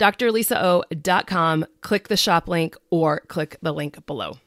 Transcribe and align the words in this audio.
drlisao.com, 0.00 1.66
click 1.80 2.08
the 2.08 2.16
shop 2.16 2.48
link 2.48 2.76
or 2.90 3.20
click 3.20 3.58
the 3.62 3.72
link 3.72 4.04
below. 4.06 4.38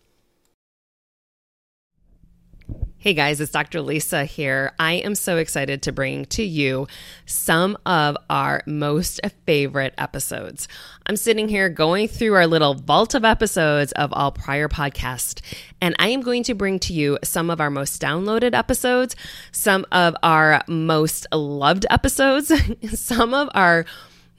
Hey 3.04 3.14
guys, 3.14 3.42
it's 3.42 3.52
Dr. 3.52 3.81
Lisa 3.81 4.24
here. 4.24 4.72
I 4.80 4.94
am 4.94 5.14
so 5.16 5.36
excited 5.36 5.81
to 5.81 5.92
bring 5.92 6.24
to 6.28 6.42
you 6.42 6.88
some 7.26 7.78
of 7.86 8.16
our 8.30 8.64
most 8.66 9.20
favorite 9.46 9.94
episodes. 9.98 10.70
I'm 11.06 11.18
sitting 11.18 11.50
here 11.50 11.68
going 11.68 12.08
through 12.08 12.34
our 12.36 12.47
little 12.47 12.75
vault 12.75 13.13
of 13.13 13.25
episodes 13.25 13.92
of 13.92 14.13
all 14.13 14.31
prior 14.31 14.69
podcasts, 14.69 15.42
and 15.81 15.97
I 16.00 16.08
am 16.12 16.22
going 16.22 16.44
to 16.44 16.53
bring 16.53 16.80
to 16.80 16.94
you 16.94 17.19
some 17.25 17.50
of 17.50 17.59
our 17.59 17.69
most 17.69 18.02
downloaded 18.02 18.53
episodes, 18.58 19.18
some 19.52 19.86
of 19.92 20.16
our 20.24 20.63
most 20.69 21.28
loved 21.34 21.86
episodes, 21.90 22.53
some 22.97 23.34
of 23.34 23.50
our 23.53 23.86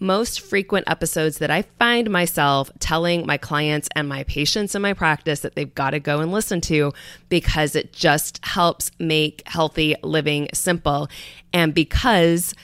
most 0.00 0.41
frequent 0.41 0.88
episodes 0.88 1.38
that 1.38 1.50
I 1.50 1.62
find 1.78 2.10
myself 2.10 2.71
telling 2.78 3.27
my 3.27 3.37
clients 3.37 3.88
and 3.94 4.09
my 4.09 4.25
patients 4.25 4.75
in 4.75 4.82
my 4.82 4.93
practice 4.93 5.41
that 5.41 5.55
they've 5.55 5.75
got 5.75 5.91
to 5.91 6.00
go 6.00 6.21
and 6.21 6.32
listen 6.32 6.60
to 6.62 6.93
because 7.28 7.75
it 7.77 7.93
just 7.93 8.44
helps 8.44 8.91
make 8.99 9.43
healthy 9.47 9.94
living 10.03 10.49
simple. 10.53 11.09
And 11.53 11.72
because 11.72 12.55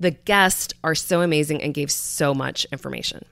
the 0.00 0.10
guests 0.10 0.74
are 0.82 0.94
so 0.94 1.22
amazing 1.22 1.62
and 1.62 1.72
gave 1.72 1.90
so 1.90 2.34
much 2.34 2.66
information. 2.72 3.24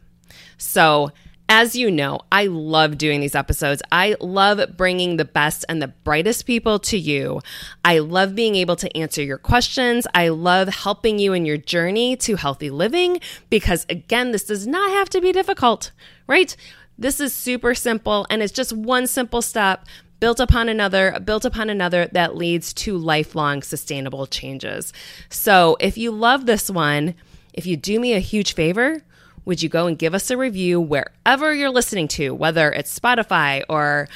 So, 0.56 1.10
as 1.54 1.76
you 1.76 1.90
know, 1.90 2.18
I 2.32 2.46
love 2.46 2.96
doing 2.96 3.20
these 3.20 3.34
episodes. 3.34 3.82
I 3.92 4.16
love 4.20 4.74
bringing 4.74 5.18
the 5.18 5.26
best 5.26 5.66
and 5.68 5.82
the 5.82 5.88
brightest 5.88 6.46
people 6.46 6.78
to 6.78 6.96
you. 6.96 7.42
I 7.84 7.98
love 7.98 8.34
being 8.34 8.54
able 8.54 8.74
to 8.76 8.96
answer 8.96 9.22
your 9.22 9.36
questions. 9.36 10.06
I 10.14 10.28
love 10.28 10.68
helping 10.68 11.18
you 11.18 11.34
in 11.34 11.44
your 11.44 11.58
journey 11.58 12.16
to 12.16 12.36
healthy 12.36 12.70
living 12.70 13.20
because, 13.50 13.84
again, 13.90 14.32
this 14.32 14.44
does 14.44 14.66
not 14.66 14.92
have 14.92 15.10
to 15.10 15.20
be 15.20 15.30
difficult, 15.30 15.90
right? 16.26 16.56
This 16.96 17.20
is 17.20 17.34
super 17.34 17.74
simple 17.74 18.26
and 18.30 18.42
it's 18.42 18.50
just 18.50 18.72
one 18.72 19.06
simple 19.06 19.42
step 19.42 19.84
built 20.20 20.40
upon 20.40 20.70
another, 20.70 21.20
built 21.20 21.44
upon 21.44 21.68
another 21.68 22.08
that 22.12 22.34
leads 22.34 22.72
to 22.72 22.96
lifelong 22.96 23.60
sustainable 23.60 24.26
changes. 24.26 24.90
So 25.28 25.76
if 25.80 25.98
you 25.98 26.12
love 26.12 26.46
this 26.46 26.70
one, 26.70 27.14
if 27.52 27.66
you 27.66 27.76
do 27.76 28.00
me 28.00 28.14
a 28.14 28.20
huge 28.20 28.54
favor, 28.54 29.02
would 29.44 29.62
you 29.62 29.68
go 29.68 29.86
and 29.86 29.98
give 29.98 30.14
us 30.14 30.30
a 30.30 30.36
review 30.36 30.80
wherever 30.80 31.54
you're 31.54 31.70
listening 31.70 32.08
to, 32.08 32.34
whether 32.34 32.70
it's 32.70 32.98
Spotify 32.98 33.62
or 33.68 34.08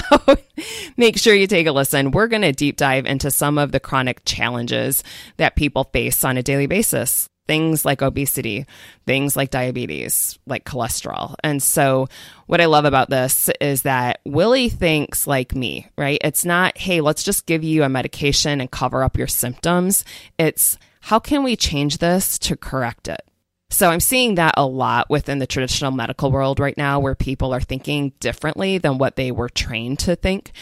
make 0.97 1.19
sure 1.19 1.35
you 1.35 1.47
take 1.47 1.67
a 1.67 1.73
listen. 1.73 2.11
We're 2.13 2.29
going 2.29 2.43
to 2.43 2.53
deep 2.53 2.77
dive 2.77 3.07
into 3.07 3.31
some 3.31 3.59
of 3.59 3.73
the 3.73 3.81
chronic 3.81 4.25
challenges 4.25 5.03
that 5.37 5.57
people 5.57 5.85
face 5.85 6.23
on 6.23 6.37
a 6.37 6.43
daily 6.43 6.67
basis 6.67 7.30
things 7.51 7.85
like 7.85 8.01
obesity, 8.01 8.65
things 9.09 9.37
like 9.37 9.51
diabetes, 9.51 10.39
like 10.47 10.65
cholesterol. 10.65 11.35
And 11.43 11.61
so, 11.61 12.07
what 12.47 12.61
I 12.61 12.67
love 12.67 12.85
about 12.85 13.11
this 13.11 13.51
is 13.61 13.83
that 13.83 14.21
Willie 14.25 14.69
thinks 14.69 15.27
like 15.27 15.53
me, 15.53 15.89
right? 15.99 16.21
It's 16.23 16.45
not, 16.45 16.79
hey, 16.79 17.01
let's 17.01 17.25
just 17.25 17.47
give 17.47 17.65
you 17.65 17.83
a 17.83 17.89
medication 17.89 18.61
and 18.61 18.71
cover 18.71 19.03
up 19.03 19.19
your 19.19 19.27
symptoms. 19.27 20.05
It's, 20.39 20.79
how 21.01 21.19
can 21.19 21.43
we 21.43 21.57
change 21.57 21.99
this 21.99 22.39
to 22.39 22.57
correct 22.57 23.09
it? 23.09 23.23
So 23.71 23.91
I'm 23.91 23.99
seeing 23.99 24.37
that 24.37 24.55
a 24.57 24.65
lot 24.65 25.11
within 25.11 25.41
the 25.41 25.47
traditional 25.49 25.91
medical 25.91 26.31
world 26.31 26.61
right 26.61 26.79
now 26.79 27.01
where 27.01 27.17
people 27.17 27.53
are 27.53 27.61
thinking 27.61 28.13
differently 28.21 28.79
than 28.79 28.99
what 28.99 29.17
they 29.17 29.33
were 29.33 29.49
trained 29.49 29.99
to 30.01 30.15
think. 30.15 30.53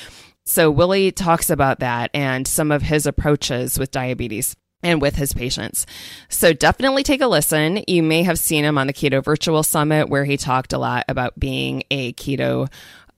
So 0.46 0.70
Willie 0.70 1.12
talks 1.12 1.50
about 1.50 1.80
that 1.80 2.10
and 2.14 2.48
some 2.48 2.72
of 2.72 2.80
his 2.80 3.04
approaches 3.04 3.78
with 3.78 3.90
diabetes 3.90 4.56
and 4.82 5.02
with 5.02 5.16
his 5.16 5.32
patients. 5.32 5.86
So 6.28 6.52
definitely 6.52 7.02
take 7.02 7.20
a 7.20 7.26
listen. 7.26 7.82
You 7.86 8.02
may 8.02 8.22
have 8.22 8.38
seen 8.38 8.64
him 8.64 8.78
on 8.78 8.86
the 8.86 8.92
Keto 8.92 9.22
Virtual 9.22 9.62
Summit 9.62 10.08
where 10.08 10.24
he 10.24 10.36
talked 10.36 10.72
a 10.72 10.78
lot 10.78 11.04
about 11.08 11.38
being 11.38 11.82
a 11.90 12.12
keto 12.14 12.70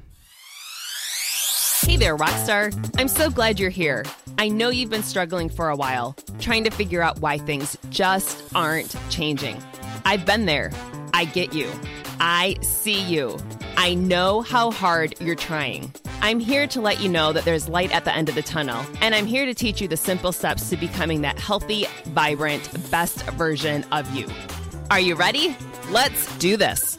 Hey 1.82 1.96
there, 1.96 2.16
Rockstar. 2.16 2.98
I'm 2.98 3.08
so 3.08 3.30
glad 3.30 3.58
you're 3.58 3.70
here. 3.70 4.04
I 4.36 4.48
know 4.48 4.68
you've 4.68 4.90
been 4.90 5.02
struggling 5.02 5.48
for 5.48 5.70
a 5.70 5.76
while, 5.76 6.14
trying 6.38 6.64
to 6.64 6.70
figure 6.70 7.00
out 7.00 7.20
why 7.20 7.38
things 7.38 7.78
just 7.88 8.42
aren't 8.54 8.94
changing. 9.08 9.62
I've 10.04 10.26
been 10.26 10.44
there. 10.44 10.70
I 11.14 11.24
get 11.24 11.54
you. 11.54 11.70
I 12.20 12.56
see 12.62 13.00
you. 13.00 13.38
I 13.80 13.94
know 13.94 14.40
how 14.40 14.72
hard 14.72 15.14
you're 15.20 15.36
trying. 15.36 15.94
I'm 16.20 16.40
here 16.40 16.66
to 16.66 16.80
let 16.80 17.00
you 17.00 17.08
know 17.08 17.32
that 17.32 17.44
there's 17.44 17.68
light 17.68 17.94
at 17.94 18.04
the 18.04 18.12
end 18.12 18.28
of 18.28 18.34
the 18.34 18.42
tunnel, 18.42 18.84
and 19.00 19.14
I'm 19.14 19.24
here 19.24 19.46
to 19.46 19.54
teach 19.54 19.80
you 19.80 19.86
the 19.86 19.96
simple 19.96 20.32
steps 20.32 20.68
to 20.70 20.76
becoming 20.76 21.20
that 21.20 21.38
healthy, 21.38 21.86
vibrant, 22.06 22.68
best 22.90 23.22
version 23.36 23.84
of 23.92 24.12
you. 24.12 24.26
Are 24.90 24.98
you 24.98 25.14
ready? 25.14 25.56
Let's 25.90 26.36
do 26.38 26.56
this. 26.56 26.98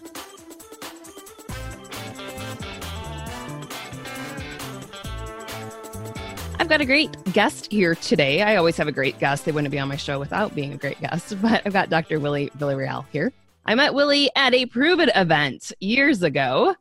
I've 6.62 6.70
got 6.70 6.80
a 6.80 6.86
great 6.86 7.12
guest 7.34 7.70
here 7.70 7.96
today. 7.96 8.42
I 8.42 8.56
always 8.56 8.78
have 8.78 8.88
a 8.88 8.94
great 8.94 9.20
guest. 9.20 9.44
They 9.44 9.52
wouldn't 9.52 9.72
be 9.72 9.80
on 9.80 9.90
my 9.90 9.98
show 9.98 10.18
without 10.18 10.56
being 10.56 10.72
a 10.72 10.78
great 10.78 11.02
guest, 11.02 11.36
but 11.42 11.62
I've 11.66 11.74
got 11.74 11.90
Dr. 11.90 12.22
Willie 12.22 12.50
Villarreal 12.58 13.04
here. 13.12 13.34
I 13.70 13.76
met 13.76 13.94
Willie 13.94 14.32
at 14.36 14.56
a 14.56 14.66
Pruvit 14.66 15.12
event 15.16 15.72
years 15.80 16.24
ago. 16.24 16.74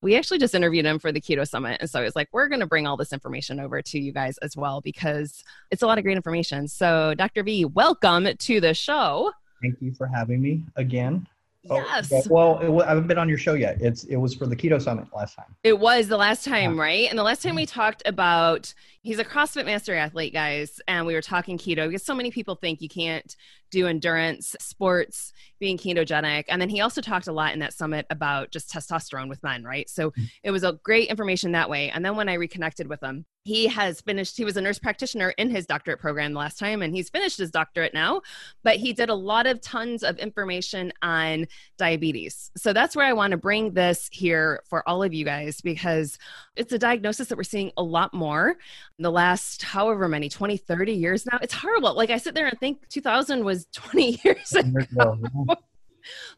We 0.00 0.14
actually 0.14 0.38
just 0.38 0.54
interviewed 0.54 0.86
him 0.86 1.00
for 1.00 1.10
the 1.10 1.20
Keto 1.20 1.44
Summit. 1.44 1.78
And 1.80 1.90
so 1.90 1.98
I 1.98 2.04
was 2.04 2.14
like, 2.14 2.28
we're 2.30 2.46
going 2.46 2.60
to 2.60 2.68
bring 2.68 2.86
all 2.86 2.96
this 2.96 3.12
information 3.12 3.58
over 3.58 3.82
to 3.82 3.98
you 3.98 4.12
guys 4.12 4.38
as 4.38 4.56
well 4.56 4.80
because 4.80 5.42
it's 5.72 5.82
a 5.82 5.88
lot 5.88 5.98
of 5.98 6.04
great 6.04 6.16
information. 6.16 6.68
So, 6.68 7.14
Dr. 7.14 7.42
V, 7.42 7.64
welcome 7.64 8.28
to 8.32 8.60
the 8.60 8.74
show. 8.74 9.32
Thank 9.60 9.82
you 9.82 9.92
for 9.92 10.06
having 10.06 10.40
me 10.40 10.62
again. 10.76 11.26
Oh, 11.68 11.78
yes. 11.78 12.28
Oh, 12.30 12.70
well, 12.70 12.82
I 12.82 12.90
haven't 12.90 13.08
been 13.08 13.18
on 13.18 13.28
your 13.28 13.38
show 13.38 13.54
yet. 13.54 13.78
It's 13.80 14.04
it 14.04 14.16
was 14.16 14.34
for 14.34 14.46
the 14.46 14.54
Keto 14.54 14.80
Summit 14.80 15.08
last 15.14 15.34
time. 15.34 15.56
It 15.64 15.78
was 15.78 16.06
the 16.06 16.16
last 16.16 16.44
time, 16.44 16.76
yeah. 16.76 16.82
right? 16.82 17.10
And 17.10 17.18
the 17.18 17.24
last 17.24 17.42
time 17.42 17.56
we 17.56 17.66
mm-hmm. 17.66 17.80
talked 17.80 18.02
about 18.06 18.72
he's 19.02 19.18
a 19.18 19.24
CrossFit 19.24 19.66
master 19.66 19.94
athlete, 19.94 20.32
guys, 20.32 20.80
and 20.86 21.06
we 21.06 21.14
were 21.14 21.22
talking 21.22 21.58
keto 21.58 21.88
because 21.88 22.04
so 22.04 22.14
many 22.14 22.30
people 22.30 22.54
think 22.54 22.80
you 22.80 22.88
can't 22.88 23.36
do 23.70 23.86
endurance 23.86 24.54
sports 24.60 25.32
being 25.58 25.78
ketogenic. 25.78 26.44
And 26.48 26.60
then 26.60 26.68
he 26.68 26.80
also 26.80 27.00
talked 27.00 27.26
a 27.26 27.32
lot 27.32 27.52
in 27.52 27.60
that 27.60 27.72
summit 27.72 28.06
about 28.10 28.50
just 28.50 28.70
testosterone 28.70 29.28
with 29.28 29.42
men, 29.42 29.64
right? 29.64 29.88
So 29.88 30.10
mm-hmm. 30.10 30.24
it 30.42 30.50
was 30.50 30.64
a 30.64 30.78
great 30.82 31.08
information 31.08 31.52
that 31.52 31.70
way. 31.70 31.90
And 31.90 32.04
then 32.04 32.16
when 32.16 32.28
I 32.28 32.34
reconnected 32.34 32.88
with 32.88 33.02
him, 33.02 33.24
he 33.46 33.68
has 33.68 34.00
finished 34.00 34.36
he 34.36 34.44
was 34.44 34.56
a 34.56 34.60
nurse 34.60 34.78
practitioner 34.80 35.30
in 35.38 35.48
his 35.48 35.66
doctorate 35.66 36.00
program 36.00 36.32
last 36.32 36.58
time 36.58 36.82
and 36.82 36.92
he's 36.92 37.08
finished 37.08 37.38
his 37.38 37.48
doctorate 37.48 37.94
now 37.94 38.20
but 38.64 38.74
he 38.74 38.92
did 38.92 39.08
a 39.08 39.14
lot 39.14 39.46
of 39.46 39.60
tons 39.60 40.02
of 40.02 40.18
information 40.18 40.92
on 41.00 41.46
diabetes 41.78 42.50
so 42.56 42.72
that's 42.72 42.96
where 42.96 43.06
i 43.06 43.12
want 43.12 43.30
to 43.30 43.36
bring 43.36 43.72
this 43.72 44.08
here 44.10 44.60
for 44.68 44.86
all 44.88 45.00
of 45.00 45.14
you 45.14 45.24
guys 45.24 45.60
because 45.60 46.18
it's 46.56 46.72
a 46.72 46.78
diagnosis 46.78 47.28
that 47.28 47.36
we're 47.36 47.44
seeing 47.44 47.70
a 47.76 47.82
lot 47.82 48.12
more 48.12 48.50
in 48.98 49.02
the 49.04 49.12
last 49.12 49.62
however 49.62 50.08
many 50.08 50.28
20 50.28 50.56
30 50.56 50.92
years 50.92 51.24
now 51.24 51.38
it's 51.40 51.54
horrible 51.54 51.94
like 51.94 52.10
i 52.10 52.18
sit 52.18 52.34
there 52.34 52.48
and 52.48 52.58
think 52.58 52.88
2000 52.88 53.44
was 53.44 53.66
20 53.72 54.20
years 54.24 54.52
ago 54.54 55.16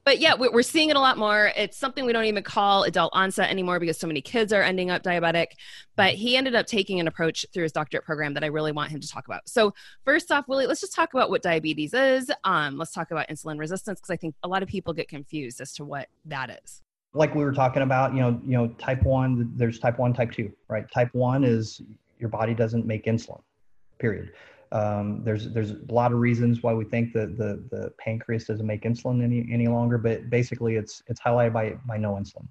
but 0.04 0.18
yeah, 0.18 0.34
we're 0.34 0.62
seeing 0.62 0.90
it 0.90 0.96
a 0.96 1.00
lot 1.00 1.18
more. 1.18 1.52
It's 1.56 1.76
something 1.76 2.04
we 2.04 2.12
don't 2.12 2.24
even 2.24 2.42
call 2.42 2.84
adult 2.84 3.10
onset 3.14 3.50
anymore 3.50 3.78
because 3.80 3.98
so 3.98 4.06
many 4.06 4.20
kids 4.20 4.52
are 4.52 4.62
ending 4.62 4.90
up 4.90 5.02
diabetic. 5.02 5.48
But 5.96 6.14
he 6.14 6.36
ended 6.36 6.54
up 6.54 6.66
taking 6.66 7.00
an 7.00 7.08
approach 7.08 7.44
through 7.52 7.64
his 7.64 7.72
doctorate 7.72 8.04
program 8.04 8.34
that 8.34 8.44
I 8.44 8.46
really 8.48 8.72
want 8.72 8.90
him 8.90 9.00
to 9.00 9.08
talk 9.08 9.26
about. 9.26 9.48
So, 9.48 9.74
first 10.04 10.30
off, 10.30 10.46
Willie, 10.48 10.66
let's 10.66 10.80
just 10.80 10.94
talk 10.94 11.12
about 11.12 11.30
what 11.30 11.42
diabetes 11.42 11.92
is. 11.94 12.30
Um, 12.44 12.78
let's 12.78 12.92
talk 12.92 13.10
about 13.10 13.28
insulin 13.28 13.58
resistance 13.58 14.00
because 14.00 14.10
I 14.10 14.16
think 14.16 14.34
a 14.42 14.48
lot 14.48 14.62
of 14.62 14.68
people 14.68 14.92
get 14.92 15.08
confused 15.08 15.60
as 15.60 15.72
to 15.74 15.84
what 15.84 16.08
that 16.26 16.58
is. 16.62 16.82
Like 17.14 17.34
we 17.34 17.42
were 17.42 17.52
talking 17.52 17.82
about, 17.82 18.14
you 18.14 18.20
know, 18.20 18.40
you 18.44 18.52
know, 18.52 18.68
type 18.78 19.02
one. 19.02 19.50
There's 19.56 19.78
type 19.78 19.98
one, 19.98 20.12
type 20.12 20.30
two, 20.30 20.52
right? 20.68 20.90
Type 20.92 21.08
one 21.12 21.42
is 21.42 21.82
your 22.18 22.28
body 22.28 22.54
doesn't 22.54 22.86
make 22.86 23.06
insulin. 23.06 23.40
Period. 23.98 24.32
Um, 24.72 25.22
there's 25.24 25.50
there's 25.50 25.70
a 25.70 25.78
lot 25.88 26.12
of 26.12 26.18
reasons 26.18 26.62
why 26.62 26.74
we 26.74 26.84
think 26.84 27.12
that 27.14 27.38
the 27.38 27.62
the 27.70 27.90
pancreas 27.98 28.44
doesn't 28.44 28.66
make 28.66 28.82
insulin 28.82 29.22
any 29.22 29.46
any 29.50 29.66
longer, 29.68 29.98
but 29.98 30.28
basically 30.28 30.76
it's 30.76 31.02
it's 31.06 31.20
highlighted 31.20 31.52
by 31.52 31.78
by 31.86 31.96
no 31.96 32.14
insulin. 32.14 32.46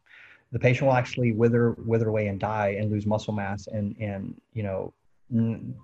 The 0.52 0.60
patient 0.60 0.88
will 0.88 0.96
actually 0.96 1.34
wither 1.34 1.72
wither 1.86 2.08
away 2.08 2.28
and 2.28 2.40
die 2.40 2.78
and 2.80 2.92
lose 2.92 3.06
muscle 3.06 3.34
mass 3.34 3.68
and 3.68 3.96
and 4.00 4.40
you 4.54 4.64
know 4.64 4.94
n- 5.32 5.76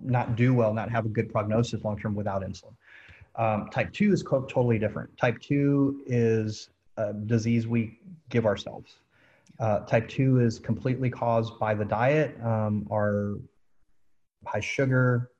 not 0.00 0.36
do 0.36 0.54
well, 0.54 0.72
not 0.72 0.90
have 0.90 1.04
a 1.04 1.08
good 1.08 1.30
prognosis 1.30 1.84
long 1.84 1.98
term 1.98 2.14
without 2.14 2.42
insulin. 2.42 2.74
Um, 3.36 3.68
type 3.70 3.92
two 3.92 4.12
is 4.12 4.22
co- 4.22 4.44
totally 4.44 4.78
different. 4.78 5.16
Type 5.16 5.38
two 5.40 6.02
is 6.06 6.70
a 6.96 7.12
disease 7.12 7.66
we 7.66 7.98
give 8.28 8.46
ourselves. 8.46 8.96
Uh, 9.58 9.80
type 9.80 10.08
two 10.08 10.40
is 10.40 10.58
completely 10.58 11.10
caused 11.10 11.58
by 11.58 11.74
the 11.74 11.84
diet, 11.84 12.36
um, 12.42 12.86
our 12.90 13.36
high 14.46 14.60
sugar, 14.60 15.30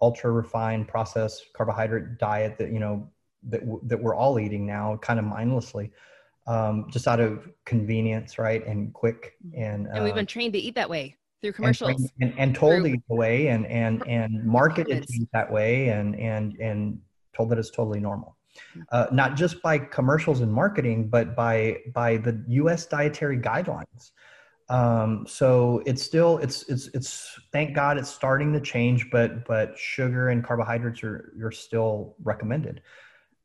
ultra 0.00 0.30
refined 0.30 0.88
processed 0.88 1.46
carbohydrate 1.54 2.18
diet 2.18 2.58
that 2.58 2.70
you 2.70 2.80
know 2.80 3.08
that 3.48 3.62
that 3.82 4.00
we're 4.00 4.14
all 4.14 4.38
eating 4.38 4.66
now 4.66 4.96
kind 5.02 5.18
of 5.18 5.24
mindlessly 5.24 5.90
um, 6.46 6.86
just 6.90 7.08
out 7.08 7.20
of 7.20 7.48
convenience 7.64 8.38
right 8.38 8.66
and 8.66 8.92
quick 8.92 9.34
and 9.56 9.86
and 9.86 10.04
we've 10.04 10.12
uh, 10.12 10.16
been 10.16 10.26
trained 10.26 10.52
to 10.52 10.58
eat 10.58 10.74
that 10.74 10.88
way 10.88 11.16
through 11.42 11.52
commercials. 11.52 12.10
and, 12.20 12.30
and, 12.30 12.38
and 12.38 12.54
told 12.54 12.74
through, 12.74 12.82
to 12.84 12.94
eat 12.94 13.02
the 13.08 13.14
way 13.14 13.48
and 13.48 13.66
and 13.66 14.06
and 14.06 14.44
marketed 14.44 15.06
to 15.06 15.14
eat 15.14 15.28
that 15.32 15.50
way 15.50 15.88
and 15.88 16.18
and 16.18 16.56
and 16.60 16.98
told 17.34 17.50
that 17.50 17.58
it's 17.58 17.70
totally 17.70 18.00
normal. 18.00 18.36
Mm. 18.74 18.84
uh, 18.90 19.06
not 19.12 19.36
just 19.36 19.60
by 19.60 19.78
commercials 19.78 20.40
and 20.40 20.50
marketing 20.50 21.08
but 21.08 21.36
by 21.36 21.76
by 21.92 22.16
the 22.16 22.42
us 22.48 22.86
dietary 22.86 23.36
guidelines 23.38 24.12
um, 24.68 25.26
so 25.28 25.82
it's 25.86 26.02
still 26.02 26.38
it's 26.38 26.64
it's 26.64 26.88
it's 26.88 27.38
thank 27.52 27.74
god 27.74 27.98
it's 27.98 28.10
starting 28.10 28.52
to 28.52 28.60
change 28.60 29.08
but 29.10 29.46
but 29.46 29.78
sugar 29.78 30.28
and 30.30 30.44
carbohydrates 30.44 31.04
are 31.04 31.32
are 31.42 31.52
still 31.52 32.16
recommended 32.22 32.82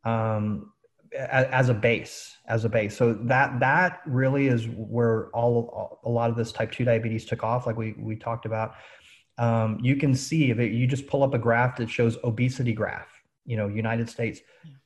um, 0.03 0.71
as, 1.17 1.45
as 1.47 1.69
a 1.69 1.73
base 1.73 2.37
as 2.47 2.65
a 2.65 2.69
base. 2.69 2.95
So 2.95 3.13
that 3.13 3.59
that 3.59 4.01
really 4.05 4.47
is 4.47 4.67
where 4.67 5.27
all 5.29 5.99
a 6.03 6.09
lot 6.09 6.29
of 6.29 6.35
this 6.35 6.51
type 6.51 6.71
2 6.71 6.85
diabetes 6.85 7.25
took 7.25 7.43
off 7.43 7.65
like 7.65 7.77
we 7.77 7.93
we 7.97 8.15
talked 8.15 8.45
about. 8.45 8.75
Um, 9.37 9.79
you 9.81 9.95
can 9.95 10.13
see 10.13 10.51
if 10.51 10.59
it, 10.59 10.71
you 10.71 10.85
just 10.85 11.07
pull 11.07 11.23
up 11.23 11.33
a 11.33 11.39
graph 11.39 11.77
that 11.77 11.89
shows 11.89 12.17
obesity 12.23 12.73
graph 12.73 13.07
you 13.45 13.57
know 13.57 13.67
united 13.67 14.09
states. 14.09 14.41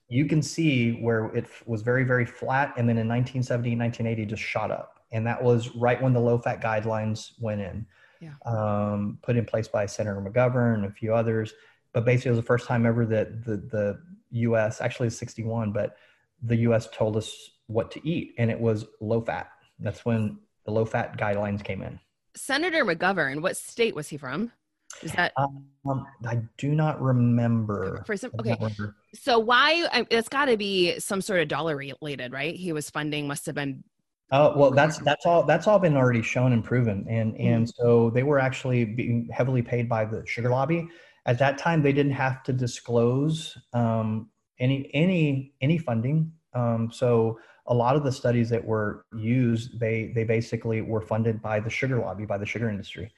You 0.07 0.25
can 0.25 0.41
see 0.41 0.93
where 1.01 1.25
it 1.35 1.47
was 1.65 1.81
very 1.81 2.03
very 2.03 2.25
flat 2.25 2.73
and 2.77 2.87
then 2.87 2.97
in 2.97 3.07
1970 3.07 3.75
1980 3.75 4.25
just 4.25 4.43
shot 4.43 4.71
up 4.71 4.94
and 5.15 5.25
that 5.25 5.41
was 5.41 5.73
right 5.75 6.01
when 6.01 6.11
the 6.11 6.19
low 6.19 6.37
fat 6.37 6.61
guidelines 6.61 7.31
went 7.39 7.61
in, 7.61 7.85
yeah. 8.19 8.33
um, 8.45 9.17
put 9.21 9.37
in 9.37 9.45
place 9.45 9.65
by 9.65 9.85
Senator 9.85 10.19
McGovern 10.19 10.73
and 10.73 10.85
a 10.85 10.91
few 10.91 11.15
others. 11.15 11.53
But 11.93 12.03
basically, 12.03 12.29
it 12.29 12.31
was 12.33 12.39
the 12.39 12.45
first 12.45 12.67
time 12.67 12.85
ever 12.85 13.05
that 13.05 13.45
the 13.45 13.55
the 13.55 14.01
U.S. 14.31 14.81
actually 14.81 15.09
61, 15.09 15.71
but 15.71 15.95
the 16.43 16.57
U.S. 16.57 16.89
told 16.91 17.15
us 17.15 17.33
what 17.67 17.91
to 17.91 18.05
eat, 18.05 18.35
and 18.37 18.51
it 18.51 18.59
was 18.59 18.85
low 18.99 19.21
fat. 19.21 19.51
That's 19.79 20.03
when 20.03 20.37
the 20.65 20.71
low 20.71 20.83
fat 20.83 21.17
guidelines 21.17 21.63
came 21.63 21.81
in. 21.81 21.97
Senator 22.35 22.83
McGovern, 22.83 23.41
what 23.41 23.55
state 23.55 23.95
was 23.95 24.09
he 24.09 24.17
from? 24.17 24.51
Is 25.01 25.13
that? 25.13 25.31
Um, 25.37 26.05
I 26.27 26.41
do 26.57 26.75
not 26.75 27.01
remember. 27.01 28.03
For 28.05 28.17
some, 28.17 28.31
okay. 28.37 28.57
So 29.13 29.39
why? 29.39 30.05
It's 30.11 30.27
got 30.27 30.45
to 30.45 30.57
be 30.57 30.99
some 30.99 31.21
sort 31.21 31.39
of 31.39 31.47
dollar 31.47 31.77
related, 31.77 32.33
right? 32.33 32.53
He 32.53 32.73
was 32.73 32.89
funding 32.89 33.27
must 33.27 33.45
have 33.45 33.55
been 33.55 33.85
Oh 34.31 34.57
well, 34.57 34.71
that's 34.71 34.97
that's 34.99 35.25
all 35.25 35.43
that's 35.43 35.67
all 35.67 35.77
been 35.77 35.95
already 35.95 36.23
shown 36.23 36.51
and 36.51 36.63
proven, 36.63 37.05
and 37.07 37.33
mm-hmm. 37.33 37.47
and 37.47 37.69
so 37.69 38.09
they 38.09 38.23
were 38.23 38.39
actually 38.39 38.83
being 38.83 39.29
heavily 39.31 39.61
paid 39.61 39.87
by 39.87 40.05
the 40.05 40.25
sugar 40.25 40.49
lobby. 40.49 40.87
At 41.27 41.37
that 41.39 41.57
time, 41.57 41.83
they 41.83 41.93
didn't 41.93 42.13
have 42.13 42.43
to 42.43 42.53
disclose 42.53 43.55
um, 43.73 44.29
any 44.59 44.89
any 44.93 45.53
any 45.61 45.77
funding. 45.77 46.31
Um, 46.53 46.91
so 46.91 47.39
a 47.67 47.73
lot 47.73 47.95
of 47.95 48.03
the 48.03 48.11
studies 48.11 48.49
that 48.49 48.63
were 48.63 49.05
used, 49.15 49.79
they 49.79 50.11
they 50.15 50.23
basically 50.23 50.81
were 50.81 51.01
funded 51.01 51.41
by 51.41 51.59
the 51.59 51.69
sugar 51.69 51.99
lobby, 51.99 52.25
by 52.25 52.39
the 52.39 52.45
sugar 52.45 52.69
industry. 52.69 53.11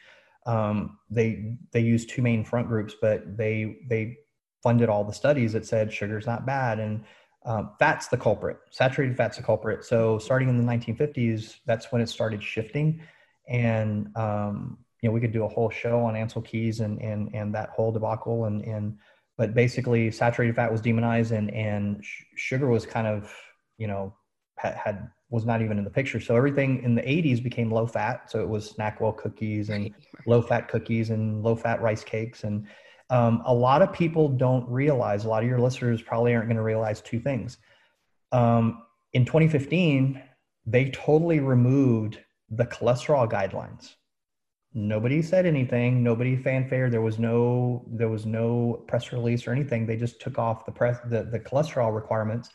Um, 0.45 0.99
they 1.09 1.57
they 1.71 1.81
used 1.81 2.09
two 2.09 2.21
main 2.21 2.43
front 2.43 2.67
groups, 2.67 2.95
but 3.01 3.37
they 3.37 3.77
they 3.89 4.17
funded 4.61 4.89
all 4.89 5.03
the 5.05 5.13
studies 5.13 5.53
that 5.53 5.65
said 5.65 5.93
sugar's 5.93 6.25
not 6.25 6.45
bad 6.45 6.79
and 6.79 7.03
um, 7.47 7.71
fat's 7.79 8.07
the 8.09 8.17
culprit. 8.17 8.57
Saturated 8.71 9.15
fat's 9.15 9.37
the 9.37 9.43
culprit. 9.43 9.85
So 9.85 10.19
starting 10.19 10.49
in 10.49 10.57
the 10.57 10.71
1950s, 10.71 11.55
that's 11.65 11.91
when 11.91 12.01
it 12.01 12.09
started 12.09 12.43
shifting, 12.43 13.01
and 13.47 14.15
um, 14.17 14.77
you 15.01 15.09
know 15.09 15.13
we 15.13 15.21
could 15.21 15.31
do 15.31 15.45
a 15.45 15.47
whole 15.47 15.69
show 15.69 16.01
on 16.01 16.13
Ancel 16.13 16.45
Keys 16.45 16.81
and 16.81 17.01
and 17.01 17.33
and 17.33 17.55
that 17.55 17.69
whole 17.69 17.91
debacle 17.91 18.45
and 18.45 18.61
and 18.63 18.97
but 19.37 19.53
basically 19.53 20.11
saturated 20.11 20.55
fat 20.55 20.71
was 20.71 20.81
demonized 20.81 21.31
and 21.31 21.49
and 21.53 22.03
sh- 22.03 22.23
sugar 22.35 22.67
was 22.67 22.85
kind 22.85 23.07
of 23.07 23.33
you 23.77 23.87
know 23.87 24.13
had, 24.57 24.73
had 24.73 25.09
was 25.29 25.45
not 25.45 25.61
even 25.61 25.77
in 25.77 25.83
the 25.83 25.89
picture. 25.89 26.19
So 26.19 26.35
everything 26.35 26.83
in 26.83 26.95
the 26.95 27.01
80s 27.01 27.43
became 27.43 27.71
low 27.71 27.85
fat. 27.85 28.29
So 28.31 28.41
it 28.41 28.47
was 28.47 28.73
Snackwell 28.73 29.17
cookies 29.17 29.69
and 29.69 29.93
low 30.25 30.41
fat 30.41 30.69
cookies 30.69 31.09
and 31.09 31.43
low 31.43 31.55
fat 31.55 31.81
rice 31.81 32.03
cakes. 32.03 32.43
And 32.43 32.65
um, 33.09 33.41
a 33.45 33.53
lot 33.53 33.81
of 33.81 33.93
people 33.93 34.27
don't 34.27 34.67
realize, 34.69 35.25
a 35.25 35.27
lot 35.27 35.43
of 35.43 35.49
your 35.49 35.59
listeners 35.59 36.01
probably 36.01 36.33
aren't 36.33 36.47
going 36.47 36.57
to 36.57 36.63
realize 36.63 37.01
two 37.01 37.19
things. 37.19 37.57
Um, 38.31 38.83
in 39.13 39.25
2015, 39.25 40.21
they 40.65 40.89
totally 40.91 41.39
removed 41.39 42.19
the 42.49 42.65
cholesterol 42.65 43.29
guidelines. 43.29 43.95
Nobody 44.73 45.21
said 45.21 45.45
anything. 45.45 46.03
Nobody 46.03 46.35
fanfare. 46.35 46.89
There 46.89 47.01
was 47.01 47.17
no 47.17 47.85
there 47.89 48.09
was 48.09 48.25
no 48.25 48.83
press 48.87 49.11
release 49.11 49.47
or 49.47 49.51
anything. 49.51 49.87
They 49.87 49.95
just 49.95 50.21
took 50.21 50.37
off 50.37 50.65
the 50.65 50.71
press 50.71 50.99
the, 51.09 51.23
the 51.23 51.39
cholesterol 51.39 51.95
requirements 51.95 52.51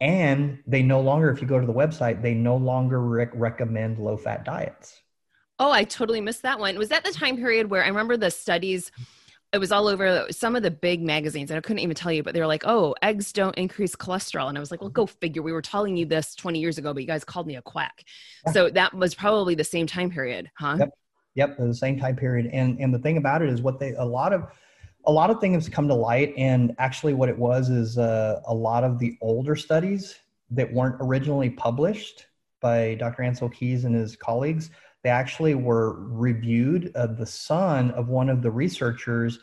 and 0.00 0.58
they 0.66 0.82
no 0.82 1.00
longer 1.00 1.30
if 1.30 1.40
you 1.40 1.46
go 1.46 1.60
to 1.60 1.66
the 1.66 1.72
website 1.72 2.22
they 2.22 2.34
no 2.34 2.56
longer 2.56 3.00
rec- 3.00 3.30
recommend 3.34 3.98
low 3.98 4.16
fat 4.16 4.44
diets 4.44 5.02
oh 5.58 5.70
i 5.70 5.84
totally 5.84 6.20
missed 6.20 6.42
that 6.42 6.58
one 6.58 6.78
was 6.78 6.88
that 6.88 7.04
the 7.04 7.12
time 7.12 7.36
period 7.36 7.68
where 7.68 7.84
i 7.84 7.88
remember 7.88 8.16
the 8.16 8.30
studies 8.30 8.90
it 9.52 9.58
was 9.58 9.72
all 9.72 9.88
over 9.88 10.26
some 10.30 10.54
of 10.54 10.62
the 10.62 10.70
big 10.70 11.02
magazines 11.02 11.50
and 11.50 11.58
i 11.58 11.60
couldn't 11.60 11.80
even 11.80 11.94
tell 11.94 12.12
you 12.12 12.22
but 12.22 12.34
they 12.34 12.40
were 12.40 12.46
like 12.46 12.62
oh 12.66 12.94
eggs 13.02 13.32
don't 13.32 13.56
increase 13.56 13.94
cholesterol. 13.96 14.48
And 14.48 14.56
i 14.56 14.60
was 14.60 14.70
like 14.70 14.80
well 14.80 14.90
go 14.90 15.06
figure. 15.06 15.42
We 15.42 15.52
were 15.52 15.62
telling 15.62 15.96
you 15.96 16.06
this 16.06 16.34
20 16.34 16.58
years 16.58 16.78
ago 16.78 16.92
but 16.92 17.02
you 17.02 17.06
guys 17.06 17.24
called 17.24 17.46
me 17.46 17.56
a 17.56 17.62
quack. 17.62 18.04
Yeah. 18.46 18.52
so 18.52 18.70
that 18.70 18.94
was 18.94 19.14
probably 19.14 19.54
the 19.54 19.64
same 19.64 19.86
time 19.86 20.10
period 20.10 20.50
huh? 20.56 20.76
Yep. 20.78 20.90
Yep 21.34 21.56
the 21.58 21.74
same 21.74 21.98
time 21.98 22.16
period. 22.16 22.50
And 22.52 22.78
and 22.80 22.92
the 22.94 22.98
thing 22.98 23.16
about 23.16 23.42
it 23.42 23.48
is 23.48 23.62
what 23.62 23.78
they 23.78 23.94
a 23.94 24.04
lot 24.04 24.32
of 24.32 24.46
a 25.06 25.12
lot 25.12 25.30
of 25.30 25.40
things 25.40 25.68
come 25.68 25.88
to 25.88 25.94
light 25.94 26.34
and 26.36 26.74
actually 26.78 27.14
what 27.14 27.28
it 27.28 27.38
was 27.38 27.70
is 27.70 27.96
uh, 27.96 28.40
a 28.46 28.54
lot 28.54 28.84
of 28.84 28.98
the 28.98 29.16
older 29.22 29.56
studies 29.56 30.16
that 30.50 30.70
weren't 30.70 30.96
originally 31.00 31.48
published 31.48 32.26
by 32.60 32.94
dr 32.96 33.22
ancel 33.22 33.50
keys 33.52 33.84
and 33.84 33.94
his 33.94 34.16
colleagues 34.16 34.70
they 35.02 35.10
actually 35.10 35.54
were 35.54 35.94
reviewed 35.98 36.92
uh, 36.94 37.06
the 37.06 37.26
son 37.26 37.90
of 37.92 38.08
one 38.08 38.28
of 38.28 38.42
the 38.42 38.50
researchers 38.50 39.38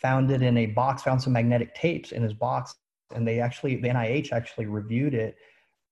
found 0.00 0.30
it 0.30 0.42
in 0.42 0.56
a 0.56 0.66
box 0.66 1.02
found 1.02 1.22
some 1.22 1.32
magnetic 1.32 1.74
tapes 1.74 2.12
in 2.12 2.22
his 2.22 2.34
box 2.34 2.74
and 3.14 3.26
they 3.26 3.40
actually 3.40 3.76
the 3.76 3.88
nih 3.88 4.32
actually 4.32 4.66
reviewed 4.66 5.14
it 5.14 5.36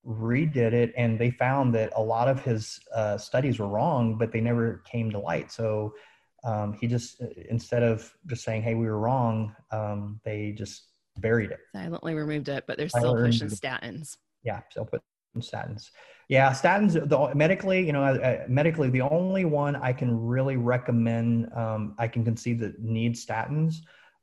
redid 0.06 0.72
it 0.72 0.92
and 0.96 1.18
they 1.18 1.30
found 1.30 1.74
that 1.74 1.92
a 1.94 2.02
lot 2.02 2.28
of 2.28 2.42
his 2.42 2.80
uh, 2.94 3.18
studies 3.18 3.58
were 3.58 3.68
wrong 3.68 4.16
but 4.16 4.32
they 4.32 4.40
never 4.40 4.82
came 4.90 5.10
to 5.10 5.18
light. 5.18 5.52
So 5.52 5.94
um, 6.42 6.72
he 6.72 6.86
just 6.86 7.20
uh, 7.20 7.26
instead 7.50 7.82
of 7.82 8.10
just 8.26 8.42
saying 8.42 8.62
hey 8.62 8.74
we 8.74 8.86
were 8.86 8.98
wrong 8.98 9.54
um, 9.70 10.20
they 10.24 10.52
just 10.52 10.84
buried 11.18 11.50
it. 11.50 11.58
Silently 11.72 12.14
removed 12.14 12.48
it 12.48 12.64
but 12.66 12.78
they're 12.78 12.88
still 12.88 13.14
pushing 13.14 13.48
statins. 13.48 14.16
Yeah 14.42 14.60
still 14.70 14.86
put 14.86 15.02
statins. 15.38 15.90
Yeah 16.28 16.50
statins 16.50 16.92
the, 16.92 17.34
medically 17.34 17.84
you 17.84 17.92
know 17.92 18.02
uh, 18.02 18.44
medically 18.48 18.88
the 18.90 19.02
only 19.02 19.44
one 19.44 19.74
i 19.76 19.92
can 19.92 20.16
really 20.26 20.56
recommend 20.56 21.52
um, 21.54 21.94
i 21.98 22.06
can 22.06 22.24
conceive 22.24 22.60
that 22.60 22.80
needs 22.80 23.24
statins 23.24 23.80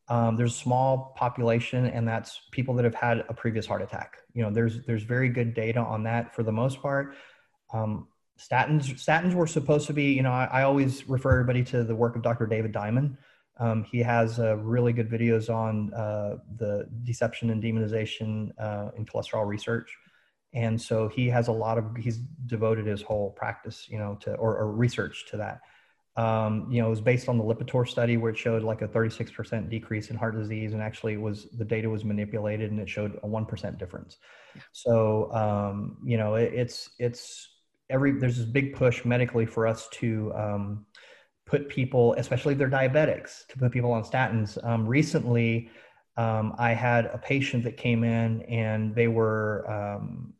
um, 0.09 0.37
there's 0.37 0.53
a 0.53 0.57
small 0.57 1.13
population 1.17 1.85
and 1.85 2.07
that's 2.07 2.41
people 2.51 2.73
that 2.75 2.85
have 2.85 2.95
had 2.95 3.25
a 3.27 3.33
previous 3.33 3.65
heart 3.65 3.81
attack. 3.81 4.17
You 4.33 4.43
know 4.43 4.51
there's 4.51 4.81
there's 4.85 5.03
very 5.03 5.29
good 5.29 5.53
data 5.53 5.79
on 5.79 6.03
that 6.03 6.33
for 6.33 6.43
the 6.43 6.51
most 6.51 6.81
part. 6.81 7.15
Um, 7.73 8.07
statins 8.39 8.85
statins 8.93 9.33
were 9.33 9.47
supposed 9.47 9.87
to 9.87 9.93
be 9.93 10.13
you 10.13 10.23
know 10.23 10.31
I, 10.31 10.45
I, 10.45 10.63
always 10.63 11.09
refer 11.09 11.31
everybody 11.31 11.63
to 11.65 11.83
the 11.83 11.95
work 11.95 12.15
of 12.15 12.21
dr 12.21 12.45
david 12.47 12.71
diamond. 12.71 13.17
Um, 13.59 13.83
he 13.83 13.99
has 13.99 14.39
uh, 14.39 14.57
really 14.57 14.93
good 14.93 15.09
videos 15.09 15.53
on 15.53 15.91
uh, 15.93 16.37
the 16.57 16.87
deception 17.03 17.49
and 17.49 17.61
demonization 17.61 18.51
uh, 18.59 18.91
in 18.95 19.05
cholesterol 19.05 19.47
research 19.47 19.97
and 20.57 20.81
so 20.81 21.07
he 21.07 21.27
has 21.27 21.47
a 21.47 21.51
lot 21.51 21.77
of 21.77 21.95
he's 21.95 22.17
devoted 22.47 22.85
his 22.85 23.01
whole 23.01 23.31
practice 23.31 23.87
you 23.89 23.97
know 23.97 24.17
to 24.19 24.33
or, 24.35 24.57
or 24.57 24.71
research 24.71 25.25
to 25.29 25.37
that 25.37 25.61
um, 26.21 26.67
you 26.71 26.81
know 26.81 26.87
it 26.87 26.89
was 26.89 27.01
based 27.01 27.29
on 27.29 27.37
the 27.37 27.43
lipitor 27.43 27.87
study 27.87 28.17
where 28.17 28.31
it 28.31 28.37
showed 28.37 28.63
like 28.63 28.81
a 28.81 28.87
36% 28.87 29.69
decrease 29.69 30.09
in 30.09 30.15
heart 30.17 30.35
disease 30.35 30.73
and 30.73 30.81
actually 30.81 31.13
it 31.13 31.21
was 31.21 31.47
the 31.57 31.65
data 31.65 31.87
was 31.89 32.03
manipulated 32.03 32.71
and 32.71 32.79
it 32.79 32.89
showed 32.89 33.15
a 33.23 33.27
1% 33.27 33.77
difference 33.77 34.17
yeah. 34.55 34.61
so 34.71 35.31
um, 35.31 35.97
you 36.03 36.17
know 36.17 36.35
it, 36.35 36.51
it's 36.53 36.89
it's 36.97 37.49
every 37.89 38.11
there's 38.13 38.37
this 38.37 38.45
big 38.45 38.75
push 38.75 39.05
medically 39.05 39.45
for 39.45 39.67
us 39.67 39.87
to 39.89 40.33
um, 40.35 40.85
put 41.47 41.69
people, 41.69 42.13
especially 42.17 42.51
if 42.51 42.59
they're 42.59 42.69
diabetics, 42.69 43.47
to 43.47 43.57
put 43.57 43.71
people 43.71 43.91
on 43.93 44.03
statins. 44.03 44.61
Um, 44.67 44.85
recently, 44.85 45.69
um, 46.17 46.53
I 46.57 46.73
had 46.73 47.05
a 47.05 47.17
patient 47.17 47.63
that 47.63 47.77
came 47.77 48.03
in 48.03 48.41
and 48.43 48.93
they 48.93 49.07
were 49.07 49.69
um, 49.71 50.33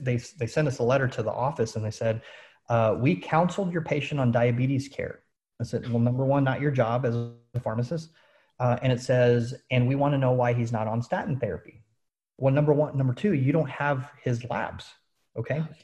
they 0.00 0.16
they 0.16 0.46
sent 0.46 0.68
us 0.68 0.78
a 0.78 0.82
letter 0.82 1.08
to 1.08 1.22
the 1.22 1.32
office 1.32 1.76
and 1.76 1.84
they 1.84 1.90
said 1.90 2.22
uh, 2.68 2.94
we 2.98 3.16
counseled 3.16 3.72
your 3.72 3.82
patient 3.82 4.20
on 4.20 4.30
diabetes 4.30 4.88
care. 4.88 5.20
I 5.60 5.64
said, 5.64 5.88
well, 5.90 5.98
number 5.98 6.24
one, 6.24 6.44
not 6.44 6.60
your 6.60 6.70
job 6.70 7.04
as 7.04 7.16
a 7.16 7.60
pharmacist, 7.60 8.10
uh, 8.60 8.76
and 8.82 8.92
it 8.92 9.00
says, 9.00 9.54
and 9.70 9.88
we 9.88 9.96
want 9.96 10.14
to 10.14 10.18
know 10.18 10.32
why 10.32 10.52
he's 10.52 10.70
not 10.70 10.86
on 10.86 11.02
statin 11.02 11.38
therapy. 11.38 11.82
Well, 12.36 12.54
number 12.54 12.72
one, 12.72 12.96
number 12.96 13.14
two, 13.14 13.34
you 13.34 13.52
don't 13.52 13.68
have 13.68 14.12
his 14.22 14.44
labs. 14.44 14.86
Okay. 15.36 15.60
Oh, 15.60 15.74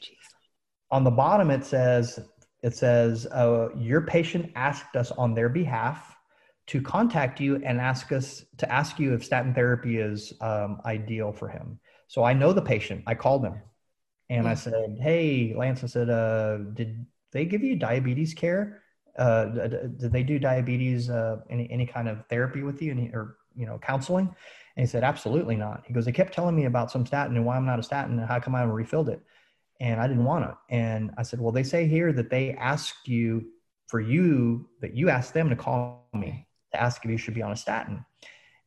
on 0.91 1.03
the 1.03 1.11
bottom 1.11 1.49
it 1.49 1.65
says 1.65 2.19
it 2.61 2.75
says 2.75 3.25
uh, 3.27 3.69
your 3.75 4.01
patient 4.01 4.51
asked 4.55 4.95
us 4.95 5.11
on 5.11 5.33
their 5.33 5.49
behalf 5.49 6.15
to 6.67 6.81
contact 6.81 7.39
you 7.39 7.61
and 7.63 7.79
ask 7.79 8.11
us 8.11 8.43
to 8.57 8.71
ask 8.71 8.99
you 8.99 9.13
if 9.13 9.23
statin 9.23 9.53
therapy 9.53 9.97
is 9.97 10.33
um, 10.41 10.81
ideal 10.85 11.31
for 11.31 11.47
him 11.47 11.79
so 12.07 12.23
i 12.23 12.33
know 12.33 12.53
the 12.53 12.61
patient. 12.61 13.03
I 13.07 13.15
called 13.15 13.45
him 13.45 13.61
and 14.29 14.47
i 14.47 14.53
mm. 14.53 14.57
said 14.57 14.97
hey 14.99 15.53
lance 15.55 15.83
i 15.83 15.87
said 15.87 16.09
uh, 16.09 16.57
did 16.73 17.05
they 17.35 17.45
give 17.45 17.63
you 17.63 17.75
diabetes 17.75 18.33
care? 18.33 18.81
Uh, 19.19 19.45
did 19.45 20.11
they 20.11 20.23
do 20.23 20.39
diabetes 20.39 21.09
uh, 21.09 21.37
any, 21.49 21.69
any 21.69 21.85
kind 21.85 22.07
of 22.07 22.25
therapy 22.27 22.63
with 22.63 22.81
you? 22.81 22.91
Any, 22.91 23.11
or 23.13 23.37
you 23.53 23.65
know 23.65 23.77
counseling? 23.77 24.33
And 24.77 24.85
he 24.85 24.89
said 24.89 25.03
absolutely 25.03 25.57
not. 25.57 25.83
He 25.85 25.93
goes 25.93 26.05
they 26.05 26.13
kept 26.13 26.33
telling 26.33 26.55
me 26.55 26.63
about 26.63 26.91
some 26.91 27.05
statin 27.05 27.35
and 27.35 27.45
why 27.45 27.57
i'm 27.57 27.65
not 27.65 27.77
a 27.77 27.83
statin 27.83 28.17
and 28.17 28.27
how 28.27 28.39
come 28.39 28.55
i 28.55 28.59
haven't 28.59 28.73
refilled 28.73 29.09
it? 29.09 29.21
And 29.81 29.99
I 29.99 30.07
didn't 30.07 30.23
want 30.23 30.45
to. 30.45 30.57
And 30.69 31.11
I 31.17 31.23
said, 31.23 31.41
well, 31.41 31.51
they 31.51 31.63
say 31.63 31.85
here 31.87 32.13
that 32.13 32.29
they 32.29 32.53
asked 32.53 33.09
you 33.09 33.45
for 33.87 33.99
you 33.99 34.69
that 34.79 34.95
you 34.95 35.09
asked 35.09 35.33
them 35.33 35.49
to 35.49 35.55
call 35.57 36.07
me 36.13 36.47
to 36.71 36.81
ask 36.81 37.03
if 37.03 37.11
you 37.11 37.17
should 37.17 37.33
be 37.33 37.41
on 37.41 37.51
a 37.51 37.57
statin. 37.57 38.05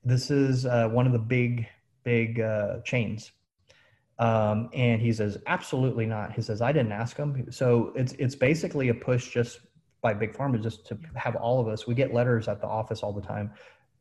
This 0.05 0.31
is 0.31 0.67
uh, 0.67 0.89
one 0.89 1.07
of 1.07 1.13
the 1.13 1.19
big, 1.19 1.67
big 2.09 2.41
uh, 2.41 2.81
chains. 2.91 3.33
Um, 4.19 4.71
and 4.73 5.01
he 5.01 5.13
says, 5.13 5.39
absolutely 5.47 6.07
not. 6.07 6.33
He 6.33 6.43
says, 6.43 6.61
I 6.61 6.73
didn't 6.73 6.93
ask 6.93 7.17
him. 7.17 7.31
So 7.51 7.93
it's, 7.95 8.15
it's 8.25 8.35
basically 8.35 8.89
a 8.89 8.95
push 8.95 9.31
just 9.31 9.61
by 10.01 10.15
big 10.15 10.33
pharma, 10.33 10.63
just 10.63 10.87
to 10.87 10.99
have 11.15 11.37
all 11.37 11.61
of 11.61 11.69
us, 11.69 11.87
we 11.87 11.95
get 11.95 12.15
letters 12.15 12.49
at 12.49 12.61
the 12.61 12.67
office 12.67 13.03
all 13.03 13.13
the 13.13 13.27
time. 13.35 13.51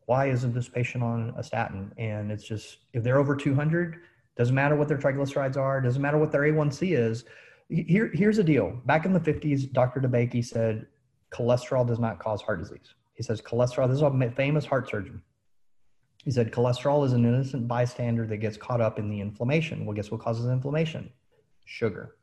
Why 0.06 0.30
isn't 0.30 0.54
this 0.54 0.70
patient 0.70 1.04
on 1.04 1.34
a 1.38 1.44
statin? 1.44 1.92
And 1.98 2.32
it's 2.32 2.44
just, 2.44 2.78
if 2.94 3.04
they're 3.04 3.20
over 3.20 3.36
200, 3.36 3.98
doesn't 4.38 4.56
matter 4.56 4.76
what 4.76 4.88
their 4.88 4.98
triglycerides 4.98 5.58
are. 5.58 5.82
Doesn't 5.82 6.02
matter 6.02 6.18
what 6.18 6.32
their 6.32 6.42
A1C 6.42 6.98
is. 6.98 7.26
Here, 7.70 8.10
here's 8.14 8.38
the 8.38 8.44
deal. 8.44 8.80
Back 8.86 9.06
in 9.06 9.14
the 9.14 9.20
50s, 9.20 9.72
Dr. 9.74 10.00
DeBakey 10.00 10.46
said 10.46 10.86
cholesterol 11.34 11.86
does 11.86 12.00
not 12.00 12.20
cause 12.20 12.42
heart 12.42 12.60
disease. 12.60 12.94
He 13.16 13.24
says 13.24 13.42
cholesterol, 13.42 13.88
this 13.90 13.98
is 13.98 14.04
a 14.04 14.34
famous 14.36 14.66
heart 14.66 14.88
surgeon. 14.90 15.22
He 16.28 16.32
said 16.32 16.52
cholesterol 16.52 17.06
is 17.06 17.14
an 17.14 17.24
innocent 17.24 17.70
bystander 17.70 18.28
that 18.28 18.40
gets 18.40 18.58
caught 18.58 18.82
up 18.82 19.00
in 19.00 19.10
the 19.10 19.22
inflammation. 19.22 19.86
Well, 19.86 19.96
guess 19.96 20.12
what 20.12 20.20
causes 20.20 20.48
inflammation? 20.48 21.10
Sugar. 21.64 22.18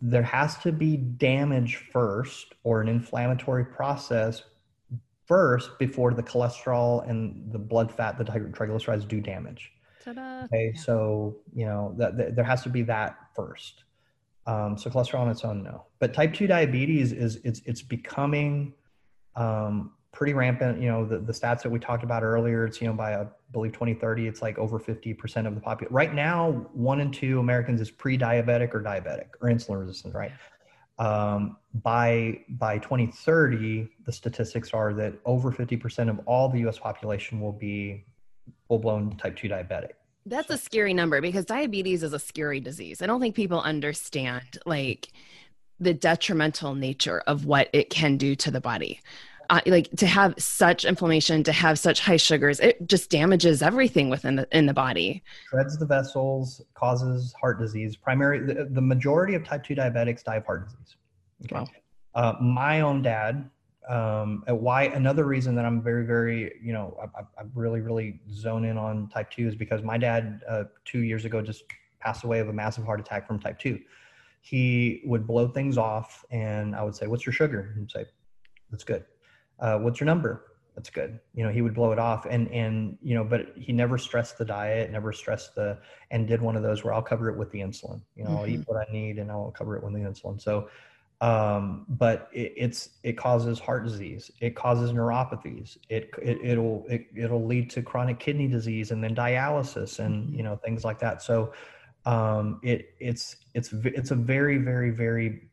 There 0.00 0.24
has 0.24 0.58
to 0.58 0.72
be 0.72 0.96
damage 0.96 1.76
first 1.92 2.54
or 2.64 2.80
an 2.80 2.88
inflammatory 2.88 3.64
process 3.64 4.42
first 5.24 5.78
before 5.78 6.14
the 6.14 6.22
cholesterol 6.24 7.08
and 7.08 7.52
the 7.52 7.60
blood 7.60 7.92
fat, 7.92 8.18
the 8.18 8.24
triglycerides 8.24 9.06
do 9.06 9.20
damage. 9.20 9.70
Ta-da. 10.04 10.46
Okay, 10.46 10.72
yeah. 10.74 10.80
so 10.80 11.36
you 11.54 11.66
know 11.66 11.94
that, 11.98 12.16
that, 12.16 12.34
there 12.34 12.44
has 12.44 12.64
to 12.64 12.70
be 12.70 12.82
that 12.82 13.16
first. 13.36 13.84
Um, 14.48 14.76
so 14.76 14.90
cholesterol 14.90 15.20
on 15.20 15.30
its 15.30 15.44
own, 15.44 15.62
no. 15.62 15.84
But 16.00 16.12
type 16.12 16.34
two 16.34 16.48
diabetes 16.48 17.12
is 17.12 17.36
it's 17.44 17.62
it's 17.66 17.82
becoming 17.82 18.74
um, 19.36 19.92
pretty 20.12 20.34
rampant. 20.34 20.80
You 20.80 20.88
know 20.88 21.04
the, 21.04 21.18
the 21.18 21.32
stats 21.32 21.62
that 21.62 21.70
we 21.70 21.78
talked 21.78 22.04
about 22.04 22.22
earlier. 22.22 22.64
It's 22.64 22.80
you 22.80 22.86
know 22.86 22.92
by 22.92 23.16
I 23.16 23.26
believe 23.52 23.72
2030, 23.72 24.26
it's 24.26 24.42
like 24.42 24.58
over 24.58 24.78
50 24.78 25.14
percent 25.14 25.46
of 25.46 25.54
the 25.54 25.60
population. 25.60 25.94
Right 25.94 26.14
now, 26.14 26.52
one 26.72 27.00
in 27.00 27.10
two 27.10 27.40
Americans 27.40 27.80
is 27.80 27.90
pre-diabetic 27.90 28.74
or 28.74 28.82
diabetic 28.82 29.28
or 29.40 29.48
insulin 29.48 29.80
resistant. 29.80 30.14
Right. 30.14 30.32
Um, 30.98 31.56
by 31.82 32.40
by 32.50 32.78
2030, 32.78 33.88
the 34.04 34.12
statistics 34.12 34.72
are 34.72 34.92
that 34.94 35.14
over 35.24 35.50
50 35.50 35.76
percent 35.76 36.10
of 36.10 36.20
all 36.26 36.48
the 36.48 36.60
U.S. 36.60 36.78
population 36.78 37.40
will 37.40 37.52
be 37.52 38.04
full 38.68 38.78
blown 38.78 39.16
type 39.16 39.36
2 39.36 39.48
diabetic. 39.48 39.92
That's 40.26 40.48
so. 40.48 40.54
a 40.54 40.58
scary 40.58 40.94
number 40.94 41.20
because 41.20 41.44
diabetes 41.44 42.02
is 42.02 42.12
a 42.12 42.18
scary 42.18 42.60
disease. 42.60 43.02
I 43.02 43.06
don't 43.06 43.20
think 43.20 43.34
people 43.34 43.60
understand 43.60 44.58
like 44.66 45.08
the 45.80 45.94
detrimental 45.94 46.74
nature 46.74 47.20
of 47.26 47.44
what 47.44 47.68
it 47.72 47.90
can 47.90 48.16
do 48.16 48.36
to 48.36 48.50
the 48.50 48.60
body. 48.60 49.00
Uh, 49.52 49.60
like 49.66 49.90
to 49.90 50.06
have 50.06 50.34
such 50.38 50.86
inflammation, 50.86 51.42
to 51.42 51.52
have 51.52 51.78
such 51.78 52.00
high 52.00 52.16
sugars, 52.16 52.58
it 52.60 52.88
just 52.88 53.10
damages 53.10 53.60
everything 53.60 54.08
within 54.08 54.34
the 54.34 54.48
in 54.50 54.64
the 54.64 54.72
body. 54.72 55.22
Shreds 55.50 55.78
the 55.78 55.84
vessels, 55.84 56.62
causes 56.72 57.34
heart 57.38 57.60
disease. 57.60 57.94
Primary, 57.94 58.40
the, 58.40 58.66
the 58.70 58.80
majority 58.80 59.34
of 59.34 59.44
type 59.44 59.62
two 59.62 59.74
diabetics 59.74 60.24
die 60.24 60.36
of 60.36 60.46
heart 60.46 60.70
disease. 60.70 60.96
Okay. 61.44 61.54
Wow. 61.54 61.66
Uh, 62.14 62.32
my 62.40 62.80
own 62.80 63.02
dad. 63.02 63.50
Um, 63.90 64.42
why 64.46 64.84
another 64.84 65.26
reason 65.26 65.54
that 65.56 65.66
I'm 65.66 65.82
very, 65.82 66.06
very, 66.06 66.54
you 66.62 66.72
know, 66.72 66.96
I, 67.14 67.20
I 67.20 67.44
really, 67.54 67.82
really 67.82 68.20
zone 68.32 68.64
in 68.64 68.78
on 68.78 69.08
type 69.08 69.30
two 69.30 69.48
is 69.48 69.54
because 69.54 69.82
my 69.82 69.98
dad 69.98 70.40
uh, 70.48 70.64
two 70.86 71.00
years 71.00 71.26
ago 71.26 71.42
just 71.42 71.64
passed 72.00 72.24
away 72.24 72.38
of 72.38 72.48
a 72.48 72.54
massive 72.54 72.86
heart 72.86 73.00
attack 73.00 73.26
from 73.26 73.38
type 73.38 73.58
two. 73.58 73.78
He 74.40 75.02
would 75.04 75.26
blow 75.26 75.46
things 75.46 75.76
off, 75.76 76.24
and 76.30 76.74
I 76.74 76.82
would 76.82 76.96
say, 76.96 77.06
"What's 77.06 77.26
your 77.26 77.34
sugar?" 77.34 77.74
And 77.76 77.90
say, 77.90 78.06
"That's 78.70 78.82
good." 78.82 79.04
Uh, 79.62 79.78
"What's 79.78 79.98
your 80.00 80.06
number?" 80.06 80.44
That's 80.74 80.90
good. 80.90 81.18
You 81.34 81.44
know, 81.44 81.50
he 81.50 81.62
would 81.62 81.74
blow 81.74 81.92
it 81.92 81.98
off, 81.98 82.26
and 82.26 82.50
and 82.50 82.98
you 83.02 83.14
know, 83.14 83.24
but 83.24 83.52
he 83.56 83.72
never 83.72 83.96
stressed 83.96 84.36
the 84.36 84.44
diet, 84.44 84.90
never 84.90 85.12
stressed 85.12 85.54
the, 85.54 85.78
and 86.10 86.28
did 86.28 86.42
one 86.42 86.56
of 86.56 86.62
those 86.62 86.84
where 86.84 86.92
I'll 86.92 87.02
cover 87.02 87.30
it 87.30 87.38
with 87.38 87.50
the 87.50 87.60
insulin. 87.60 88.02
You 88.14 88.24
know, 88.24 88.30
mm-hmm. 88.30 88.38
I'll 88.38 88.46
eat 88.46 88.60
mm-hmm. 88.60 88.72
what 88.74 88.86
I 88.86 88.92
need, 88.92 89.18
and 89.18 89.30
I'll 89.30 89.54
cover 89.56 89.76
it 89.76 89.82
with 89.82 89.94
the 89.94 90.00
insulin. 90.00 90.38
So 90.40 90.68
um, 91.22 91.86
but 91.88 92.28
it, 92.32 92.52
it's 92.56 92.90
it 93.04 93.16
causes 93.16 93.60
heart 93.60 93.84
disease 93.84 94.30
it 94.40 94.56
causes 94.56 94.90
neuropathies 94.90 95.78
it, 95.88 96.10
it 96.20 96.36
it'll 96.42 96.84
it, 96.90 97.06
it'll 97.16 97.46
lead 97.46 97.70
to 97.70 97.80
chronic 97.80 98.18
kidney 98.18 98.48
disease 98.48 98.90
and 98.90 99.02
then 99.02 99.14
dialysis 99.14 100.00
and 100.00 100.26
mm-hmm. 100.26 100.34
you 100.34 100.42
know 100.42 100.56
things 100.56 100.84
like 100.84 100.98
that 100.98 101.22
so 101.22 101.52
um, 102.06 102.58
it 102.64 102.94
it's 102.98 103.36
it's 103.54 103.72
it's 103.72 104.10
a 104.10 104.16
very 104.16 104.58
very 104.58 104.90
very 104.90 105.48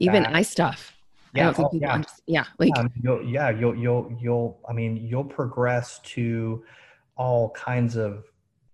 even 0.00 0.26
eye 0.26 0.42
stuff 0.42 0.93
yeah, 1.34 1.52
oh, 1.58 1.70
yeah. 1.72 2.02
yeah 2.26 2.44
like 2.58 2.70
yeah, 2.76 2.86
you'll, 3.02 3.22
yeah 3.24 3.50
you'll 3.50 3.76
you'll 3.76 4.18
you'll 4.20 4.60
i 4.68 4.72
mean 4.72 4.96
you'll 4.96 5.24
progress 5.24 5.98
to 6.00 6.64
all 7.16 7.50
kinds 7.50 7.96
of 7.96 8.24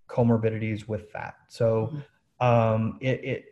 comorbidities 0.07 0.87
with 0.87 1.11
that 1.11 1.35
so 1.47 1.91
mm-hmm. 1.91 2.45
um 2.45 2.97
it, 3.01 3.23
it 3.23 3.45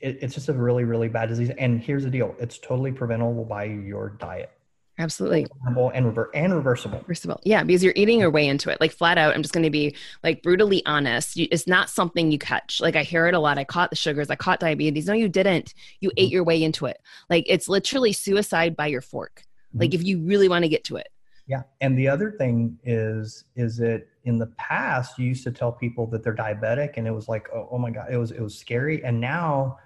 it, 0.00 0.18
it's 0.22 0.34
just 0.34 0.48
a 0.48 0.52
really 0.52 0.84
really 0.84 1.08
bad 1.08 1.28
disease 1.28 1.50
and 1.58 1.80
here's 1.80 2.04
the 2.04 2.10
deal 2.10 2.34
it's 2.38 2.58
totally 2.58 2.92
preventable 2.92 3.44
by 3.44 3.64
your 3.64 4.10
diet 4.20 4.50
absolutely. 4.98 5.46
And 5.66 6.06
rever- 6.06 6.30
and 6.34 6.54
reversible. 6.54 6.98
Reversible. 7.00 7.40
Yeah 7.44 7.62
because 7.64 7.82
you're 7.82 7.94
eating 7.96 8.20
your 8.20 8.30
way 8.30 8.46
into 8.46 8.70
it. 8.70 8.80
Like 8.80 8.92
flat 8.92 9.18
out 9.18 9.34
i'm 9.34 9.42
just 9.42 9.54
going 9.54 9.64
to 9.64 9.70
be 9.70 9.94
like 10.22 10.42
brutally 10.42 10.84
honest. 10.86 11.36
You, 11.36 11.48
it's 11.50 11.66
not 11.66 11.90
something 11.90 12.30
you 12.30 12.38
catch. 12.38 12.80
Like 12.80 12.96
i 12.96 13.02
hear 13.02 13.26
it 13.26 13.34
a 13.34 13.38
lot. 13.38 13.58
I 13.58 13.64
caught 13.64 13.90
the 13.90 13.96
sugars. 13.96 14.30
I 14.30 14.36
caught 14.36 14.60
diabetes. 14.60 15.06
No 15.06 15.14
you 15.14 15.28
didn't. 15.28 15.74
You 16.00 16.10
mm-hmm. 16.10 16.18
ate 16.18 16.30
your 16.30 16.44
way 16.44 16.62
into 16.62 16.86
it. 16.86 17.00
Like 17.28 17.44
it's 17.46 17.68
literally 17.68 18.12
suicide 18.12 18.76
by 18.76 18.86
your 18.86 19.00
fork. 19.00 19.42
Mm-hmm. 19.68 19.80
like 19.80 19.94
if 19.94 20.04
you 20.04 20.20
really 20.20 20.48
want 20.48 20.64
to 20.64 20.68
get 20.68 20.84
to 20.84 20.96
it. 20.96 21.08
Yeah 21.46 21.62
and 21.80 21.98
the 21.98 22.08
other 22.08 22.30
thing 22.30 22.78
is 22.84 23.44
is 23.56 23.76
that 23.78 24.06
in 24.24 24.38
the 24.38 24.46
past 24.58 25.18
you 25.18 25.26
used 25.26 25.44
to 25.44 25.52
tell 25.52 25.72
people 25.72 26.06
that 26.06 26.22
they're 26.22 26.34
diabetic 26.34 26.94
and 26.96 27.06
it 27.06 27.12
was 27.12 27.28
like 27.28 27.48
oh, 27.54 27.68
oh 27.70 27.78
my 27.78 27.90
god 27.90 28.06
it 28.10 28.16
was 28.16 28.30
it 28.30 28.40
was 28.40 28.56
scary. 28.56 29.04
And 29.04 29.20
now 29.20 29.78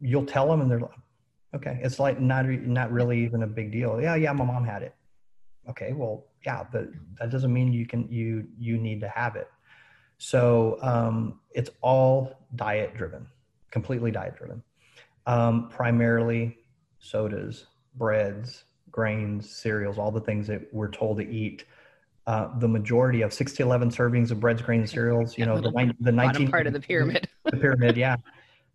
you'll 0.00 0.26
tell 0.26 0.48
them 0.48 0.60
and 0.62 0.70
they're 0.70 0.80
like, 0.80 0.90
okay, 1.54 1.78
it's 1.82 1.98
like 1.98 2.20
not, 2.20 2.46
not 2.46 2.92
really 2.92 3.22
even 3.24 3.42
a 3.42 3.46
big 3.46 3.72
deal. 3.72 4.00
Yeah. 4.00 4.14
Yeah. 4.14 4.32
My 4.32 4.44
mom 4.44 4.64
had 4.64 4.82
it. 4.82 4.94
Okay. 5.68 5.92
Well, 5.92 6.26
yeah, 6.44 6.64
but 6.70 6.88
that 7.18 7.30
doesn't 7.30 7.52
mean 7.52 7.72
you 7.72 7.86
can, 7.86 8.10
you, 8.10 8.46
you 8.58 8.78
need 8.78 9.00
to 9.00 9.08
have 9.08 9.36
it. 9.36 9.48
So 10.18 10.78
um, 10.82 11.40
it's 11.52 11.70
all 11.80 12.46
diet 12.56 12.94
driven, 12.94 13.26
completely 13.70 14.10
diet 14.10 14.36
driven. 14.36 14.62
Um, 15.26 15.68
primarily 15.68 16.58
sodas, 16.98 17.66
breads, 17.94 18.64
grains, 18.90 19.50
cereals, 19.50 19.98
all 19.98 20.10
the 20.10 20.20
things 20.20 20.46
that 20.46 20.62
we're 20.72 20.90
told 20.90 21.18
to 21.18 21.28
eat. 21.28 21.64
Uh, 22.26 22.48
the 22.58 22.68
majority 22.68 23.22
of 23.22 23.32
six 23.32 23.52
to 23.54 23.62
11 23.62 23.90
servings 23.90 24.30
of 24.30 24.40
breads, 24.40 24.62
grains, 24.62 24.90
cereals, 24.90 25.36
you 25.36 25.46
know, 25.46 25.58
the, 25.58 25.94
the 26.00 26.12
19 26.12 26.50
part 26.50 26.66
of 26.66 26.72
the 26.72 26.80
pyramid, 26.80 27.28
the 27.44 27.56
pyramid. 27.56 27.96
Yeah 27.96 28.16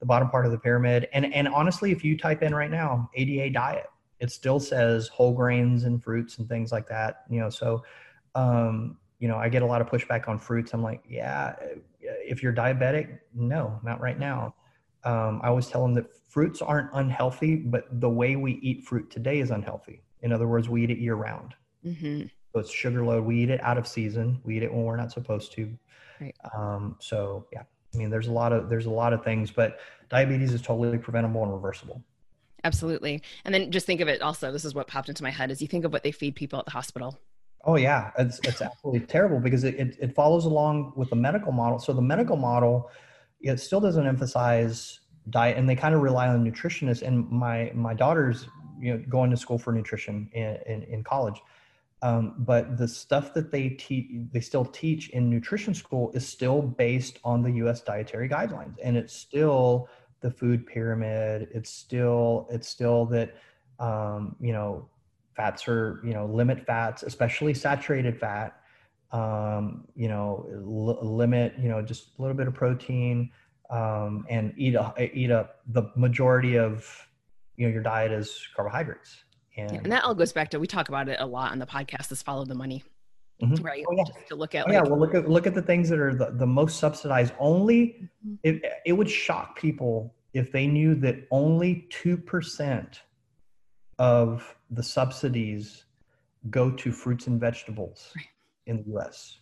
the 0.06 0.08
bottom 0.08 0.30
part 0.30 0.46
of 0.46 0.52
the 0.52 0.60
pyramid. 0.60 1.08
And 1.14 1.34
and 1.34 1.48
honestly, 1.48 1.92
if 1.92 2.04
you 2.04 2.18
type 2.18 2.44
in 2.44 2.54
right 2.54 2.70
now 2.70 3.10
ADA 3.16 3.50
diet, 3.50 3.88
it 4.20 4.32
still 4.32 4.60
says 4.60 5.08
whole 5.08 5.34
grains 5.34 5.84
and 5.84 6.02
fruits 6.04 6.38
and 6.38 6.48
things 6.48 6.72
like 6.72 6.88
that. 6.90 7.24
You 7.30 7.40
know, 7.40 7.50
so 7.50 7.84
um, 8.36 8.98
you 9.20 9.28
know, 9.28 9.38
I 9.38 9.50
get 9.50 9.64
a 9.64 9.66
lot 9.66 9.82
of 9.82 9.88
pushback 9.88 10.28
on 10.28 10.38
fruits. 10.38 10.74
I'm 10.74 10.84
like, 10.84 11.02
yeah, 11.10 11.56
if 12.02 12.44
you're 12.44 12.54
diabetic, 12.54 13.20
no, 13.34 13.80
not 13.84 14.00
right 14.00 14.20
now. 14.20 14.54
Um, 15.04 15.40
I 15.44 15.48
always 15.48 15.68
tell 15.68 15.82
them 15.82 15.94
that 15.96 16.06
fruits 16.30 16.62
aren't 16.62 16.90
unhealthy, 16.94 17.56
but 17.56 17.86
the 18.00 18.10
way 18.10 18.36
we 18.36 18.54
eat 18.62 18.84
fruit 18.84 19.10
today 19.10 19.40
is 19.40 19.52
unhealthy. 19.52 20.02
In 20.22 20.32
other 20.32 20.48
words, 20.48 20.68
we 20.70 20.84
eat 20.84 20.92
it 20.92 20.98
year 20.98 21.16
round. 21.16 21.54
Mm-hmm. 21.86 22.24
So 22.54 22.60
it's 22.60 22.72
sugar 22.72 23.06
load. 23.06 23.24
We 23.26 23.44
eat 23.44 23.50
it 23.50 23.62
out 23.64 23.78
of 23.78 23.88
season. 23.88 24.42
We 24.44 24.58
eat 24.58 24.64
it 24.64 24.74
when 24.74 24.84
we're 24.84 24.98
not 24.98 25.12
supposed 25.12 25.52
to. 25.54 25.72
Right. 26.20 26.36
Um, 26.56 26.98
so 27.00 27.48
yeah, 27.52 27.64
I 27.96 27.98
mean, 27.98 28.10
there's 28.10 28.28
a 28.28 28.32
lot 28.32 28.52
of 28.52 28.70
there's 28.70 28.86
a 28.86 28.92
lot 28.92 29.14
of 29.14 29.24
things, 29.24 29.52
but 29.52 29.80
diabetes 30.10 30.54
is 30.54 30.62
totally 30.62 30.98
preventable 30.98 31.44
and 31.44 31.54
reversible. 31.54 32.04
Absolutely. 32.64 33.22
And 33.46 33.54
then 33.54 33.72
just 33.72 33.86
think 33.86 34.02
of 34.02 34.08
it 34.08 34.22
also, 34.24 34.52
this 34.52 34.66
is 34.66 34.74
what 34.74 34.88
popped 34.88 35.08
into 35.08 35.22
my 35.22 35.30
head 35.30 35.52
is 35.52 35.62
you 35.62 35.68
think 35.68 35.86
of 35.86 35.94
what 35.94 36.02
they 36.02 36.12
feed 36.12 36.36
people 36.36 36.58
at 36.58 36.66
the 36.66 36.72
hospital. 36.72 37.20
Oh 37.64 37.76
yeah, 37.76 38.12
it's, 38.18 38.40
it's 38.44 38.62
absolutely 38.62 39.02
terrible 39.08 39.40
because 39.40 39.64
it, 39.64 39.76
it, 39.76 39.98
it, 40.00 40.16
follows 40.16 40.46
along 40.46 40.94
with 40.96 41.12
the 41.12 41.16
medical 41.16 41.52
model. 41.52 41.78
So 41.78 41.94
the 41.94 42.02
medical 42.02 42.36
model, 42.36 42.90
it 43.40 43.60
still 43.60 43.80
doesn't 43.80 44.06
emphasize 44.06 45.00
diet 45.30 45.58
and 45.58 45.70
they 45.70 45.76
kind 45.76 45.94
of 45.94 46.02
rely 46.02 46.28
on 46.28 46.44
nutritionists 46.44 47.04
and 47.04 47.30
my, 47.30 47.72
my 47.76 47.94
daughter's, 47.94 48.48
you 48.80 48.94
know, 48.94 49.04
going 49.10 49.30
to 49.30 49.38
school 49.38 49.60
for 49.60 49.72
nutrition 49.72 50.28
in, 50.34 50.58
in, 50.66 50.84
in 50.84 51.04
college. 51.04 51.40
Um, 52.06 52.36
but 52.38 52.78
the 52.78 52.88
stuff 52.88 53.34
that 53.34 53.52
they 53.52 53.70
teach, 53.70 54.12
they 54.32 54.40
still 54.40 54.64
teach 54.64 55.10
in 55.10 55.28
nutrition 55.28 55.74
school 55.74 56.12
is 56.14 56.28
still 56.28 56.62
based 56.62 57.18
on 57.24 57.42
the 57.42 57.50
U.S. 57.64 57.82
dietary 57.82 58.30
guidelines, 58.30 58.76
and 58.84 58.96
it's 58.96 59.12
still 59.12 59.90
the 60.22 60.30
food 60.30 60.68
pyramid. 60.68 61.48
It's 61.52 61.72
still 61.72 62.48
it's 62.52 62.68
still 62.68 63.08
that 63.08 63.38
um, 63.80 64.36
you 64.40 64.54
know 64.54 64.88
fats 65.36 65.68
are 65.68 66.00
you 66.06 66.14
know 66.14 66.28
limit 66.28 66.64
fats, 66.68 67.02
especially 67.02 67.56
saturated 67.56 68.20
fat. 68.20 68.56
Um, 69.12 69.88
you 69.96 70.08
know 70.08 70.46
l- 70.52 71.00
limit 71.02 71.56
you 71.58 71.70
know 71.70 71.82
just 71.82 72.20
a 72.20 72.22
little 72.22 72.38
bit 72.38 72.48
of 72.48 72.54
protein 72.54 73.32
um, 73.72 74.28
and 74.30 74.54
eat 74.58 74.76
a, 74.76 74.94
eat 75.12 75.32
up 75.32 75.62
the 75.70 75.90
majority 75.96 76.56
of 76.56 76.88
you 77.56 77.66
know 77.66 77.74
your 77.74 77.82
diet 77.82 78.12
is 78.12 78.48
carbohydrates 78.56 79.24
and, 79.58 79.72
yeah, 79.72 79.80
and 79.84 79.92
that 79.92 80.04
all 80.04 80.16
goes 80.16 80.34
back 80.34 80.50
to 80.52 80.60
we 80.60 80.68
talk 80.68 80.90
about 80.90 81.08
it 81.10 81.18
a 81.20 81.26
lot 81.26 81.52
on 81.52 81.60
the 81.60 81.66
podcast 81.66 82.12
is 82.12 82.22
follow 82.22 82.46
the 82.46 82.56
money. 82.56 82.84
Mm-hmm. 83.42 83.64
Right. 83.64 83.84
Oh, 83.88 83.94
yeah. 83.96 84.04
Just 84.06 84.28
to 84.30 84.36
look 84.36 84.56
at 84.56 84.66
oh, 84.66 84.72
like, 84.72 84.74
yeah, 84.74 84.82
well 84.82 85.00
look 85.00 85.14
at 85.14 85.30
look 85.30 85.46
at 85.46 85.54
the 85.54 85.62
things 85.62 85.90
that 85.90 86.00
are 86.00 86.14
the, 86.14 86.32
the 86.32 86.48
most 86.48 86.80
subsidized. 86.80 87.34
Only 87.40 88.10
mm-hmm. 88.26 88.36
it, 88.44 88.62
it 88.86 88.94
would 88.94 89.10
shock 89.10 89.58
people 89.58 90.14
if 90.34 90.52
they 90.52 90.68
knew 90.68 90.96
that 90.96 91.28
only 91.32 91.88
two 91.90 92.18
percent 92.18 93.02
of 94.00 94.56
the 94.72 94.84
subsidies 94.84 95.86
go 96.50 96.70
to 96.72 96.92
fruits 96.92 97.28
and 97.28 97.40
vegetables 97.40 98.12
right. 98.16 98.26
in 98.68 98.84
the 98.84 98.98
US. 98.98 99.40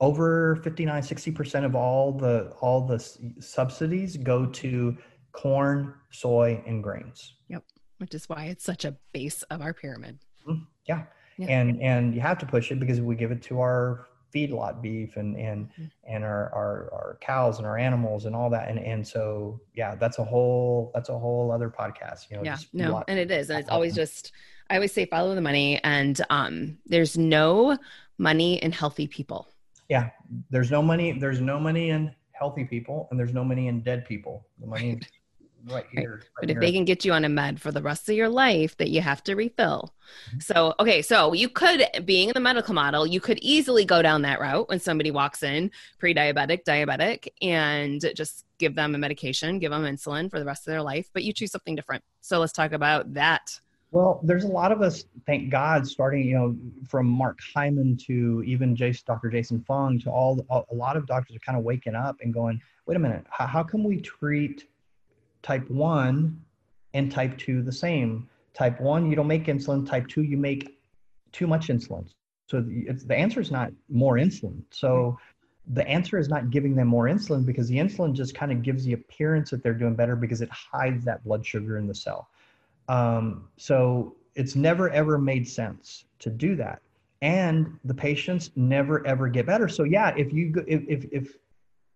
Over 0.00 0.56
59, 0.56 1.00
60% 1.02 1.64
of 1.64 1.76
all 1.76 2.10
the 2.10 2.52
all 2.60 2.86
the 2.86 2.98
subsidies 3.38 4.16
go 4.16 4.46
to 4.46 4.96
corn, 5.30 5.94
soy, 6.10 6.62
and 6.66 6.82
grains. 6.82 7.36
Yep 7.48 7.62
which 8.02 8.14
is 8.14 8.28
why 8.28 8.46
it's 8.46 8.64
such 8.64 8.84
a 8.84 8.96
base 9.12 9.42
of 9.44 9.62
our 9.62 9.72
pyramid. 9.72 10.18
Mm-hmm. 10.46 10.64
Yeah. 10.86 11.04
yeah. 11.38 11.46
And 11.48 11.80
and 11.80 12.14
you 12.14 12.20
have 12.20 12.36
to 12.38 12.46
push 12.46 12.70
it 12.70 12.80
because 12.80 13.00
we 13.00 13.14
give 13.14 13.30
it 13.30 13.40
to 13.44 13.60
our 13.60 14.08
feedlot 14.34 14.82
beef 14.82 15.16
and 15.16 15.36
and 15.36 15.68
mm-hmm. 15.68 15.84
and 16.04 16.24
our, 16.24 16.52
our 16.54 16.90
our 16.92 17.18
cows 17.20 17.58
and 17.58 17.66
our 17.66 17.78
animals 17.78 18.24
and 18.24 18.34
all 18.34 18.48
that 18.50 18.68
and 18.68 18.78
and 18.78 19.06
so 19.06 19.60
yeah 19.74 19.94
that's 19.94 20.18
a 20.18 20.24
whole 20.24 20.90
that's 20.94 21.10
a 21.10 21.18
whole 21.18 21.52
other 21.52 21.68
podcast 21.68 22.30
you 22.30 22.36
know 22.36 22.42
yeah 22.42 22.56
no 22.72 23.04
and 23.08 23.18
it 23.18 23.30
is 23.30 23.50
and 23.50 23.60
it's 23.60 23.68
always 23.68 23.94
just 23.94 24.32
i 24.70 24.76
always 24.76 24.90
say 24.90 25.04
follow 25.04 25.34
the 25.34 25.40
money 25.40 25.78
and 25.84 26.22
um 26.30 26.78
there's 26.86 27.18
no 27.18 27.76
money 28.16 28.54
in 28.62 28.72
healthy 28.72 29.06
people 29.06 29.48
yeah 29.90 30.08
there's 30.48 30.70
no 30.70 30.80
money 30.80 31.12
there's 31.12 31.42
no 31.42 31.60
money 31.60 31.90
in 31.90 32.10
healthy 32.32 32.64
people 32.64 33.08
and 33.10 33.20
there's 33.20 33.34
no 33.34 33.44
money 33.44 33.68
in 33.68 33.82
dead 33.82 34.06
people 34.06 34.46
the 34.60 34.66
money 34.66 34.98
right 35.66 35.86
here. 35.90 36.02
Right. 36.02 36.10
Right 36.10 36.28
but 36.40 36.48
here. 36.48 36.58
if 36.58 36.60
they 36.60 36.72
can 36.72 36.84
get 36.84 37.04
you 37.04 37.12
on 37.12 37.24
a 37.24 37.28
med 37.28 37.60
for 37.60 37.70
the 37.70 37.82
rest 37.82 38.08
of 38.08 38.14
your 38.14 38.28
life 38.28 38.76
that 38.78 38.90
you 38.90 39.00
have 39.00 39.22
to 39.24 39.34
refill. 39.34 39.94
Mm-hmm. 40.28 40.40
So, 40.40 40.74
okay, 40.80 41.02
so 41.02 41.32
you 41.32 41.48
could, 41.48 41.86
being 42.04 42.28
in 42.28 42.34
the 42.34 42.40
medical 42.40 42.74
model, 42.74 43.06
you 43.06 43.20
could 43.20 43.38
easily 43.40 43.84
go 43.84 44.02
down 44.02 44.22
that 44.22 44.40
route 44.40 44.68
when 44.68 44.80
somebody 44.80 45.10
walks 45.10 45.42
in 45.42 45.70
pre 45.98 46.14
diabetic, 46.14 46.64
diabetic, 46.64 47.28
and 47.40 48.04
just 48.14 48.44
give 48.58 48.74
them 48.74 48.94
a 48.94 48.98
medication, 48.98 49.58
give 49.58 49.70
them 49.70 49.84
insulin 49.84 50.30
for 50.30 50.38
the 50.38 50.44
rest 50.44 50.66
of 50.66 50.72
their 50.72 50.82
life, 50.82 51.10
but 51.12 51.24
you 51.24 51.32
choose 51.32 51.52
something 51.52 51.76
different. 51.76 52.02
So, 52.20 52.38
let's 52.40 52.52
talk 52.52 52.72
about 52.72 53.14
that. 53.14 53.58
Well, 53.92 54.20
there's 54.24 54.44
a 54.44 54.48
lot 54.48 54.72
of 54.72 54.80
us, 54.80 55.04
thank 55.26 55.50
God, 55.50 55.86
starting, 55.86 56.24
you 56.24 56.34
know, 56.34 56.56
from 56.88 57.06
Mark 57.06 57.38
Hyman 57.54 57.98
to 58.06 58.42
even 58.46 58.74
Jason, 58.74 59.04
Dr. 59.06 59.28
Jason 59.28 59.62
Fung 59.68 59.98
to 60.00 60.10
all, 60.10 60.40
a 60.48 60.74
lot 60.74 60.96
of 60.96 61.06
doctors 61.06 61.36
are 61.36 61.40
kind 61.40 61.58
of 61.58 61.64
waking 61.64 61.94
up 61.94 62.16
and 62.22 62.32
going, 62.32 62.58
wait 62.86 62.96
a 62.96 62.98
minute, 62.98 63.26
how, 63.28 63.46
how 63.46 63.62
can 63.62 63.84
we 63.84 64.00
treat 64.00 64.64
type 65.42 65.68
1 65.70 66.40
and 66.94 67.10
type 67.12 67.36
2 67.38 67.62
the 67.62 67.72
same. 67.72 68.28
Type 68.54 68.80
1, 68.80 69.08
you 69.08 69.16
don't 69.16 69.26
make 69.26 69.46
insulin. 69.46 69.88
Type 69.88 70.06
2, 70.08 70.22
you 70.22 70.36
make 70.36 70.78
too 71.32 71.46
much 71.46 71.68
insulin. 71.68 72.06
So 72.46 72.60
the, 72.60 72.92
the 73.06 73.16
answer 73.16 73.40
is 73.40 73.50
not 73.50 73.72
more 73.88 74.16
insulin. 74.16 74.62
So 74.70 75.18
the 75.68 75.86
answer 75.86 76.18
is 76.18 76.28
not 76.28 76.50
giving 76.50 76.74
them 76.74 76.88
more 76.88 77.06
insulin 77.06 77.46
because 77.46 77.68
the 77.68 77.76
insulin 77.76 78.12
just 78.12 78.34
kind 78.34 78.52
of 78.52 78.62
gives 78.62 78.84
the 78.84 78.92
appearance 78.94 79.50
that 79.50 79.62
they're 79.62 79.74
doing 79.74 79.94
better 79.94 80.16
because 80.16 80.42
it 80.42 80.50
hides 80.50 81.04
that 81.04 81.24
blood 81.24 81.46
sugar 81.46 81.78
in 81.78 81.86
the 81.86 81.94
cell. 81.94 82.28
Um, 82.88 83.48
so 83.56 84.16
it's 84.34 84.56
never 84.56 84.90
ever 84.90 85.18
made 85.18 85.48
sense 85.48 86.04
to 86.18 86.30
do 86.30 86.56
that. 86.56 86.82
And 87.20 87.78
the 87.84 87.94
patients 87.94 88.50
never 88.56 89.06
ever 89.06 89.28
get 89.28 89.46
better. 89.46 89.68
So 89.68 89.84
yeah, 89.84 90.12
if 90.16 90.32
you 90.32 90.52
if 90.66 90.82
if, 90.88 91.04
if 91.12 91.36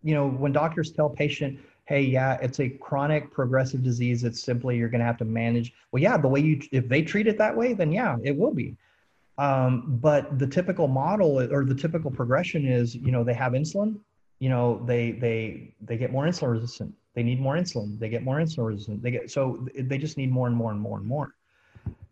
you 0.04 0.14
know 0.14 0.28
when 0.28 0.52
doctors 0.52 0.92
tell 0.92 1.10
patient, 1.10 1.58
hey, 1.86 2.02
yeah, 2.02 2.36
it's 2.42 2.60
a 2.60 2.68
chronic 2.68 3.30
progressive 3.30 3.82
disease. 3.82 4.24
It's 4.24 4.42
simply 4.42 4.76
you're 4.76 4.88
going 4.88 5.00
to 5.00 5.06
have 5.06 5.18
to 5.18 5.24
manage. 5.24 5.72
Well, 5.92 6.02
yeah, 6.02 6.16
the 6.16 6.28
way 6.28 6.40
you 6.40 6.60
if 6.72 6.88
they 6.88 7.02
treat 7.02 7.26
it 7.26 7.38
that 7.38 7.56
way, 7.56 7.72
then 7.72 7.92
yeah, 7.92 8.16
it 8.22 8.36
will 8.36 8.52
be. 8.52 8.76
Um, 9.38 9.98
but 10.00 10.38
the 10.38 10.46
typical 10.46 10.88
model 10.88 11.40
or 11.52 11.64
the 11.64 11.74
typical 11.74 12.10
progression 12.10 12.66
is, 12.66 12.94
you 12.94 13.12
know, 13.12 13.22
they 13.22 13.34
have 13.34 13.52
insulin, 13.52 13.98
you 14.40 14.48
know, 14.48 14.82
they 14.84 15.12
they 15.12 15.74
they 15.80 15.96
get 15.96 16.10
more 16.10 16.26
insulin 16.26 16.52
resistant. 16.52 16.94
They 17.14 17.22
need 17.22 17.40
more 17.40 17.54
insulin. 17.54 17.98
They 17.98 18.08
get 18.08 18.22
more 18.22 18.36
insulin 18.36 18.66
resistant. 18.66 19.02
They 19.02 19.10
get 19.10 19.30
so 19.30 19.66
they 19.78 19.98
just 19.98 20.16
need 20.16 20.30
more 20.30 20.48
and 20.48 20.56
more 20.56 20.72
and 20.72 20.80
more 20.80 20.98
and 20.98 21.06
more. 21.06 21.34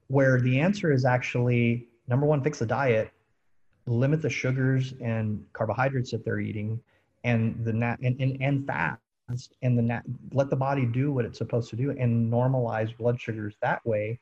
Where 0.08 0.40
the 0.40 0.60
answer 0.60 0.92
is 0.92 1.04
actually 1.04 1.88
number 2.06 2.26
one, 2.26 2.42
fix 2.42 2.58
the 2.58 2.66
diet, 2.66 3.10
limit 3.86 4.22
the 4.22 4.30
sugars 4.30 4.94
and 5.00 5.44
carbohydrates 5.52 6.10
that 6.12 6.24
they're 6.24 6.40
eating, 6.40 6.80
and 7.24 7.64
the 7.64 7.72
nat 7.72 7.98
and 8.02 8.20
and, 8.20 8.36
and 8.40 8.66
fast 8.66 9.00
and 9.62 9.78
the 9.78 9.82
nat 9.82 10.02
let 10.32 10.50
the 10.50 10.56
body 10.56 10.84
do 10.84 11.12
what 11.12 11.24
it's 11.24 11.38
supposed 11.38 11.70
to 11.70 11.76
do 11.76 11.90
and 11.90 12.30
normalize 12.30 12.96
blood 12.96 13.20
sugars 13.20 13.54
that 13.62 13.84
way 13.86 14.18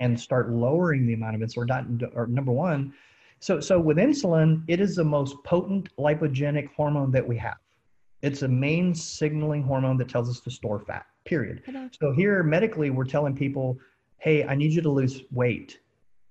and 0.00 0.18
start 0.18 0.50
lowering 0.50 1.06
the 1.06 1.14
amount 1.14 1.34
of 1.34 1.40
insulin. 1.40 1.58
Or, 1.58 1.64
not, 1.66 1.86
or 2.14 2.26
number 2.26 2.52
one, 2.52 2.92
so 3.40 3.60
so 3.60 3.80
with 3.80 3.96
insulin, 3.96 4.62
it 4.68 4.80
is 4.80 4.96
the 4.96 5.04
most 5.04 5.36
potent 5.44 5.88
lipogenic 5.96 6.68
hormone 6.74 7.10
that 7.12 7.26
we 7.26 7.36
have. 7.38 7.56
It's 8.22 8.42
a 8.42 8.48
main 8.48 8.94
signaling 8.94 9.62
hormone 9.62 9.96
that 9.98 10.08
tells 10.08 10.30
us 10.30 10.40
to 10.40 10.50
store 10.50 10.78
fat. 10.78 11.06
Period. 11.24 11.62
So 12.00 12.12
here 12.12 12.42
medically, 12.42 12.90
we're 12.90 13.04
telling 13.04 13.34
people, 13.34 13.78
hey, 14.18 14.44
I 14.44 14.54
need 14.54 14.72
you 14.72 14.82
to 14.82 14.90
lose 14.90 15.22
weight, 15.32 15.80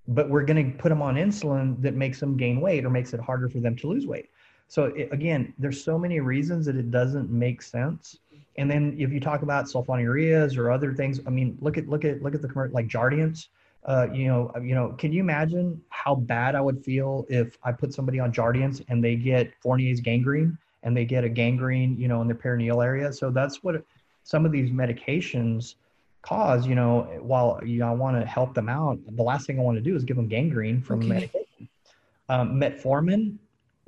but 0.08 0.30
we're 0.30 0.44
going 0.44 0.72
to 0.72 0.78
put 0.78 0.88
them 0.88 1.02
on 1.02 1.16
insulin 1.16 1.80
that 1.82 1.94
makes 1.94 2.18
them 2.20 2.36
gain 2.36 2.60
weight 2.60 2.84
or 2.84 2.90
makes 2.90 3.12
it 3.12 3.20
harder 3.20 3.48
for 3.48 3.60
them 3.60 3.76
to 3.76 3.86
lose 3.88 4.06
weight. 4.06 4.30
So 4.68 4.84
it, 4.84 5.08
again, 5.12 5.52
there's 5.58 5.82
so 5.82 5.98
many 5.98 6.20
reasons 6.20 6.66
that 6.66 6.76
it 6.76 6.90
doesn't 6.90 7.30
make 7.30 7.62
sense. 7.62 8.18
And 8.56 8.70
then 8.70 8.94
if 8.98 9.12
you 9.12 9.20
talk 9.20 9.42
about 9.42 9.66
sulfonylureas 9.66 10.56
or 10.58 10.70
other 10.70 10.92
things, 10.92 11.20
I 11.26 11.30
mean, 11.30 11.56
look 11.60 11.78
at 11.78 11.88
look 11.88 12.04
at 12.04 12.22
look 12.22 12.34
at 12.34 12.42
the 12.42 12.48
commercial 12.48 12.74
like 12.74 12.88
Jardiance 12.88 13.48
uh, 13.84 14.06
you 14.12 14.26
know, 14.26 14.50
uh, 14.54 14.60
you 14.60 14.74
know, 14.74 14.90
can 14.90 15.12
you 15.12 15.20
imagine 15.20 15.80
how 15.88 16.14
bad 16.14 16.54
I 16.54 16.60
would 16.60 16.84
feel 16.84 17.26
if 17.28 17.58
I 17.64 17.72
put 17.72 17.92
somebody 17.92 18.20
on 18.20 18.32
Jardiance 18.32 18.82
and 18.88 19.02
they 19.02 19.16
get 19.16 19.52
Fournier's 19.60 20.00
gangrene 20.00 20.56
and 20.84 20.96
they 20.96 21.04
get 21.04 21.24
a 21.24 21.28
gangrene, 21.28 21.98
you 21.98 22.06
know, 22.06 22.20
in 22.20 22.28
their 22.28 22.36
perineal 22.36 22.84
area? 22.84 23.12
So 23.12 23.30
that's 23.30 23.62
what 23.64 23.84
some 24.22 24.46
of 24.46 24.52
these 24.52 24.70
medications 24.70 25.74
cause. 26.22 26.66
You 26.66 26.76
know, 26.76 27.02
while 27.20 27.60
you 27.64 27.80
know, 27.80 27.88
I 27.88 27.94
want 27.94 28.20
to 28.20 28.24
help 28.24 28.54
them 28.54 28.68
out, 28.68 29.00
the 29.04 29.22
last 29.22 29.46
thing 29.46 29.58
I 29.58 29.62
want 29.62 29.78
to 29.78 29.82
do 29.82 29.96
is 29.96 30.04
give 30.04 30.16
them 30.16 30.28
gangrene 30.28 30.80
from 30.80 31.00
okay. 31.00 31.08
medication. 31.08 31.68
Um, 32.28 32.60
metformin, 32.60 33.36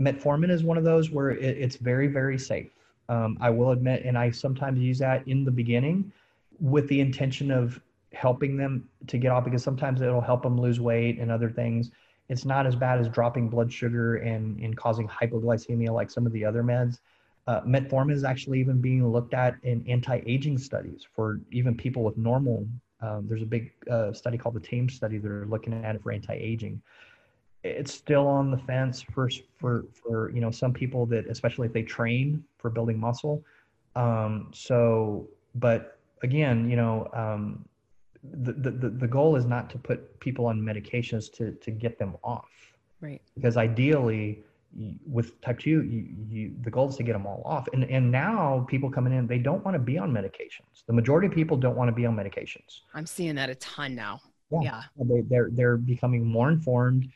metformin 0.00 0.50
is 0.50 0.62
one 0.62 0.78
of 0.78 0.84
those 0.84 1.10
where 1.10 1.30
it, 1.30 1.58
it's 1.58 1.76
very, 1.76 2.06
very 2.06 2.38
safe. 2.38 2.70
Um, 3.08 3.36
I 3.40 3.50
will 3.50 3.70
admit, 3.70 4.04
and 4.04 4.16
I 4.16 4.30
sometimes 4.30 4.80
use 4.80 4.98
that 4.98 5.26
in 5.28 5.44
the 5.44 5.50
beginning 5.50 6.12
with 6.60 6.88
the 6.88 7.00
intention 7.00 7.50
of 7.50 7.80
helping 8.12 8.56
them 8.56 8.88
to 9.08 9.18
get 9.18 9.30
off 9.30 9.44
because 9.44 9.62
sometimes 9.62 10.00
it'll 10.00 10.20
help 10.20 10.42
them 10.42 10.60
lose 10.60 10.80
weight 10.80 11.18
and 11.18 11.30
other 11.30 11.50
things. 11.50 11.90
It's 12.28 12.44
not 12.44 12.66
as 12.66 12.74
bad 12.74 13.00
as 13.00 13.08
dropping 13.08 13.50
blood 13.50 13.72
sugar 13.72 14.16
and, 14.16 14.58
and 14.60 14.76
causing 14.76 15.06
hypoglycemia 15.08 15.90
like 15.90 16.10
some 16.10 16.26
of 16.26 16.32
the 16.32 16.44
other 16.44 16.62
meds. 16.62 17.00
Uh, 17.46 17.60
metformin 17.62 18.12
is 18.12 18.24
actually 18.24 18.58
even 18.60 18.80
being 18.80 19.06
looked 19.06 19.34
at 19.34 19.56
in 19.64 19.84
anti-aging 19.86 20.56
studies 20.56 21.06
for 21.14 21.40
even 21.50 21.76
people 21.76 22.02
with 22.02 22.16
normal. 22.16 22.66
Um, 23.02 23.26
there's 23.28 23.42
a 23.42 23.46
big 23.46 23.72
uh, 23.90 24.14
study 24.14 24.38
called 24.38 24.54
the 24.54 24.60
TAME 24.60 24.88
study 24.88 25.18
that 25.18 25.30
are 25.30 25.46
looking 25.46 25.74
at 25.74 25.94
it 25.94 26.02
for 26.02 26.12
anti-aging. 26.12 26.80
It's 27.64 27.92
still 27.92 28.26
on 28.26 28.50
the 28.50 28.58
fence 28.58 29.02
for 29.02 29.30
for 29.56 29.86
for 29.92 30.30
you 30.30 30.40
know 30.40 30.50
some 30.50 30.72
people 30.72 31.06
that 31.06 31.26
especially 31.26 31.66
if 31.66 31.72
they 31.72 31.82
train 31.82 32.44
for 32.58 32.70
building 32.70 32.98
muscle. 33.00 33.42
Um, 33.96 34.50
so, 34.52 35.28
but 35.54 35.98
again, 36.22 36.68
you 36.68 36.76
know, 36.76 37.08
um, 37.12 37.64
the, 38.22 38.52
the, 38.52 38.88
the 38.88 39.06
goal 39.06 39.36
is 39.36 39.44
not 39.44 39.70
to 39.70 39.78
put 39.78 40.18
people 40.20 40.46
on 40.46 40.60
medications 40.60 41.32
to, 41.34 41.52
to 41.52 41.70
get 41.70 41.98
them 41.98 42.16
off. 42.24 42.48
Right. 43.00 43.20
Because 43.36 43.56
ideally, 43.56 44.42
with 45.06 45.40
type 45.40 45.60
2 45.60 45.70
you, 45.70 46.08
you, 46.28 46.52
the 46.62 46.70
goal 46.70 46.88
is 46.88 46.96
to 46.96 47.04
get 47.04 47.12
them 47.12 47.26
all 47.26 47.40
off 47.44 47.68
and 47.72 47.84
and 47.84 48.10
now 48.10 48.66
people 48.68 48.90
coming 48.90 49.12
in 49.12 49.24
they 49.24 49.38
don't 49.38 49.64
want 49.64 49.72
to 49.72 49.78
be 49.78 49.98
on 49.98 50.10
medications 50.10 50.84
the 50.88 50.92
majority 50.92 51.28
of 51.28 51.32
people 51.32 51.56
don't 51.56 51.76
want 51.76 51.86
to 51.86 51.92
be 51.92 52.04
on 52.04 52.16
medications 52.16 52.80
i'm 52.94 53.06
seeing 53.06 53.36
that 53.36 53.48
a 53.48 53.54
ton 53.54 53.94
now 53.94 54.20
yeah, 54.50 54.82
yeah. 54.96 55.04
They, 55.04 55.20
they're 55.28 55.50
they're 55.52 55.76
becoming 55.76 56.24
more 56.24 56.48
informed 56.48 57.08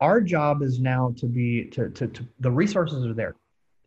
our 0.00 0.20
job 0.20 0.62
is 0.62 0.80
now 0.80 1.12
to 1.16 1.26
be 1.26 1.64
to, 1.64 1.90
to 1.90 2.06
to 2.08 2.26
the 2.40 2.50
resources 2.50 3.04
are 3.06 3.14
there 3.14 3.34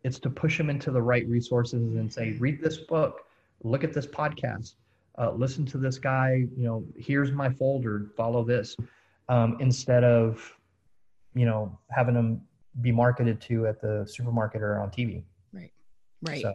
it's 0.03 0.19
to 0.19 0.29
push 0.29 0.57
them 0.57 0.69
into 0.69 0.91
the 0.91 1.01
right 1.01 1.27
resources 1.27 1.95
and 1.95 2.11
say 2.11 2.33
read 2.39 2.61
this 2.61 2.77
book 2.77 3.25
look 3.63 3.83
at 3.83 3.93
this 3.93 4.07
podcast 4.07 4.73
uh, 5.17 5.31
listen 5.31 5.65
to 5.65 5.77
this 5.77 5.97
guy, 5.97 6.45
you 6.57 6.63
know, 6.63 6.83
here's 6.97 7.31
my 7.31 7.49
folder, 7.49 8.07
follow 8.15 8.43
this, 8.43 8.75
um, 9.29 9.57
instead 9.59 10.03
of, 10.03 10.57
you 11.35 11.45
know, 11.45 11.77
having 11.89 12.13
them 12.13 12.41
be 12.81 12.91
marketed 12.91 13.41
to 13.41 13.67
at 13.67 13.81
the 13.81 14.05
supermarket 14.09 14.61
or 14.61 14.79
on 14.79 14.89
TV. 14.89 15.23
Right. 15.53 15.71
Right. 16.21 16.41
So, 16.41 16.53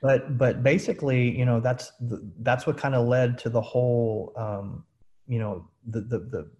but 0.00 0.38
but 0.38 0.62
basically, 0.62 1.36
you 1.36 1.44
know, 1.44 1.60
that's 1.60 1.92
the, 2.00 2.26
that's 2.40 2.66
what 2.66 2.78
kind 2.78 2.94
of 2.94 3.06
led 3.06 3.38
to 3.38 3.50
the 3.50 3.60
whole, 3.60 4.32
um, 4.36 4.84
you 5.26 5.38
know, 5.38 5.68
the 5.86 6.00
the 6.00 6.18
the 6.18 6.50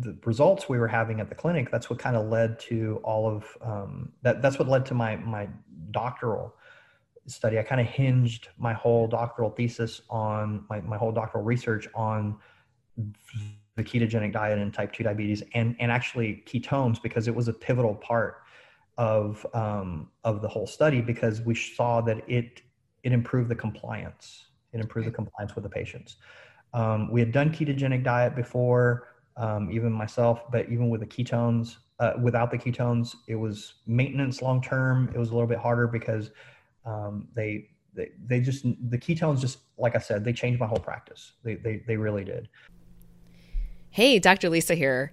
the 0.00 0.16
results 0.24 0.68
we 0.68 0.78
were 0.78 0.88
having 0.88 1.20
at 1.20 1.28
the 1.28 1.34
clinic. 1.34 1.70
That's 1.70 1.90
what 1.90 1.98
kind 1.98 2.16
of 2.16 2.26
led 2.26 2.58
to 2.60 3.00
all 3.04 3.28
of 3.28 3.44
um, 3.60 4.12
that. 4.22 4.42
That's 4.42 4.58
what 4.58 4.68
led 4.68 4.86
to 4.86 4.94
my 4.94 5.16
my 5.16 5.48
doctoral 5.90 6.54
study, 7.26 7.58
I 7.58 7.62
kind 7.62 7.80
of 7.80 7.86
hinged 7.86 8.48
my 8.58 8.72
whole 8.72 9.06
doctoral 9.06 9.50
thesis 9.50 10.02
on 10.10 10.64
my, 10.68 10.80
my 10.80 10.96
whole 10.96 11.12
doctoral 11.12 11.44
research 11.44 11.88
on 11.94 12.36
the 13.76 13.84
ketogenic 13.84 14.32
diet 14.32 14.58
and 14.58 14.72
type 14.74 14.92
2 14.92 15.04
diabetes 15.04 15.42
and, 15.54 15.76
and 15.78 15.90
actually 15.90 16.42
ketones 16.46 17.00
because 17.00 17.28
it 17.28 17.34
was 17.34 17.48
a 17.48 17.52
pivotal 17.52 17.94
part 17.94 18.42
of, 18.98 19.46
um, 19.54 20.10
of 20.24 20.42
the 20.42 20.48
whole 20.48 20.66
study 20.66 21.00
because 21.00 21.40
we 21.40 21.54
saw 21.54 22.00
that 22.00 22.28
it, 22.28 22.62
it 23.02 23.12
improved 23.12 23.48
the 23.48 23.54
compliance. 23.54 24.46
It 24.72 24.80
improved 24.80 25.06
the 25.06 25.12
compliance 25.12 25.54
with 25.54 25.64
the 25.64 25.70
patients. 25.70 26.16
Um, 26.74 27.10
we 27.10 27.20
had 27.20 27.32
done 27.32 27.50
ketogenic 27.50 28.02
diet 28.02 28.34
before, 28.34 29.08
um, 29.36 29.70
even 29.70 29.92
myself, 29.92 30.50
but 30.50 30.68
even 30.70 30.90
with 30.90 31.00
the 31.00 31.06
ketones, 31.06 31.76
uh, 31.98 32.14
without 32.20 32.50
the 32.50 32.58
ketones, 32.58 33.14
it 33.28 33.36
was 33.36 33.74
maintenance 33.86 34.42
long 34.42 34.60
term. 34.60 35.10
It 35.14 35.18
was 35.18 35.30
a 35.30 35.32
little 35.32 35.48
bit 35.48 35.58
harder 35.58 35.86
because 35.86 36.30
um, 36.84 37.28
they, 37.34 37.68
they 37.94 38.10
they 38.26 38.40
just 38.40 38.64
the 38.64 38.98
ketones 38.98 39.40
just 39.40 39.58
like 39.76 39.94
I 39.94 39.98
said 39.98 40.24
they 40.24 40.32
changed 40.32 40.58
my 40.58 40.66
whole 40.66 40.78
practice. 40.78 41.32
They 41.44 41.56
they 41.56 41.82
they 41.86 41.96
really 41.96 42.24
did. 42.24 42.48
Hey, 43.90 44.18
Dr. 44.18 44.48
Lisa 44.48 44.74
here. 44.74 45.12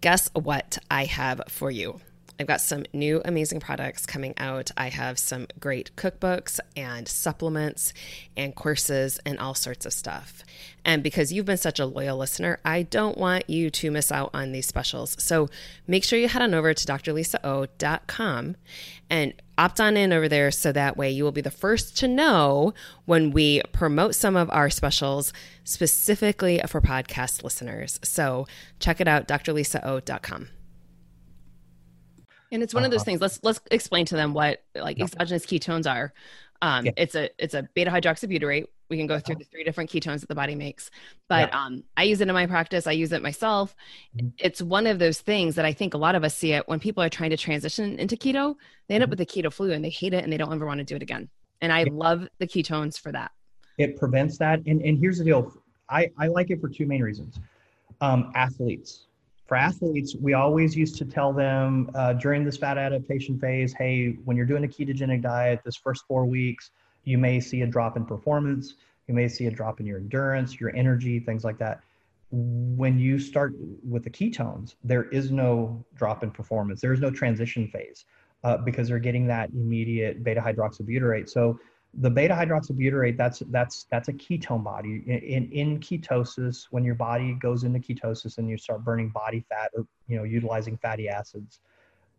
Guess 0.00 0.30
what 0.34 0.78
I 0.90 1.04
have 1.04 1.42
for 1.48 1.70
you? 1.70 2.00
I've 2.38 2.46
got 2.46 2.60
some 2.60 2.84
new 2.92 3.22
amazing 3.24 3.60
products 3.60 4.04
coming 4.04 4.34
out. 4.36 4.70
I 4.76 4.88
have 4.88 5.18
some 5.18 5.46
great 5.58 5.94
cookbooks 5.96 6.60
and 6.76 7.08
supplements 7.08 7.94
and 8.36 8.54
courses 8.54 9.18
and 9.24 9.38
all 9.38 9.54
sorts 9.54 9.86
of 9.86 9.92
stuff. 9.92 10.44
And 10.84 11.02
because 11.02 11.32
you've 11.32 11.46
been 11.46 11.56
such 11.56 11.80
a 11.80 11.86
loyal 11.86 12.18
listener, 12.18 12.60
I 12.64 12.82
don't 12.82 13.16
want 13.16 13.48
you 13.48 13.70
to 13.70 13.90
miss 13.90 14.12
out 14.12 14.30
on 14.34 14.52
these 14.52 14.66
specials. 14.66 15.16
So 15.18 15.48
make 15.86 16.04
sure 16.04 16.18
you 16.18 16.28
head 16.28 16.42
on 16.42 16.54
over 16.54 16.74
to 16.74 16.86
drlisao.com 16.86 18.56
and 19.08 19.32
opt 19.58 19.80
on 19.80 19.96
in 19.96 20.12
over 20.12 20.28
there 20.28 20.50
so 20.50 20.72
that 20.72 20.96
way 20.96 21.10
you 21.10 21.24
will 21.24 21.32
be 21.32 21.40
the 21.40 21.50
first 21.50 21.96
to 21.98 22.08
know 22.08 22.74
when 23.06 23.30
we 23.30 23.62
promote 23.72 24.14
some 24.14 24.36
of 24.36 24.50
our 24.50 24.68
specials 24.68 25.32
specifically 25.64 26.60
for 26.68 26.80
podcast 26.82 27.42
listeners. 27.42 27.98
So 28.02 28.46
check 28.78 29.00
it 29.00 29.08
out, 29.08 29.26
drlisao.com. 29.26 30.48
And 32.52 32.62
it's 32.62 32.74
one 32.74 32.82
uh-huh. 32.82 32.86
of 32.86 32.90
those 32.92 33.00
uh-huh. 33.00 33.04
things. 33.04 33.20
Let's 33.20 33.40
let's 33.42 33.60
explain 33.70 34.06
to 34.06 34.16
them 34.16 34.32
what 34.32 34.62
like 34.74 35.00
exogenous 35.00 35.46
ketones 35.46 35.90
are. 35.90 36.12
Um, 36.62 36.86
yeah. 36.86 36.92
It's 36.96 37.14
a 37.14 37.30
it's 37.38 37.54
a 37.54 37.68
beta 37.74 37.90
hydroxybutyrate. 37.90 38.66
We 38.88 38.96
can 38.96 39.06
go 39.06 39.18
through 39.18 39.34
uh-huh. 39.34 39.38
the 39.40 39.44
three 39.46 39.64
different 39.64 39.90
ketones 39.90 40.20
that 40.20 40.28
the 40.28 40.34
body 40.34 40.54
makes, 40.54 40.90
but 41.28 41.48
yeah. 41.48 41.64
um, 41.64 41.82
I 41.96 42.04
use 42.04 42.20
it 42.20 42.28
in 42.28 42.34
my 42.34 42.46
practice. 42.46 42.86
I 42.86 42.92
use 42.92 43.12
it 43.12 43.20
myself. 43.20 43.74
Mm-hmm. 44.16 44.28
It's 44.38 44.62
one 44.62 44.86
of 44.86 45.00
those 45.00 45.20
things 45.20 45.56
that 45.56 45.64
I 45.64 45.72
think 45.72 45.94
a 45.94 45.98
lot 45.98 46.14
of 46.14 46.22
us 46.22 46.36
see 46.36 46.52
it 46.52 46.68
when 46.68 46.78
people 46.78 47.02
are 47.02 47.08
trying 47.08 47.30
to 47.30 47.36
transition 47.36 47.98
into 47.98 48.16
keto. 48.16 48.54
They 48.86 48.94
end 48.94 49.02
mm-hmm. 49.02 49.02
up 49.02 49.10
with 49.10 49.18
the 49.18 49.26
keto 49.26 49.52
flu 49.52 49.72
and 49.72 49.84
they 49.84 49.90
hate 49.90 50.14
it 50.14 50.22
and 50.22 50.32
they 50.32 50.36
don't 50.36 50.52
ever 50.52 50.66
want 50.66 50.78
to 50.78 50.84
do 50.84 50.94
it 50.94 51.02
again. 51.02 51.28
And 51.60 51.72
I 51.72 51.80
yeah. 51.80 51.92
love 51.92 52.28
the 52.38 52.46
ketones 52.46 52.98
for 52.98 53.10
that. 53.12 53.32
it 53.78 53.98
prevents 53.98 54.38
that. 54.38 54.60
And, 54.66 54.80
and 54.82 54.98
here's 54.98 55.18
the 55.18 55.24
deal 55.24 55.52
I, 55.88 56.10
I 56.18 56.28
like 56.28 56.50
it 56.50 56.60
for 56.60 56.68
two 56.68 56.86
main 56.86 57.02
reasons. 57.02 57.38
Um, 58.00 58.30
athletes. 58.34 59.06
For 59.46 59.56
athletes, 59.56 60.16
we 60.20 60.34
always 60.34 60.76
used 60.76 60.96
to 60.96 61.04
tell 61.04 61.32
them 61.32 61.90
uh, 61.94 62.14
during 62.14 62.44
this 62.44 62.56
fat 62.56 62.78
adaptation 62.78 63.38
phase 63.38 63.72
hey, 63.72 64.16
when 64.24 64.36
you're 64.36 64.46
doing 64.46 64.64
a 64.64 64.68
ketogenic 64.68 65.22
diet, 65.22 65.60
this 65.64 65.76
first 65.76 66.04
four 66.08 66.26
weeks, 66.26 66.70
you 67.04 67.16
may 67.16 67.38
see 67.38 67.62
a 67.62 67.66
drop 67.66 67.96
in 67.96 68.04
performance. 68.04 68.74
You 69.06 69.14
may 69.14 69.28
see 69.28 69.46
a 69.46 69.50
drop 69.50 69.78
in 69.78 69.86
your 69.86 69.98
endurance, 69.98 70.58
your 70.58 70.74
energy, 70.74 71.20
things 71.20 71.44
like 71.44 71.58
that. 71.58 71.80
When 72.32 72.98
you 72.98 73.20
start 73.20 73.54
with 73.88 74.02
the 74.02 74.10
ketones, 74.10 74.74
there 74.82 75.04
is 75.04 75.30
no 75.30 75.84
drop 75.94 76.24
in 76.24 76.32
performance. 76.32 76.80
There 76.80 76.92
is 76.92 77.00
no 77.00 77.10
transition 77.10 77.68
phase 77.68 78.04
uh, 78.42 78.56
because 78.56 78.88
they're 78.88 78.98
getting 78.98 79.28
that 79.28 79.50
immediate 79.50 80.24
beta 80.24 80.40
hydroxybutyrate. 80.40 81.28
So 81.28 81.60
the 81.98 82.10
beta 82.10 82.34
hydroxybutyrate 82.34 83.16
that's 83.16 83.40
that's 83.50 83.86
that's 83.90 84.08
a 84.08 84.12
ketone 84.12 84.62
body. 84.62 85.02
In, 85.06 85.50
in, 85.50 85.80
ketosis 85.80 86.66
when 86.70 86.84
your 86.84 86.94
body 86.94 87.34
goes 87.34 87.64
into 87.64 87.78
ketosis 87.78 88.38
and 88.38 88.48
you 88.50 88.58
start 88.58 88.84
burning 88.84 89.08
body 89.08 89.44
fat 89.48 89.70
or 89.74 89.86
you 90.06 90.16
know 90.16 90.24
utilizing 90.24 90.76
fatty 90.76 91.08
acids. 91.08 91.60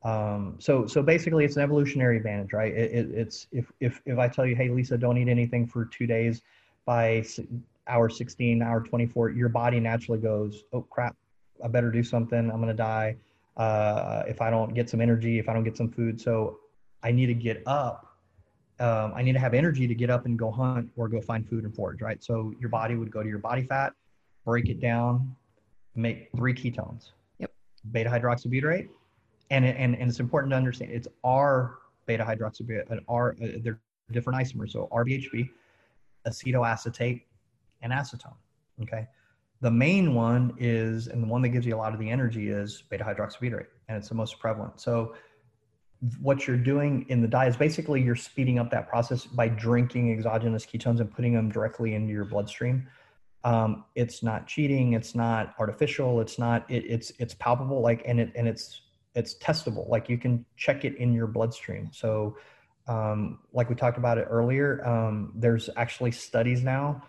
Um, 0.03 0.55
so 0.59 0.87
so 0.87 1.03
basically 1.03 1.45
it's 1.45 1.57
an 1.57 1.63
evolutionary 1.63 2.17
advantage 2.17 2.53
right? 2.53 2.73
It, 2.73 2.91
it, 2.91 3.11
it's 3.11 3.47
if, 3.51 3.71
if 3.79 4.01
if 4.05 4.17
i 4.17 4.27
tell 4.27 4.45
you 4.45 4.55
hey 4.55 4.69
lisa 4.69 4.97
don't 4.97 5.17
eat 5.17 5.27
anything 5.27 5.67
for 5.67 5.85
two 5.85 6.07
days 6.07 6.41
by 6.85 7.23
hour 7.87 8.09
16 8.09 8.61
hour 8.61 8.81
24 8.81 9.31
your 9.31 9.49
body 9.49 9.79
naturally 9.79 10.19
goes 10.19 10.63
oh 10.73 10.81
crap 10.81 11.15
i 11.63 11.67
better 11.67 11.91
do 11.91 12.03
something. 12.03 12.51
I'm 12.51 12.57
going 12.57 12.67
to 12.67 12.73
die. 12.73 13.15
Uh, 13.57 14.23
if 14.27 14.39
i 14.41 14.49
don't 14.49 14.73
get 14.73 14.89
some 14.89 15.01
energy 15.01 15.39
if 15.39 15.49
i 15.49 15.53
don't 15.53 15.63
get 15.63 15.77
some 15.77 15.89
food. 15.89 16.19
So 16.21 16.59
i 17.03 17.11
need 17.11 17.27
to 17.27 17.35
get 17.35 17.63
up 17.65 18.06
um, 18.79 19.13
I 19.15 19.23
need 19.23 19.33
to 19.33 19.39
have 19.39 19.53
energy 19.53 19.87
to 19.87 19.95
get 19.95 20.09
up 20.09 20.25
and 20.25 20.37
go 20.37 20.51
hunt 20.51 20.89
or 20.95 21.07
go 21.07 21.19
find 21.19 21.47
food 21.47 21.63
and 21.63 21.75
forage, 21.75 22.01
right? 22.01 22.23
So 22.23 22.53
your 22.59 22.69
body 22.69 22.95
would 22.95 23.11
go 23.11 23.23
to 23.23 23.29
your 23.29 23.39
body 23.39 23.63
fat, 23.63 23.93
break 24.45 24.69
it 24.69 24.79
down, 24.79 25.35
make 25.95 26.29
three 26.35 26.53
ketones. 26.53 27.11
Yep. 27.39 27.51
Beta 27.91 28.09
hydroxybutyrate, 28.09 28.89
and 29.49 29.65
and 29.65 29.95
and 29.95 30.09
it's 30.09 30.19
important 30.19 30.51
to 30.51 30.57
understand 30.57 30.91
it's 30.91 31.07
R 31.23 31.79
beta 32.05 32.23
hydroxybutyrate, 32.23 32.89
and 32.91 33.01
R 33.07 33.35
uh, 33.41 33.47
they're 33.61 33.79
different 34.11 34.39
isomers. 34.39 34.71
So 34.71 34.87
RBHB, 34.91 35.49
acetoacetate, 36.27 37.23
and 37.81 37.91
acetone. 37.91 38.35
Okay. 38.83 39.07
The 39.59 39.71
main 39.71 40.13
one 40.13 40.53
is, 40.59 41.07
and 41.07 41.23
the 41.23 41.27
one 41.27 41.41
that 41.41 41.49
gives 41.49 41.65
you 41.65 41.75
a 41.75 41.77
lot 41.77 41.91
of 41.93 41.99
the 41.99 42.09
energy 42.09 42.49
is 42.49 42.83
beta 42.91 43.03
hydroxybutyrate, 43.03 43.65
and 43.87 43.97
it's 43.97 44.07
the 44.07 44.15
most 44.15 44.39
prevalent. 44.39 44.79
So 44.79 45.15
what 46.21 46.47
you're 46.47 46.57
doing 46.57 47.05
in 47.09 47.21
the 47.21 47.27
diet 47.27 47.49
is 47.49 47.57
basically 47.57 48.01
you're 48.01 48.15
speeding 48.15 48.59
up 48.59 48.69
that 48.71 48.87
process 48.87 49.25
by 49.25 49.47
drinking 49.47 50.11
exogenous 50.11 50.65
ketones 50.65 50.99
and 50.99 51.11
putting 51.11 51.33
them 51.33 51.49
directly 51.49 51.95
into 51.95 52.13
your 52.13 52.25
bloodstream. 52.25 52.87
Um, 53.43 53.85
it's 53.95 54.21
not 54.21 54.47
cheating. 54.47 54.93
It's 54.93 55.15
not 55.15 55.55
artificial. 55.59 56.21
It's 56.21 56.37
not. 56.37 56.69
It, 56.69 56.83
it's 56.85 57.11
it's 57.19 57.33
palpable. 57.35 57.81
Like 57.81 58.03
and 58.05 58.19
it 58.19 58.31
and 58.35 58.47
it's 58.47 58.81
it's 59.15 59.35
testable. 59.35 59.87
Like 59.89 60.09
you 60.09 60.17
can 60.17 60.45
check 60.55 60.85
it 60.85 60.95
in 60.97 61.13
your 61.13 61.27
bloodstream. 61.27 61.89
So, 61.91 62.37
um, 62.87 63.39
like 63.53 63.69
we 63.69 63.75
talked 63.75 63.97
about 63.97 64.17
it 64.17 64.27
earlier, 64.29 64.85
um, 64.87 65.31
there's 65.35 65.69
actually 65.75 66.11
studies 66.11 66.63
now 66.63 67.03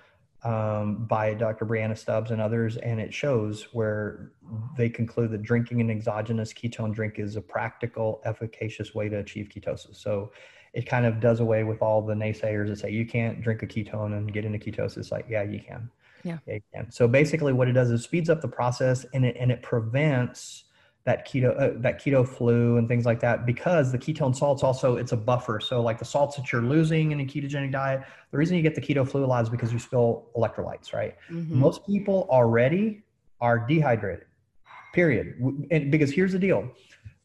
um, 0.44 1.04
by 1.06 1.34
Dr. 1.34 1.66
Brianna 1.66 1.96
Stubbs 1.96 2.30
and 2.30 2.40
others, 2.40 2.76
and 2.76 3.00
it 3.00 3.12
shows 3.12 3.68
where 3.72 4.32
they 4.76 4.88
conclude 4.88 5.30
that 5.32 5.42
drinking 5.42 5.80
an 5.80 5.90
exogenous 5.90 6.52
ketone 6.52 6.94
drink 6.94 7.18
is 7.18 7.36
a 7.36 7.40
practical, 7.40 8.20
efficacious 8.24 8.94
way 8.94 9.08
to 9.08 9.18
achieve 9.18 9.48
ketosis. 9.54 9.96
So 9.96 10.30
it 10.74 10.86
kind 10.86 11.06
of 11.06 11.20
does 11.20 11.40
away 11.40 11.64
with 11.64 11.82
all 11.82 12.02
the 12.02 12.14
naysayers 12.14 12.68
that 12.68 12.78
say 12.78 12.90
you 12.90 13.06
can't 13.06 13.40
drink 13.40 13.62
a 13.62 13.66
ketone 13.66 14.16
and 14.16 14.32
get 14.32 14.44
into 14.44 14.58
ketosis. 14.58 15.10
Like, 15.10 15.26
yeah, 15.28 15.42
you 15.42 15.60
can. 15.60 15.90
Yeah. 16.22 16.38
yeah 16.46 16.54
you 16.54 16.60
can. 16.72 16.90
So 16.90 17.08
basically, 17.08 17.52
what 17.52 17.68
it 17.68 17.72
does 17.72 17.90
is 17.90 18.04
speeds 18.04 18.30
up 18.30 18.40
the 18.40 18.48
process 18.48 19.04
and 19.14 19.24
it 19.24 19.36
and 19.38 19.50
it 19.50 19.62
prevents 19.62 20.64
that 21.08 21.26
keto 21.26 21.50
uh, 21.60 21.72
that 21.80 22.00
keto 22.00 22.26
flu 22.26 22.76
and 22.76 22.86
things 22.86 23.04
like 23.06 23.20
that 23.20 23.46
because 23.46 23.90
the 23.90 23.98
ketone 23.98 24.34
salts 24.36 24.62
also 24.62 24.96
it's 24.96 25.12
a 25.12 25.16
buffer. 25.16 25.58
So 25.58 25.80
like 25.82 25.98
the 25.98 26.04
salts 26.04 26.36
that 26.36 26.52
you're 26.52 26.62
losing 26.62 27.12
in 27.12 27.20
a 27.20 27.24
ketogenic 27.24 27.72
diet 27.72 28.02
the 28.30 28.38
reason 28.38 28.56
you 28.56 28.62
get 28.62 28.74
the 28.74 28.80
keto 28.80 29.08
flu 29.08 29.24
a 29.24 29.26
lot 29.26 29.42
is 29.42 29.48
because 29.48 29.72
you 29.72 29.78
spill 29.78 30.28
electrolytes 30.36 30.92
right? 30.92 31.16
Mm-hmm. 31.30 31.58
most 31.58 31.86
people 31.86 32.28
already 32.30 33.02
are 33.40 33.58
dehydrated 33.58 34.28
period. 34.92 35.34
And 35.70 35.90
because 35.90 36.10
here's 36.12 36.32
the 36.32 36.38
deal. 36.38 36.68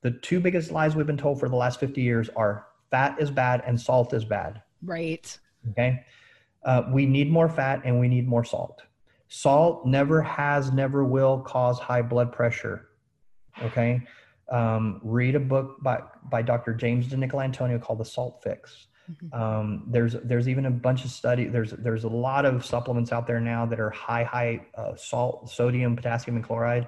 The 0.02 0.12
two 0.12 0.39
biggest 0.39 0.72
lies 0.72 0.96
we've 0.96 1.08
been 1.08 1.17
told 1.17 1.39
for 1.39 1.50
the 1.50 1.56
last 1.56 1.80
50 1.80 2.02
years 2.02 2.30
are 2.36 2.67
fat 2.91 3.19
is 3.19 3.32
bad 3.32 3.63
and 3.65 3.80
salt 3.80 4.13
is 4.13 4.26
bad. 4.26 4.62
Right. 4.84 5.38
Okay? 5.72 6.04
Uh, 6.63 6.84
we 6.91 7.06
need 7.06 7.32
more 7.32 7.50
fat 7.50 7.82
and 7.86 8.00
we 8.00 8.08
need 8.08 8.28
more 8.28 8.43
salt. 8.43 8.84
Salt 9.28 9.86
never 9.86 10.22
has 10.22 10.72
never 10.72 11.04
will 11.04 11.39
cause 11.39 11.80
high 11.80 12.02
blood 12.02 12.32
pressure 12.32 12.89
Okay. 13.62 14.02
Um, 14.52 15.00
read 15.04 15.36
a 15.36 15.39
book 15.39 15.82
by, 15.82 16.02
by 16.30 16.42
Dr. 16.42 16.74
James 16.74 17.08
DiNicolantonio 17.08 17.82
called 17.82 18.00
The 18.00 18.06
Salt 18.06 18.42
Fix. 18.44 18.88
Mm-hmm. 19.12 19.42
Um, 19.42 19.84
there's 19.88 20.13
there's 20.24 20.48
even 20.48 20.66
a 20.66 20.72
bunch 20.72 21.04
of 21.04 21.12
study. 21.12 21.46
There's 21.46 21.72
there's 21.72 22.06
a 22.06 22.10
lot 22.10 22.46
of 22.46 22.66
supplements 22.66 23.12
out 23.12 23.28
there 23.28 23.42
now 23.42 23.66
that 23.66 23.80
are 23.80 23.89
high 23.89 24.24
high 24.24 24.66
uh, 24.76 24.96
salt, 24.96 25.50
sodium, 25.50 25.96
potassium, 25.96 26.38
and 26.38 26.46
chloride, 26.46 26.88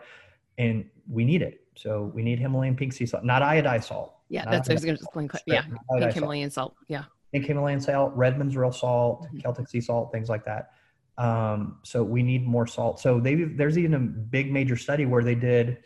and 0.57 0.85
we 1.09 1.25
need 1.25 1.41
it. 1.41 1.61
So 1.75 2.11
we 2.13 2.23
need 2.23 2.39
Himalayan 2.39 2.77
pink 2.77 2.93
sea 2.93 3.05
salt, 3.05 3.25
not 3.25 3.41
iodized 3.41 3.85
salt. 3.85 4.15
Yeah, 4.29 4.49
that's 4.49 4.69
I 4.69 4.73
was 4.73 4.85
going 4.85 4.95
to 4.95 5.03
explain. 5.03 5.29
Yeah, 5.45 5.63
pink 5.99 6.13
Himalayan 6.13 6.49
salt. 6.49 6.73
salt. 6.73 6.85
Yeah, 6.87 7.03
pink 7.33 7.45
Himalayan 7.45 7.81
salt, 7.81 8.13
Redmond's 8.15 8.55
real 8.55 8.71
salt, 8.71 9.23
mm-hmm. 9.23 9.39
Celtic 9.39 9.67
sea 9.67 9.81
salt, 9.81 10.11
things 10.13 10.29
like 10.29 10.45
that. 10.45 10.71
Um, 11.17 11.79
so 11.83 12.03
we 12.03 12.23
need 12.23 12.45
more 12.45 12.65
salt. 12.65 12.99
So 12.99 13.19
they 13.19 13.35
there's 13.35 13.77
even 13.77 13.93
a 13.93 13.99
big 13.99 14.53
major 14.53 14.77
study 14.77 15.05
where 15.05 15.23
they 15.23 15.35
did 15.35 15.79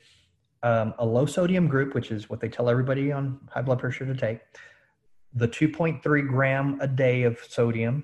um, 0.63 0.93
a 0.99 1.05
low 1.05 1.25
sodium 1.25 1.67
group, 1.67 1.93
which 1.93 2.11
is 2.11 2.29
what 2.29 2.39
they 2.39 2.49
tell 2.49 2.69
everybody 2.69 3.11
on 3.11 3.39
high 3.49 3.61
blood 3.61 3.79
pressure 3.79 4.05
to 4.05 4.15
take, 4.15 4.41
the 5.33 5.47
2.3 5.47 6.27
gram 6.27 6.77
a 6.81 6.87
day 6.87 7.23
of 7.23 7.39
sodium 7.47 8.03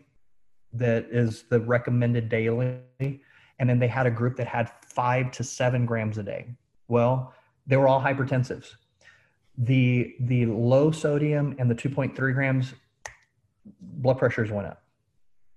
that 0.73 1.05
is 1.09 1.43
the 1.43 1.59
recommended 1.59 2.29
daily. 2.29 2.79
And 2.99 3.69
then 3.69 3.79
they 3.79 3.87
had 3.87 4.05
a 4.05 4.11
group 4.11 4.35
that 4.37 4.47
had 4.47 4.71
five 4.85 5.31
to 5.31 5.43
seven 5.43 5.85
grams 5.85 6.17
a 6.17 6.23
day. 6.23 6.47
Well, 6.87 7.33
they 7.67 7.77
were 7.77 7.87
all 7.87 8.01
hypertensives. 8.01 8.75
The, 9.57 10.15
the 10.19 10.45
low 10.45 10.91
sodium 10.91 11.55
and 11.59 11.71
the 11.71 11.75
2.3 11.75 12.13
grams, 12.33 12.73
blood 13.79 14.17
pressures 14.17 14.51
went 14.51 14.67
up. 14.67 14.83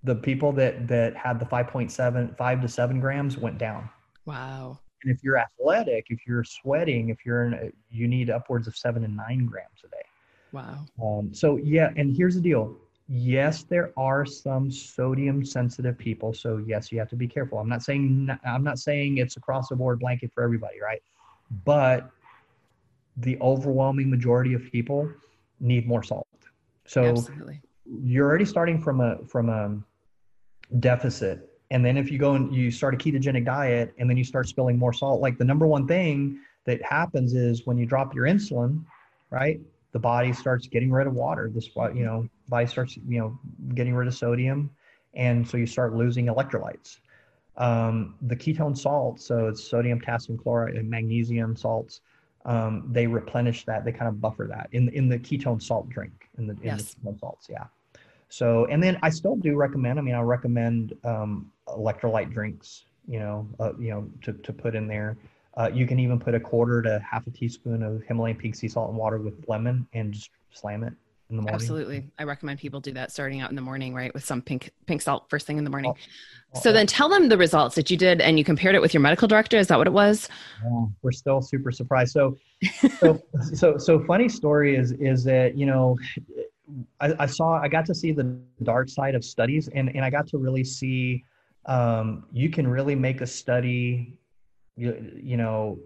The 0.03 0.15
people 0.15 0.53
that, 0.53 0.87
that 0.87 1.15
had 1.17 1.39
the 1.39 1.45
5.7, 1.45 2.37
five 2.37 2.61
to 2.61 2.67
seven 2.69 3.01
grams 3.01 3.37
went 3.37 3.57
down. 3.57 3.89
Wow. 4.25 4.79
And 5.03 5.15
if 5.15 5.23
you're 5.23 5.37
athletic, 5.37 6.07
if 6.09 6.19
you're 6.27 6.43
sweating, 6.43 7.09
if 7.09 7.25
you're 7.25 7.45
in, 7.45 7.53
a, 7.53 7.71
you 7.89 8.07
need 8.07 8.29
upwards 8.29 8.67
of 8.67 8.75
seven 8.75 9.03
and 9.03 9.15
nine 9.15 9.45
grams 9.45 9.79
a 9.85 9.87
day. 9.87 9.97
Wow. 10.51 10.85
Um, 11.01 11.33
so 11.33 11.57
yeah, 11.57 11.91
and 11.95 12.15
here's 12.15 12.35
the 12.35 12.41
deal. 12.41 12.75
Yes, 13.07 13.63
there 13.63 13.91
are 13.97 14.25
some 14.25 14.69
sodium 14.71 15.43
sensitive 15.43 15.97
people. 15.97 16.33
So 16.33 16.63
yes, 16.65 16.91
you 16.91 16.99
have 16.99 17.09
to 17.09 17.15
be 17.15 17.27
careful. 17.27 17.57
I'm 17.57 17.69
not 17.69 17.81
saying 17.81 18.29
I'm 18.45 18.63
not 18.63 18.79
saying 18.79 19.17
it's 19.17 19.37
across 19.37 19.69
the 19.69 19.75
board 19.75 19.99
blanket 19.99 20.31
for 20.33 20.43
everybody, 20.43 20.81
right? 20.81 21.01
But 21.65 22.09
the 23.17 23.37
overwhelming 23.41 24.09
majority 24.09 24.53
of 24.53 24.63
people 24.71 25.09
need 25.59 25.87
more 25.87 26.03
salt. 26.03 26.27
So 26.85 27.03
Absolutely. 27.03 27.61
you're 27.85 28.27
already 28.27 28.45
starting 28.45 28.81
from 28.81 29.01
a 29.01 29.17
from 29.25 29.49
a 29.49 29.77
deficit 30.79 31.48
and 31.71 31.85
then 31.85 31.97
if 31.97 32.11
you 32.11 32.17
go 32.17 32.33
and 32.33 32.53
you 32.53 32.71
start 32.71 32.93
a 32.93 32.97
ketogenic 32.97 33.45
diet 33.45 33.93
and 33.97 34.09
then 34.09 34.17
you 34.17 34.23
start 34.23 34.47
spilling 34.47 34.77
more 34.77 34.93
salt, 34.93 35.21
like 35.21 35.37
the 35.37 35.45
number 35.45 35.67
one 35.67 35.87
thing 35.87 36.39
that 36.65 36.83
happens 36.83 37.33
is 37.33 37.65
when 37.65 37.77
you 37.77 37.85
drop 37.85 38.15
your 38.15 38.25
insulin, 38.25 38.83
right? 39.29 39.59
The 39.91 39.99
body 39.99 40.33
starts 40.33 40.67
getting 40.67 40.91
rid 40.91 41.07
of 41.07 41.13
water. 41.13 41.49
This, 41.53 41.69
you 41.75 42.05
know, 42.05 42.27
body 42.47 42.65
starts, 42.65 42.97
you 42.97 43.19
know, 43.19 43.39
getting 43.75 43.93
rid 43.93 44.07
of 44.07 44.15
sodium. 44.15 44.71
And 45.13 45.47
so 45.47 45.57
you 45.57 45.67
start 45.67 45.95
losing 45.95 46.27
electrolytes. 46.27 46.99
Um, 47.57 48.15
the 48.21 48.35
ketone 48.35 48.77
salts, 48.77 49.25
so 49.25 49.47
it's 49.47 49.63
sodium, 49.63 49.99
potassium 49.99 50.37
chloride, 50.37 50.75
and 50.75 50.89
magnesium 50.89 51.55
salts. 51.55 52.01
Um, 52.45 52.87
they 52.91 53.05
replenish 53.05 53.65
that. 53.65 53.83
They 53.83 53.91
kind 53.91 54.07
of 54.07 54.21
buffer 54.21 54.47
that 54.47 54.69
in 54.71 54.87
in 54.89 55.09
the 55.09 55.19
ketone 55.19 55.61
salt 55.61 55.89
drink 55.89 56.29
in 56.37 56.47
the 56.47 56.53
in 56.53 56.59
yes. 56.63 56.93
the 56.93 57.11
ketone 57.11 57.19
salts. 57.19 57.47
Yeah. 57.49 57.65
So, 58.29 58.65
and 58.65 58.81
then 58.81 58.97
I 59.01 59.09
still 59.09 59.35
do 59.35 59.55
recommend. 59.55 59.99
I 59.99 60.03
mean, 60.03 60.15
I 60.15 60.21
recommend 60.21 60.93
um, 61.03 61.51
electrolyte 61.77 62.31
drinks. 62.31 62.85
You 63.07 63.19
know, 63.19 63.47
uh, 63.59 63.73
you 63.79 63.89
know, 63.89 64.09
to 64.23 64.33
to 64.33 64.53
put 64.53 64.75
in 64.75 64.87
there. 64.87 65.17
Uh, 65.57 65.69
you 65.73 65.87
can 65.87 65.99
even 65.99 66.19
put 66.19 66.35
a 66.35 66.39
quarter 66.39 66.81
to 66.81 66.99
half 66.99 67.25
a 67.27 67.31
teaspoon 67.31 67.81
of 67.83 68.03
Himalayan 68.03 68.37
pink 68.37 68.55
sea 68.55 68.67
salt 68.67 68.89
and 68.89 68.97
water 68.97 69.17
with 69.17 69.33
lemon, 69.47 69.87
and 69.93 70.13
just 70.13 70.29
slam 70.51 70.83
it 70.83 70.93
in 71.29 71.35
the 71.35 71.41
morning. 71.41 71.55
Absolutely, 71.55 72.03
I 72.19 72.23
recommend 72.23 72.59
people 72.59 72.79
do 72.79 72.91
that 72.93 73.11
starting 73.11 73.41
out 73.41 73.49
in 73.49 73.55
the 73.55 73.61
morning, 73.61 73.95
right, 73.95 74.13
with 74.13 74.23
some 74.23 74.41
pink 74.41 74.69
pink 74.85 75.01
salt 75.01 75.25
first 75.27 75.47
thing 75.47 75.57
in 75.57 75.63
the 75.63 75.69
morning. 75.71 75.91
Oh, 75.91 76.01
oh, 76.55 76.59
so 76.59 76.71
then, 76.71 76.85
tell 76.85 77.09
them 77.09 77.29
the 77.29 77.37
results 77.37 77.75
that 77.75 77.89
you 77.89 77.97
did, 77.97 78.21
and 78.21 78.37
you 78.37 78.45
compared 78.45 78.75
it 78.75 78.81
with 78.81 78.93
your 78.93 79.01
medical 79.01 79.27
director. 79.27 79.57
Is 79.57 79.67
that 79.67 79.77
what 79.79 79.87
it 79.87 79.93
was? 79.93 80.29
Yeah, 80.63 80.85
we're 81.01 81.11
still 81.11 81.41
super 81.41 81.71
surprised. 81.71 82.11
So, 82.11 82.37
so, 82.99 83.21
so, 83.53 83.77
so 83.77 84.03
funny 84.05 84.29
story 84.29 84.75
is 84.75 84.91
is 84.93 85.23
that 85.23 85.57
you 85.57 85.65
know 85.65 85.97
I, 86.99 87.13
I, 87.19 87.25
saw, 87.25 87.59
I 87.59 87.67
got 87.67 87.85
to 87.87 87.95
see 87.95 88.11
the 88.11 88.37
dark 88.63 88.89
side 88.89 89.15
of 89.15 89.23
studies 89.23 89.69
and, 89.69 89.89
and 89.95 90.03
I 90.03 90.09
got 90.09 90.27
to 90.27 90.37
really 90.37 90.63
see, 90.63 91.23
um, 91.65 92.25
you 92.31 92.49
can 92.49 92.67
really 92.67 92.95
make 92.95 93.21
a 93.21 93.27
study, 93.27 94.13
you, 94.75 95.11
you 95.21 95.37
know, 95.37 95.79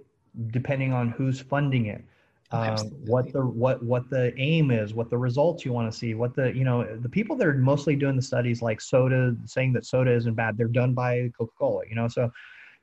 depending 0.47 0.93
on 0.93 1.09
who's 1.09 1.39
funding 1.39 1.87
it. 1.87 2.03
Um, 2.51 2.77
what 3.05 3.33
the 3.33 3.43
what 3.43 3.81
what 3.81 4.11
the 4.11 4.31
aim 4.37 4.69
is, 4.69 4.93
what 4.93 5.09
the 5.09 5.17
results 5.17 5.65
you 5.65 5.73
want 5.73 5.91
to 5.91 5.97
see, 5.97 6.13
what 6.13 6.35
the 6.35 6.55
you 6.55 6.63
know 6.63 6.85
the 6.97 7.09
people 7.09 7.35
that 7.37 7.47
are 7.47 7.53
mostly 7.55 7.95
doing 7.95 8.15
the 8.15 8.21
studies 8.21 8.61
like 8.61 8.79
soda, 8.79 9.35
saying 9.45 9.73
that 9.73 9.85
soda 9.85 10.11
isn't 10.11 10.35
bad, 10.35 10.55
they're 10.55 10.67
done 10.67 10.93
by 10.93 11.31
Coca 11.35 11.51
Cola, 11.57 11.81
you 11.89 11.95
know. 11.95 12.07
So 12.07 12.31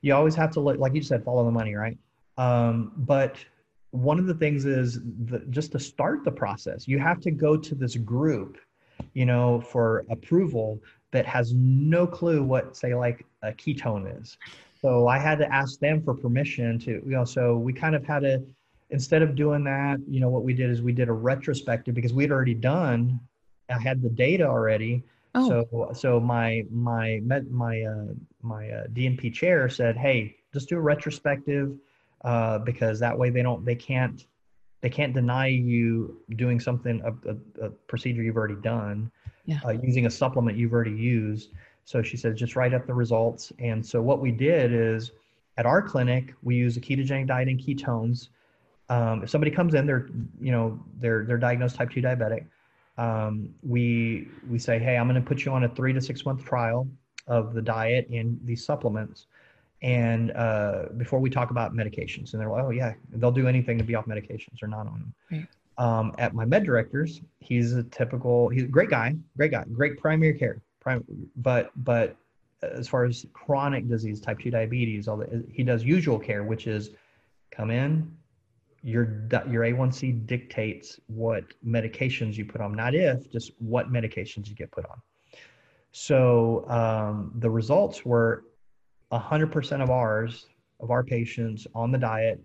you 0.01 0.13
always 0.13 0.35
have 0.35 0.51
to 0.51 0.59
look, 0.59 0.77
like 0.77 0.93
you 0.93 1.01
said, 1.01 1.23
follow 1.23 1.45
the 1.45 1.51
money, 1.51 1.75
right? 1.75 1.97
Um, 2.37 2.91
but 2.97 3.37
one 3.91 4.19
of 4.19 4.25
the 4.25 4.33
things 4.33 4.65
is 4.65 4.99
the, 5.25 5.39
just 5.49 5.71
to 5.73 5.79
start 5.79 6.25
the 6.25 6.31
process, 6.31 6.87
you 6.87 6.99
have 6.99 7.21
to 7.21 7.31
go 7.31 7.55
to 7.55 7.75
this 7.75 7.95
group, 7.95 8.57
you 9.13 9.25
know, 9.25 9.61
for 9.61 10.05
approval 10.09 10.79
that 11.11 11.25
has 11.25 11.53
no 11.53 12.07
clue 12.07 12.43
what, 12.43 12.75
say, 12.75 12.95
like 12.95 13.25
a 13.41 13.51
ketone 13.51 14.21
is. 14.21 14.37
So 14.81 15.07
I 15.07 15.19
had 15.19 15.37
to 15.39 15.53
ask 15.53 15.79
them 15.79 16.01
for 16.01 16.13
permission 16.13 16.79
to, 16.79 16.91
you 16.91 17.01
know, 17.05 17.25
so 17.25 17.57
we 17.57 17.73
kind 17.73 17.95
of 17.95 18.03
had 18.03 18.21
to, 18.21 18.43
instead 18.89 19.21
of 19.21 19.35
doing 19.35 19.63
that, 19.65 19.99
you 20.07 20.19
know, 20.19 20.29
what 20.29 20.43
we 20.43 20.53
did 20.53 20.69
is 20.69 20.81
we 20.81 20.93
did 20.93 21.09
a 21.09 21.13
retrospective 21.13 21.93
because 21.93 22.13
we'd 22.13 22.31
already 22.31 22.55
done, 22.55 23.19
I 23.69 23.79
had 23.79 24.01
the 24.01 24.09
data 24.09 24.45
already. 24.45 25.03
Oh. 25.35 25.47
So, 25.47 25.91
so 25.93 26.19
my, 26.19 26.65
my, 26.71 27.21
my, 27.23 27.83
uh, 27.83 28.13
my 28.41 28.69
uh, 28.69 28.87
DNP 28.87 29.33
chair 29.33 29.69
said, 29.69 29.95
Hey, 29.97 30.35
just 30.53 30.67
do 30.67 30.77
a 30.77 30.81
retrospective 30.81 31.77
uh, 32.25 32.59
because 32.59 32.99
that 32.99 33.17
way 33.17 33.29
they 33.29 33.41
don't, 33.41 33.63
they 33.63 33.75
can't, 33.75 34.25
they 34.81 34.89
can't 34.89 35.13
deny 35.13 35.47
you 35.47 36.17
doing 36.35 36.59
something, 36.59 37.01
a, 37.03 37.29
a, 37.29 37.67
a 37.67 37.69
procedure 37.69 38.23
you've 38.23 38.35
already 38.35 38.55
done, 38.55 39.11
yeah. 39.45 39.59
uh, 39.65 39.69
using 39.69 40.07
a 40.07 40.09
supplement 40.09 40.57
you've 40.57 40.73
already 40.73 40.91
used. 40.91 41.51
So 41.85 42.01
she 42.01 42.17
said, 42.17 42.35
just 42.35 42.55
write 42.55 42.73
up 42.73 42.85
the 42.87 42.93
results. 42.93 43.51
And 43.59 43.85
so 43.85 44.01
what 44.01 44.19
we 44.19 44.31
did 44.31 44.73
is 44.73 45.11
at 45.57 45.65
our 45.65 45.81
clinic, 45.81 46.33
we 46.41 46.55
use 46.55 46.77
a 46.77 46.81
ketogenic 46.81 47.27
diet 47.27 47.47
and 47.47 47.59
ketones. 47.59 48.29
Um, 48.89 49.23
if 49.23 49.29
somebody 49.29 49.51
comes 49.51 49.73
in, 49.73 49.85
they're, 49.85 50.09
you 50.39 50.51
know, 50.51 50.79
they're, 50.97 51.25
they're 51.25 51.37
diagnosed 51.37 51.75
type 51.75 51.91
2 51.91 52.01
diabetic. 52.01 52.45
Um, 52.97 53.53
we, 53.63 54.27
we 54.49 54.59
say, 54.59 54.79
hey, 54.79 54.97
I'm 54.97 55.07
going 55.07 55.21
to 55.21 55.27
put 55.27 55.45
you 55.45 55.53
on 55.53 55.63
a 55.63 55.69
three 55.69 55.93
to 55.93 56.01
six 56.01 56.25
month 56.25 56.43
trial 56.43 56.87
of 57.27 57.53
the 57.53 57.61
diet 57.61 58.07
and 58.09 58.39
these 58.43 58.65
supplements. 58.65 59.27
And 59.81 60.31
uh, 60.31 60.85
before 60.97 61.19
we 61.19 61.29
talk 61.29 61.49
about 61.49 61.73
medications, 61.73 62.33
and 62.33 62.41
they're 62.41 62.49
like, 62.49 62.63
oh, 62.63 62.69
yeah, 62.69 62.93
they'll 63.13 63.31
do 63.31 63.47
anything 63.47 63.77
to 63.79 63.83
be 63.83 63.95
off 63.95 64.05
medications 64.05 64.61
or 64.61 64.67
not 64.67 64.87
on 64.87 64.99
them. 64.99 65.13
Right. 65.31 65.47
Um, 65.77 66.13
at 66.19 66.35
my 66.35 66.45
med 66.45 66.63
directors, 66.63 67.21
he's 67.39 67.73
a 67.73 67.83
typical, 67.83 68.49
he's 68.49 68.63
a 68.63 68.67
great 68.67 68.89
guy, 68.89 69.15
great 69.35 69.51
guy, 69.51 69.63
great 69.71 69.97
primary 69.97 70.37
care, 70.37 70.61
prime, 70.79 71.03
but 71.37 71.71
but 71.77 72.15
as 72.61 72.87
far 72.87 73.05
as 73.05 73.25
chronic 73.33 73.87
disease, 73.87 74.21
type 74.21 74.39
two 74.39 74.51
diabetes, 74.51 75.07
all 75.07 75.17
that, 75.17 75.29
he 75.51 75.63
does 75.63 75.83
usual 75.83 76.19
care, 76.19 76.43
which 76.43 76.67
is 76.67 76.91
come 77.49 77.71
in, 77.71 78.15
your 78.83 79.23
your 79.49 79.63
A1C 79.63 80.25
dictates 80.25 80.99
what 81.07 81.45
medications 81.65 82.35
you 82.35 82.45
put 82.45 82.61
on, 82.61 82.73
not 82.73 82.93
if, 82.93 83.31
just 83.31 83.51
what 83.59 83.91
medications 83.91 84.47
you 84.49 84.55
get 84.55 84.69
put 84.71 84.85
on. 84.85 85.01
So 85.91 86.67
um, 86.69 87.31
the 87.35 87.49
results 87.49 88.05
were 88.05 88.45
100% 89.11 89.81
of 89.81 89.89
ours, 89.89 90.47
of 90.79 90.91
our 90.91 91.03
patients 91.03 91.67
on 91.75 91.91
the 91.91 91.97
diet, 91.97 92.41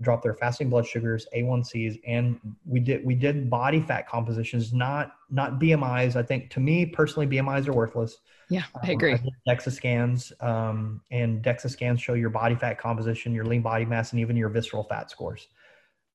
dropped 0.00 0.22
their 0.22 0.34
fasting 0.34 0.70
blood 0.70 0.86
sugars, 0.86 1.26
A1Cs, 1.34 2.00
and 2.06 2.38
we 2.64 2.80
did 2.80 3.04
we 3.04 3.14
did 3.14 3.50
body 3.50 3.80
fat 3.80 4.08
compositions, 4.08 4.72
not 4.72 5.12
not 5.30 5.58
BMIs. 5.58 6.14
I 6.16 6.22
think 6.22 6.50
to 6.50 6.60
me 6.60 6.86
personally, 6.86 7.26
BMIs 7.26 7.66
are 7.68 7.72
worthless. 7.72 8.18
Yeah, 8.48 8.64
I 8.82 8.92
agree. 8.92 9.14
Um, 9.14 9.20
I 9.46 9.54
DEXA 9.54 9.72
scans, 9.72 10.32
um, 10.40 11.00
and 11.10 11.42
DEXA 11.42 11.70
scans 11.70 12.00
show 12.00 12.14
your 12.14 12.30
body 12.30 12.54
fat 12.54 12.78
composition, 12.78 13.34
your 13.34 13.44
lean 13.44 13.62
body 13.62 13.84
mass, 13.84 14.12
and 14.12 14.20
even 14.20 14.36
your 14.36 14.48
visceral 14.48 14.84
fat 14.84 15.10
scores. 15.10 15.48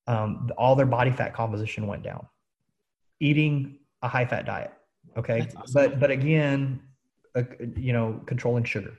Um, 0.08 0.50
all 0.58 0.76
their 0.76 0.86
body 0.86 1.12
fat 1.12 1.34
composition 1.34 1.88
went 1.88 2.04
down. 2.04 2.26
Eating 3.20 3.80
a 4.02 4.08
high 4.08 4.26
fat 4.26 4.46
diet, 4.46 4.72
okay, 5.18 5.48
awesome. 5.58 5.64
but 5.74 6.00
but 6.00 6.10
again, 6.10 6.82
uh, 7.36 7.44
you 7.76 7.92
know, 7.92 8.22
controlling 8.26 8.64
sugar 8.64 8.98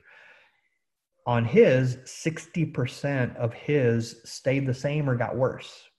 on 1.25 1.43
his 1.43 1.97
60% 2.05 3.35
of 3.37 3.53
his 3.53 4.21
stayed 4.25 4.65
the 4.67 4.73
same 4.73 5.09
or 5.09 5.15
got 5.15 5.35
worse 5.35 5.89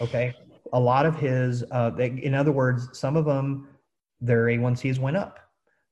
okay? 0.00 0.34
A 0.72 0.80
lot 0.80 1.06
of 1.06 1.16
his 1.16 1.64
uh, 1.70 1.90
they, 1.90 2.08
in 2.08 2.34
other 2.34 2.52
words 2.52 2.88
some 2.92 3.16
of 3.16 3.24
them 3.24 3.68
their 4.20 4.46
a1cs 4.46 4.98
went 4.98 5.16
up. 5.16 5.38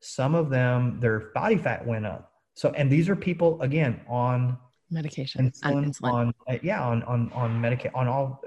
Some 0.01 0.35
of 0.35 0.51
them 0.51 0.99
their 1.01 1.31
body 1.35 1.57
fat 1.57 1.87
went 1.87 2.07
up. 2.07 2.33
So 2.55 2.71
and 2.71 2.91
these 2.91 3.09
are 3.09 3.17
people 3.17 3.61
again 3.63 4.01
on 4.09 4.59
medication 4.91 5.51
insulin, 5.51 5.87
insulin. 5.87 6.13
on 6.13 6.35
uh, 6.49 6.59
yeah 6.63 6.83
on 6.87 7.03
on 7.05 7.31
on 7.33 7.61
medication 7.61 7.95
on 7.95 8.09
all 8.09 8.43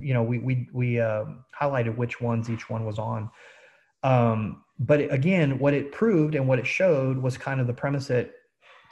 you 0.00 0.14
know 0.14 0.22
we 0.22 0.38
we 0.38 0.68
we 0.72 1.00
uh, 1.00 1.24
highlighted 1.58 1.96
which 1.96 2.20
ones 2.20 2.50
each 2.50 2.68
one 2.70 2.84
was 2.84 2.98
on. 2.98 3.30
Um, 4.02 4.62
but 4.78 5.00
again 5.12 5.58
what 5.58 5.74
it 5.74 5.92
proved 5.92 6.34
and 6.34 6.46
what 6.48 6.58
it 6.58 6.66
showed 6.66 7.18
was 7.18 7.36
kind 7.36 7.60
of 7.60 7.66
the 7.66 7.74
premise 7.74 8.08
that 8.08 8.32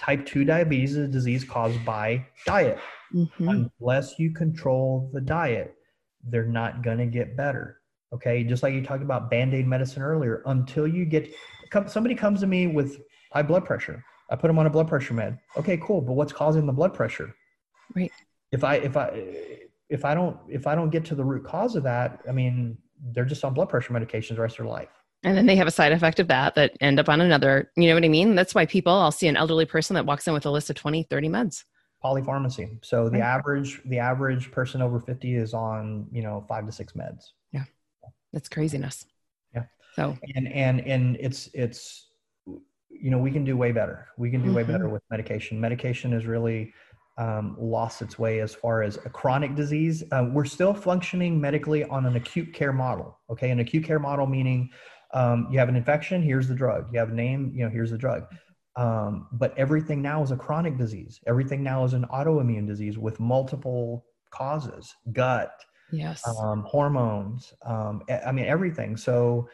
type 0.05 0.27
2 0.27 0.45
diabetes 0.45 0.97
is 0.97 1.09
a 1.09 1.09
disease 1.09 1.45
caused 1.45 1.83
by 1.85 2.27
diet. 2.47 2.79
Mm-hmm. 3.14 3.67
Unless 3.81 4.19
you 4.19 4.33
control 4.33 5.11
the 5.14 5.21
diet, 5.21 5.75
they're 6.29 6.47
not 6.47 6.83
going 6.83 6.99
to 6.99 7.07
get 7.07 7.37
better. 7.37 7.81
Okay. 8.12 8.45
Just 8.45 8.62
like 8.62 8.75
you 8.75 8.85
talked 8.85 9.03
about 9.03 9.31
band 9.31 9.55
aid 9.55 9.67
medicine 9.67 10.03
earlier, 10.03 10.43
until 10.47 10.87
you 10.87 11.05
get 11.05 11.33
somebody 11.87 12.14
comes 12.14 12.40
to 12.40 12.47
me 12.47 12.67
with 12.67 13.01
high 13.33 13.43
blood 13.43 13.64
pressure, 13.64 14.05
I 14.31 14.37
put 14.37 14.49
them 14.49 14.59
on 14.59 14.67
a 14.67 14.71
blood 14.71 14.88
pressure 14.88 15.14
med. 15.14 15.38
Okay, 15.57 15.79
cool. 15.79 16.01
But 16.01 16.12
what's 16.12 16.33
causing 16.33 16.67
the 16.67 16.73
blood 16.73 16.95
pressure? 16.95 17.35
Right. 17.95 18.12
If 18.53 18.62
I, 18.62 18.77
if 18.77 18.97
I, 18.97 19.59
if 19.88 20.05
I 20.05 20.14
don't, 20.14 20.37
if 20.49 20.67
I 20.67 20.75
don't 20.75 20.90
get 20.90 21.05
to 21.07 21.14
the 21.14 21.25
root 21.25 21.45
cause 21.45 21.77
of 21.77 21.83
that, 21.85 22.21
I 22.29 22.33
mean, 22.33 22.79
they're 23.12 23.25
just 23.25 23.45
on 23.45 23.55
blood 23.55 23.69
pressure 23.69 23.93
medications 23.93 24.37
the 24.37 24.43
rest 24.43 24.59
of 24.59 24.64
their 24.64 24.73
life 24.73 25.04
and 25.25 25.37
then 25.37 25.47
they 25.47 25.57
have 25.57 25.67
a 25.67 25.73
side 25.73 25.93
effect 25.93 26.21
of 26.21 26.29
that 26.29 26.55
that 26.55 26.77
end 26.81 27.01
up 27.01 27.09
on 27.09 27.21
another. 27.21 27.71
You 27.77 27.89
know 27.89 27.95
what 27.95 28.05
i 28.05 28.09
mean? 28.09 28.35
That's 28.35 28.55
why 28.55 28.67
people 28.67 28.93
i'll 28.93 29.11
see 29.11 29.27
an 29.27 29.37
elderly 29.37 29.65
person 29.65 29.95
that 29.95 30.07
walks 30.07 30.29
in 30.29 30.35
with 30.35 30.47
a 30.47 30.51
list 30.51 30.71
of 30.71 30.77
20 30.77 31.05
30 31.05 31.29
meds. 31.29 31.65
Polypharmacy. 32.05 32.85
So 32.85 33.09
the 33.09 33.19
right. 33.19 33.23
average 33.23 33.81
the 33.87 33.99
average 33.99 34.51
person 34.53 34.83
over 34.83 35.01
50 35.01 35.35
is 35.35 35.55
on 35.55 36.07
you 36.13 36.23
know 36.23 36.45
five 36.49 36.67
to 36.67 36.73
six 36.73 36.93
meds. 36.93 37.31
Yeah. 37.53 37.65
That's 38.33 38.49
craziness. 38.49 39.07
Yeah. 39.55 39.65
So. 39.95 40.17
And 40.35 40.49
and 40.49 40.81
and 40.81 41.17
it's 41.19 41.49
it's 41.55 42.09
you 42.91 43.11
know 43.11 43.19
we 43.19 43.31
can 43.31 43.45
do 43.45 43.57
way 43.57 43.73
better. 43.73 44.09
We 44.19 44.31
can 44.31 44.41
do 44.41 44.49
mm-hmm. 44.49 44.57
way 44.57 44.63
better 44.65 44.89
with 44.89 45.03
medication. 45.11 45.61
Medication 45.61 46.13
is 46.13 46.27
really 46.27 46.75
um, 47.17 47.57
lost 47.61 48.03
its 48.03 48.19
way 48.19 48.41
as 48.41 48.55
far 48.55 48.83
as 48.83 48.97
a 48.97 49.09
chronic 49.09 49.55
disease. 49.55 50.03
Uh, 50.11 50.29
we're 50.33 50.45
still 50.45 50.75
functioning 50.75 51.41
medically 51.41 51.85
on 51.85 52.07
an 52.07 52.17
acute 52.17 52.53
care 52.53 52.73
model. 52.73 53.19
Okay, 53.31 53.51
an 53.51 53.61
acute 53.61 53.85
care 53.85 53.99
model 53.99 54.27
meaning 54.27 54.71
um, 55.14 55.48
you 55.50 55.59
have 55.59 55.68
an 55.68 55.77
infection, 55.77 56.20
here's 56.20 56.48
the 56.48 56.55
drug. 56.55 56.88
You 56.92 56.98
have 56.98 57.11
a 57.11 57.14
name, 57.14 57.53
you 57.55 57.64
know, 57.64 57.70
here's 57.70 57.92
the 57.92 57.98
drug. 57.98 58.27
Um, 58.77 59.29
but 59.33 59.57
everything 59.57 60.03
now 60.03 60.22
is 60.22 60.33
a 60.33 60.37
chronic 60.37 60.77
disease. 60.77 61.20
Everything 61.27 61.62
now 61.62 61.85
is 61.85 61.92
an 61.92 62.05
autoimmune 62.12 62.66
disease 62.66 62.98
with 62.98 63.20
multiple 63.20 64.05
causes, 64.31 64.92
gut, 65.12 65.64
yes, 65.92 66.27
um, 66.27 66.64
hormones. 66.66 67.55
Um, 67.64 68.03
I 68.27 68.33
mean, 68.33 68.46
everything. 68.46 68.96
So 68.96 69.48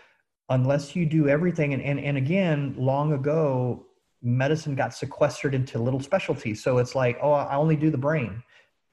unless 0.49 0.97
you 0.97 1.05
do 1.05 1.29
everything, 1.29 1.75
and, 1.75 1.83
and, 1.83 2.01
and 2.01 2.17
again, 2.17 2.75
long 2.79 3.13
ago, 3.13 3.87
medicine 4.23 4.75
got 4.75 4.95
sequestered 4.95 5.55
into 5.55 5.79
little 5.79 6.01
specialties. 6.01 6.63
So 6.63 6.79
it's 6.79 6.95
like, 6.95 7.19
oh, 7.21 7.33
I 7.33 7.57
only 7.57 7.77
do 7.77 7.91
the 7.91 7.99
brain 7.99 8.43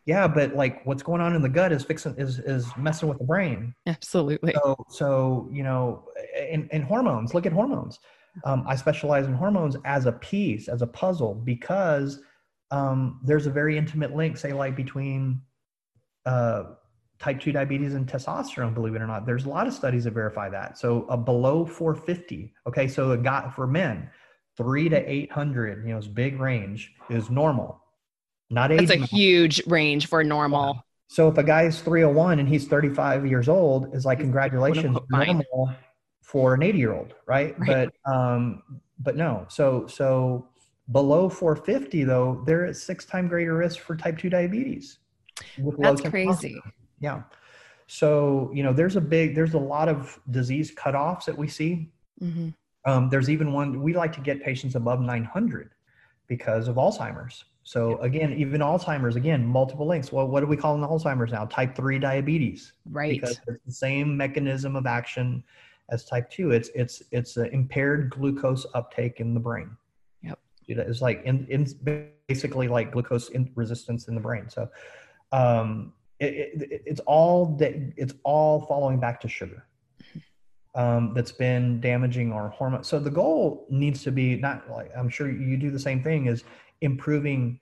yeah 0.07 0.27
but 0.27 0.55
like 0.55 0.83
what's 0.85 1.03
going 1.03 1.21
on 1.21 1.35
in 1.35 1.41
the 1.43 1.49
gut 1.49 1.71
is 1.71 1.83
fixing 1.83 2.15
is 2.17 2.39
is 2.39 2.65
messing 2.77 3.07
with 3.07 3.19
the 3.19 3.23
brain 3.23 3.75
absolutely 3.85 4.53
so 4.53 4.75
so 4.89 5.49
you 5.51 5.61
know 5.61 6.05
in, 6.37 6.67
in 6.71 6.81
hormones 6.81 7.33
look 7.33 7.45
at 7.45 7.53
hormones 7.53 7.99
um, 8.45 8.63
i 8.67 8.75
specialize 8.75 9.25
in 9.27 9.33
hormones 9.33 9.75
as 9.85 10.05
a 10.05 10.11
piece 10.11 10.67
as 10.67 10.81
a 10.81 10.87
puzzle 10.87 11.35
because 11.35 12.21
um, 12.69 13.21
there's 13.23 13.47
a 13.47 13.49
very 13.49 13.77
intimate 13.77 14.15
link 14.15 14.37
say 14.37 14.51
like 14.51 14.75
between 14.75 15.41
uh, 16.25 16.63
type 17.17 17.39
2 17.39 17.51
diabetes 17.51 17.93
and 17.93 18.07
testosterone 18.07 18.73
believe 18.73 18.95
it 18.95 19.01
or 19.01 19.07
not 19.07 19.25
there's 19.25 19.45
a 19.45 19.49
lot 19.49 19.67
of 19.67 19.73
studies 19.73 20.03
that 20.03 20.11
verify 20.11 20.49
that 20.49 20.77
so 20.77 21.05
a 21.09 21.17
below 21.17 21.65
450 21.65 22.53
okay 22.67 22.87
so 22.87 23.11
a 23.11 23.17
guy 23.17 23.49
for 23.55 23.65
men 23.67 24.09
3 24.57 24.89
to 24.89 25.11
800 25.11 25.85
you 25.85 25.91
know 25.91 25.97
it's 25.97 26.07
big 26.07 26.39
range 26.39 26.93
is 27.09 27.29
normal 27.29 27.81
not 28.49 28.71
age. 28.71 28.87
That's 28.87 29.01
a 29.01 29.05
huge 29.05 29.65
range 29.67 30.07
for 30.07 30.23
normal. 30.23 30.73
Yeah. 30.75 30.81
So 31.09 31.27
if 31.29 31.37
a 31.37 31.43
guy 31.43 31.63
is 31.63 31.81
301 31.81 32.39
and 32.39 32.47
he's 32.49 32.67
35 32.67 33.25
years 33.25 33.47
old, 33.49 33.95
is 33.95 34.05
like 34.05 34.19
congratulations, 34.19 34.97
normal 35.09 35.75
for 36.27 36.53
an 36.53 36.61
80 36.61 36.77
year 36.77 36.93
old, 36.93 37.13
right? 37.25 37.57
right? 37.57 37.89
But 38.03 38.11
um, 38.11 38.61
but 38.99 39.15
no. 39.15 39.45
So 39.47 39.87
so 39.87 40.49
below 40.91 41.29
450 41.29 42.03
though, 42.03 42.43
they're 42.45 42.65
at 42.65 42.75
six 42.75 43.05
time 43.05 43.29
greater 43.29 43.55
risk 43.55 43.79
for 43.79 43.95
type 43.95 44.17
2 44.17 44.29
diabetes. 44.29 44.99
That's 45.79 46.01
crazy. 46.01 46.61
Yeah. 46.99 47.23
So, 47.87 48.51
you 48.53 48.63
know, 48.63 48.73
there's 48.73 48.97
a 48.97 49.01
big, 49.01 49.35
there's 49.35 49.53
a 49.53 49.59
lot 49.59 49.87
of 49.87 50.19
disease 50.31 50.75
cutoffs 50.75 51.23
that 51.25 51.37
we 51.37 51.47
see. 51.47 51.91
Mhm. 52.21 52.53
Um, 52.85 53.09
there's 53.09 53.29
even 53.29 53.53
one, 53.53 53.81
we 53.81 53.93
like 53.93 54.11
to 54.13 54.21
get 54.21 54.43
patients 54.43 54.75
above 54.75 54.99
900 54.99 55.71
because 56.27 56.67
of 56.67 56.75
Alzheimer's. 56.75 57.45
So 57.63 57.97
again, 57.99 58.33
even 58.33 58.59
Alzheimer's, 58.59 59.15
again, 59.15 59.45
multiple 59.45 59.87
links. 59.87 60.11
Well, 60.11 60.27
what 60.27 60.41
do 60.41 60.47
we 60.47 60.57
call 60.57 60.75
in 60.75 60.81
Alzheimer's 60.81 61.31
now? 61.31 61.45
Type 61.45 61.75
3 61.75 61.99
diabetes 61.99 62.73
Right. 62.89 63.21
because 63.21 63.39
it's 63.47 63.65
the 63.65 63.71
same 63.71 64.17
mechanism 64.17 64.75
of 64.75 64.85
action 64.85 65.43
as 65.89 66.05
type 66.05 66.29
2 66.29 66.51
it's 66.51 66.69
it's 66.75 67.01
it's 67.11 67.37
an 67.37 67.47
impaired 67.47 68.09
glucose 68.09 68.65
uptake 68.73 69.19
in 69.19 69.33
the 69.33 69.39
brain. 69.39 69.75
Yep. 70.21 70.39
It's 70.67 71.01
like 71.01 71.23
in, 71.23 71.47
in 71.49 71.67
basically 72.27 72.67
like 72.67 72.91
glucose 72.91 73.29
in 73.29 73.51
resistance 73.55 74.07
in 74.07 74.15
the 74.15 74.21
brain. 74.21 74.49
So 74.49 74.69
um 75.31 75.93
it, 76.19 76.61
it, 76.61 76.81
it's 76.85 76.99
all 77.01 77.45
da- 77.45 77.93
it's 77.95 78.13
all 78.23 78.65
following 78.65 78.99
back 78.99 79.21
to 79.21 79.27
sugar 79.27 79.67
um, 80.73 81.13
that's 81.13 81.31
been 81.31 81.79
damaging 81.79 82.31
our 82.31 82.49
hormone 82.49 82.83
so 82.83 82.99
the 82.99 83.11
goal 83.11 83.67
needs 83.69 84.03
to 84.03 84.11
be 84.11 84.35
not 84.35 84.67
like 84.67 84.89
i'm 84.97 85.09
sure 85.09 85.29
you 85.29 85.57
do 85.57 85.69
the 85.69 85.77
same 85.77 86.01
thing 86.01 86.25
is 86.25 86.43
improving 86.81 87.59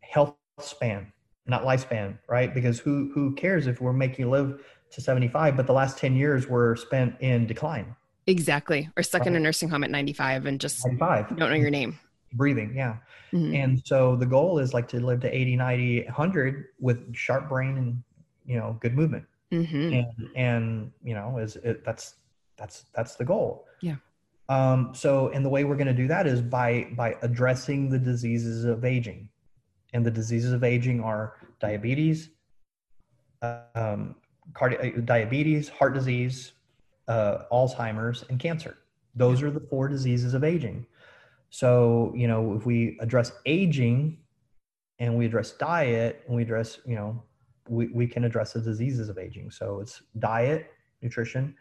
health 0.00 0.34
span 0.58 1.12
not 1.46 1.62
lifespan 1.62 2.18
right? 2.28 2.54
Because 2.54 2.78
who 2.78 3.10
who 3.14 3.34
cares 3.34 3.66
if 3.66 3.80
we're 3.80 3.92
making 3.92 4.24
you 4.24 4.30
live 4.30 4.64
to 4.94 5.00
75 5.00 5.56
but 5.56 5.66
the 5.66 5.72
last 5.72 5.98
10 5.98 6.14
years 6.16 6.46
were 6.48 6.76
spent 6.76 7.14
in 7.20 7.46
decline 7.46 7.94
Exactly. 8.26 8.88
Or 8.96 9.02
stuck 9.02 9.26
in 9.26 9.36
a 9.36 9.38
nursing 9.40 9.68
home 9.68 9.84
at 9.84 9.90
95 9.90 10.46
and 10.46 10.58
just 10.58 10.82
95 10.86 11.36
don't 11.36 11.50
know 11.50 11.54
your 11.56 11.70
name. 11.70 11.98
breathing 12.32 12.72
yeah 12.74 12.96
Mhm. 13.32 13.54
and 13.62 13.82
so 13.84 14.16
the 14.16 14.26
goal 14.26 14.58
is 14.58 14.72
like 14.72 14.88
to 14.88 15.00
live 15.00 15.20
to 15.20 15.30
80 15.36 15.56
90 15.56 16.04
100 16.04 16.64
with 16.80 17.14
sharp 17.14 17.48
brain 17.48 17.76
and 17.76 18.02
you 18.46 18.56
know 18.58 18.78
good 18.80 18.94
movement 18.94 19.24
Mhm. 19.52 19.92
and 19.98 20.28
and 20.36 20.92
you 21.02 21.14
know 21.14 21.38
is 21.38 21.56
it, 21.56 21.84
that's 21.84 22.14
that's 22.56 22.86
that's 22.94 23.16
the 23.16 23.24
goal 23.24 23.66
Yeah. 23.82 23.96
um 24.48 24.94
so 24.94 25.28
and 25.34 25.44
the 25.44 25.48
way 25.50 25.64
we're 25.64 25.76
going 25.76 25.94
to 25.96 26.00
do 26.04 26.08
that 26.08 26.26
is 26.26 26.40
by 26.40 26.88
by 26.96 27.16
addressing 27.22 27.90
the 27.90 27.98
diseases 27.98 28.64
of 28.64 28.84
aging 28.84 29.28
and 29.92 30.04
the 30.06 30.10
diseases 30.10 30.52
of 30.52 30.64
aging 30.64 31.00
are 31.02 31.34
diabetes 31.60 32.30
um 33.42 34.14
cardi- 34.52 34.76
uh, 34.78 35.00
diabetes 35.04 35.68
heart 35.68 35.94
disease 35.94 36.52
uh 37.08 37.38
alzheimer's 37.52 38.24
and 38.28 38.38
cancer 38.38 38.78
those 39.14 39.42
are 39.42 39.50
the 39.50 39.60
four 39.60 39.88
diseases 39.88 40.34
of 40.34 40.44
aging 40.44 40.86
so 41.50 42.12
you 42.16 42.28
know 42.28 42.54
if 42.54 42.66
we 42.66 42.98
address 43.00 43.32
aging 43.46 44.18
and 44.98 45.16
we 45.16 45.26
address 45.26 45.52
diet 45.52 46.22
and 46.26 46.36
we 46.36 46.42
address 46.42 46.78
you 46.86 46.94
know 46.94 47.22
we, 47.68 47.88
we 47.88 48.06
can 48.06 48.24
address 48.24 48.52
the 48.52 48.60
diseases 48.60 49.08
of 49.08 49.18
aging. 49.18 49.50
So 49.50 49.80
it's 49.80 50.02
diet, 50.18 50.70
nutrition, 51.02 51.54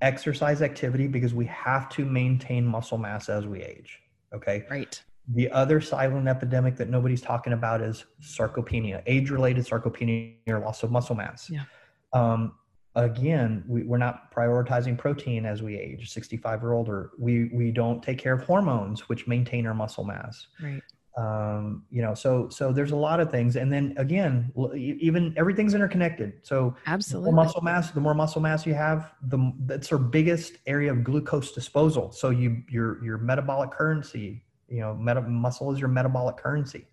exercise 0.00 0.62
activity, 0.62 1.06
because 1.06 1.34
we 1.34 1.46
have 1.46 1.88
to 1.90 2.04
maintain 2.04 2.66
muscle 2.66 2.98
mass 2.98 3.28
as 3.28 3.46
we 3.46 3.62
age. 3.62 4.00
Okay. 4.34 4.64
Right. 4.70 5.02
The 5.34 5.50
other 5.50 5.80
silent 5.80 6.26
epidemic 6.26 6.76
that 6.76 6.88
nobody's 6.88 7.22
talking 7.22 7.52
about 7.52 7.80
is 7.80 8.04
sarcopenia, 8.20 9.02
age 9.06 9.30
related 9.30 9.64
sarcopenia 9.64 10.34
or 10.48 10.58
loss 10.58 10.82
of 10.82 10.90
muscle 10.90 11.14
mass. 11.14 11.48
Yeah. 11.48 11.64
Um, 12.12 12.54
again, 12.94 13.64
we, 13.66 13.82
we're 13.84 13.98
not 13.98 14.32
prioritizing 14.34 14.98
protein 14.98 15.46
as 15.46 15.62
we 15.62 15.78
age, 15.78 16.10
65 16.10 16.64
or 16.64 16.74
older. 16.74 17.10
We, 17.18 17.50
we 17.52 17.70
don't 17.70 18.02
take 18.02 18.18
care 18.18 18.34
of 18.34 18.42
hormones, 18.42 19.08
which 19.08 19.26
maintain 19.26 19.66
our 19.66 19.74
muscle 19.74 20.04
mass. 20.04 20.46
Right. 20.62 20.82
um, 21.16 21.84
you 21.90 22.00
know 22.00 22.14
so 22.14 22.48
so 22.48 22.72
there's 22.72 22.92
a 22.92 22.96
lot 22.96 23.20
of 23.20 23.30
things. 23.30 23.56
And 23.56 23.70
then 23.72 23.94
again 23.98 24.50
even 24.74 25.34
everything's 25.36 25.74
interconnected. 25.74 26.32
So 26.42 26.54
the 26.54 26.62
more 26.62 26.74
Absolutely. 26.86 27.32
muscle 27.32 27.60
mass 27.60 27.90
the 27.90 28.00
more 28.00 28.14
muscle 28.14 28.40
mass 28.40 28.64
you 28.64 28.74
have 28.74 29.12
the 29.28 29.52
that's 29.66 29.92
our 29.92 29.98
biggest 29.98 30.56
area 30.66 30.90
of 30.90 31.04
glucose 31.04 31.52
disposal. 31.52 32.12
So 32.12 32.30
you 32.30 32.62
your 32.70 33.04
your 33.04 33.18
metabolic 33.18 33.70
currency 33.72 34.42
you 34.68 34.80
know 34.80 34.94
meta, 34.94 35.20
muscle 35.20 35.70
is 35.72 35.78
your 35.78 35.90
metabolic 35.90 36.38
currency. 36.38 36.86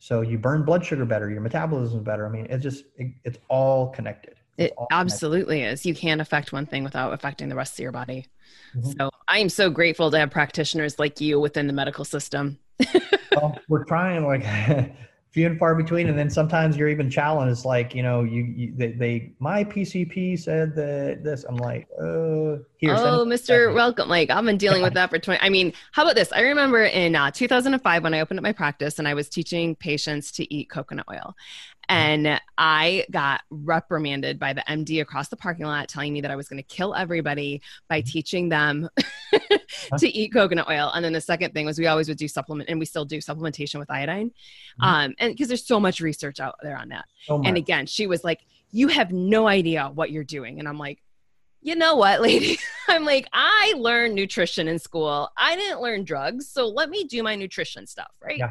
So 0.00 0.22
you 0.22 0.36
burn 0.36 0.64
blood 0.64 0.84
sugar 0.84 1.04
better 1.04 1.30
your 1.30 1.40
metabolism 1.40 1.98
is 1.98 2.04
better. 2.04 2.26
I 2.26 2.30
mean 2.30 2.46
it 2.46 2.58
just 2.58 2.86
it, 2.96 3.12
it's 3.22 3.38
all 3.48 3.90
connected. 3.90 4.32
It's 4.32 4.43
It 4.56 4.74
connected. 4.76 4.94
absolutely 4.94 5.62
is. 5.62 5.84
You 5.84 5.94
can't 5.94 6.20
affect 6.20 6.52
one 6.52 6.66
thing 6.66 6.84
without 6.84 7.12
affecting 7.12 7.48
the 7.48 7.56
rest 7.56 7.74
of 7.74 7.80
your 7.80 7.92
body. 7.92 8.28
Mhm. 8.76 8.96
So 8.98 9.10
I 9.28 9.38
am 9.38 9.48
so 9.48 9.70
grateful 9.70 10.10
to 10.10 10.18
have 10.18 10.30
practitioners 10.30 10.98
like 10.98 11.20
you 11.20 11.40
within 11.40 11.66
the 11.66 11.72
medical 11.72 12.04
system. 12.04 12.58
well, 13.32 13.58
we're 13.68 13.84
trying 13.84 14.24
like 14.24 14.44
few 15.34 15.46
and 15.46 15.58
far 15.58 15.74
between 15.74 16.08
and 16.08 16.16
then 16.16 16.30
sometimes 16.30 16.76
you're 16.76 16.88
even 16.88 17.10
challenged 17.10 17.64
like 17.64 17.92
you 17.92 18.04
know 18.04 18.22
you, 18.22 18.44
you 18.44 18.72
they, 18.76 18.92
they 18.92 19.32
my 19.40 19.64
pcp 19.64 20.38
said 20.38 20.76
that 20.76 21.24
this 21.24 21.42
i'm 21.48 21.56
like 21.56 21.88
uh 22.00 22.54
here 22.84 22.94
oh, 22.98 23.24
Mr. 23.26 23.74
Welcome. 23.74 24.08
Like 24.08 24.30
I've 24.30 24.44
been 24.44 24.58
dealing 24.58 24.82
with 24.82 24.92
that 24.98 25.08
for 25.08 25.18
20. 25.18 25.40
I 25.40 25.48
mean, 25.48 25.72
how 25.92 26.02
about 26.02 26.16
this? 26.16 26.30
I 26.32 26.40
remember 26.40 26.84
in 26.84 27.16
uh, 27.16 27.30
2005 27.30 28.02
when 28.02 28.12
I 28.12 28.20
opened 28.20 28.38
up 28.38 28.42
my 28.42 28.52
practice 28.52 28.98
and 28.98 29.08
I 29.08 29.14
was 29.14 29.28
teaching 29.28 29.74
patients 29.74 30.30
to 30.32 30.54
eat 30.54 30.68
coconut 30.68 31.06
oil. 31.10 31.34
And 31.88 32.40
I 32.58 33.04
got 33.10 33.42
reprimanded 33.50 34.38
by 34.38 34.52
the 34.52 34.62
MD 34.68 35.00
across 35.00 35.28
the 35.28 35.36
parking 35.36 35.66
lot 35.66 35.88
telling 35.88 36.12
me 36.12 36.20
that 36.22 36.30
I 36.30 36.36
was 36.36 36.48
going 36.48 36.62
to 36.62 36.62
kill 36.74 36.94
everybody 36.94 37.60
by 37.88 38.00
teaching 38.00 38.48
them 38.48 38.88
to 39.98 40.08
eat 40.08 40.32
coconut 40.32 40.68
oil. 40.68 40.90
And 40.94 41.04
then 41.04 41.12
the 41.12 41.20
second 41.20 41.52
thing 41.52 41.66
was 41.66 41.78
we 41.78 41.86
always 41.86 42.08
would 42.08 42.18
do 42.18 42.28
supplement, 42.28 42.68
and 42.70 42.78
we 42.78 42.86
still 42.86 43.04
do 43.04 43.18
supplementation 43.18 43.78
with 43.78 43.90
iodine. 43.90 44.30
Mhm. 44.80 44.86
Um, 44.86 45.14
and 45.18 45.32
because 45.32 45.48
there's 45.48 45.66
so 45.66 45.78
much 45.78 46.00
research 46.00 46.40
out 46.40 46.56
there 46.62 46.76
on 46.76 46.88
that. 46.90 47.04
much. 47.28 47.42
And 47.44 47.56
again, 47.56 47.86
she 47.86 48.06
was 48.06 48.24
like, 48.24 48.40
You 48.70 48.88
have 48.88 49.12
no 49.12 49.46
idea 49.46 49.90
what 49.94 50.10
you're 50.10 50.24
doing. 50.24 50.58
And 50.58 50.68
I'm 50.68 50.78
like, 50.78 51.00
You 51.62 51.76
know 51.76 51.96
what, 51.96 52.20
lady? 52.28 52.58
I'm 52.88 53.04
like, 53.04 53.26
I 53.32 53.74
learned 53.76 54.14
nutrition 54.14 54.68
in 54.68 54.78
school. 54.78 55.30
I 55.36 55.56
didn't 55.56 55.80
learn 55.80 56.04
drugs. 56.04 56.48
So 56.48 56.68
let 56.68 56.90
me 56.90 57.04
do 57.04 57.22
my 57.22 57.34
nutrition 57.36 57.86
stuff, 57.86 58.10
right? 58.22 58.38
Yeah. 58.38 58.50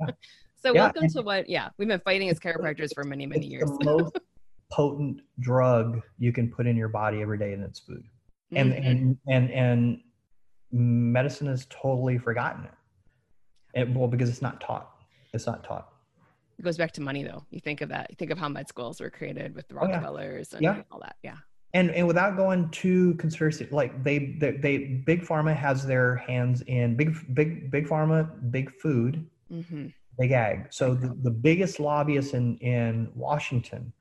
Yeah. 0.00 0.06
so 0.60 0.72
Yeah, 0.74 0.84
welcome 0.84 1.08
to 1.08 1.22
what, 1.22 1.48
yeah, 1.48 1.68
we've 1.78 1.88
been 1.88 2.00
fighting 2.00 2.28
as 2.28 2.38
chiropractors 2.38 2.94
for 2.94 3.04
many, 3.04 3.26
many 3.26 3.46
years. 3.46 3.70
the 3.78 3.84
most 3.84 4.18
potent 4.72 5.20
drug 5.40 6.00
you 6.18 6.32
can 6.32 6.50
put 6.50 6.66
in 6.66 6.76
your 6.76 6.88
body 6.88 7.22
every 7.22 7.38
day 7.38 7.52
and 7.54 7.62
it's 7.64 7.80
food 7.80 8.04
and 8.54 8.72
Mhm. 8.72 8.86
and 8.86 9.18
and 9.28 9.50
and 9.50 10.00
medicine 10.70 11.46
has 11.46 11.66
totally 11.70 12.18
forgotten 12.18 12.64
it. 12.64 13.80
it 13.80 13.94
well 13.94 14.08
because 14.08 14.28
it's 14.28 14.42
not 14.42 14.60
taught 14.60 14.90
it's 15.32 15.46
not 15.46 15.64
taught 15.64 15.88
It 16.58 16.62
goes 16.64 16.76
back 16.76 16.92
to 16.92 17.00
money, 17.00 17.22
though. 17.22 17.44
You 17.50 17.60
think 17.60 17.80
of 17.82 17.88
that. 17.90 18.10
You 18.10 18.16
think 18.16 18.30
of 18.32 18.38
how 18.38 18.48
med 18.48 18.68
schools 18.68 19.00
were 19.00 19.10
created 19.10 19.54
with 19.54 19.68
the 19.68 19.76
Oh, 19.76 19.86
yeah. 19.86 19.92
Rockefellers 19.94 20.52
and 20.54 20.62
Yeah. 20.62 20.82
all 20.90 20.98
that. 21.00 21.16
Yeah. 21.22 21.36
and 21.74 21.90
and 21.92 22.06
without 22.06 22.36
going 22.36 22.68
too 22.70 23.14
conspiracy 23.14 23.68
like 23.70 24.02
they, 24.02 24.34
they 24.40 24.52
they 24.52 24.78
big 25.06 25.22
pharma 25.22 25.54
has 25.54 25.86
their 25.86 26.16
hands 26.16 26.62
in 26.62 26.96
big 26.96 27.14
big 27.34 27.70
big 27.70 27.86
pharma 27.86 28.18
big 28.50 28.70
food 28.82 29.26
hmm 29.50 29.86
big 30.18 30.32
ag. 30.32 30.66
So 30.70 30.94
the, 30.94 31.16
the 31.22 31.30
biggest 31.30 31.78
lobbyist 31.80 32.34
in 32.34 32.56
in 32.58 33.10
washington 33.14 33.92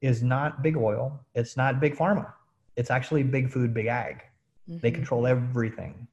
is 0.00 0.22
not 0.22 0.62
big 0.62 0.76
oil. 0.76 1.18
It's 1.34 1.56
not 1.56 1.80
big 1.80 1.96
pharma. 1.96 2.32
It's 2.76 2.90
actually 2.90 3.22
big 3.22 3.50
food 3.50 3.72
big 3.74 3.86
ag. 3.86 4.22
They 4.68 4.90
Mhm. 4.90 4.94
control 4.94 5.26
everything. 5.26 6.06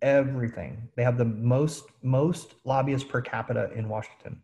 Everything. 0.00 0.88
They 0.96 1.04
have 1.04 1.16
the 1.18 1.24
most 1.24 1.84
most 2.02 2.54
lobbyists 2.64 3.08
per 3.08 3.20
capita 3.20 3.70
in 3.72 3.88
washington. 3.88 4.42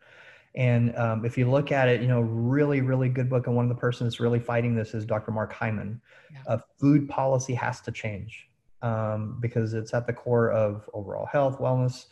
And 0.55 0.97
um, 0.97 1.25
if 1.25 1.37
you 1.39 1.51
look 1.51 1.73
at 1.73 1.89
it 1.89 2.01
you 2.01 2.09
know 2.09 2.21
really 2.21 2.81
really 2.81 3.09
good 3.09 3.29
book 3.29 3.47
and 3.47 3.57
one 3.57 3.65
of 3.65 3.69
the 3.69 3.81
persons 3.81 4.13
that's 4.15 4.21
really 4.21 4.41
fighting 4.41 4.75
this 4.75 4.95
is 4.95 5.05
dr 5.05 5.31
mark 5.31 5.53
hyman. 5.53 6.01
Yeah. 6.33 6.43
uh, 6.47 6.59
food 6.79 7.09
policy 7.09 7.55
has 7.55 7.81
to 7.83 7.91
change 7.91 8.49
um, 8.83 9.39
because 9.41 9.75
it's 9.75 9.93
at 9.95 10.07
the 10.07 10.13
core 10.13 10.51
of 10.53 10.89
overall 10.95 11.27
health 11.27 11.59
wellness 11.59 12.07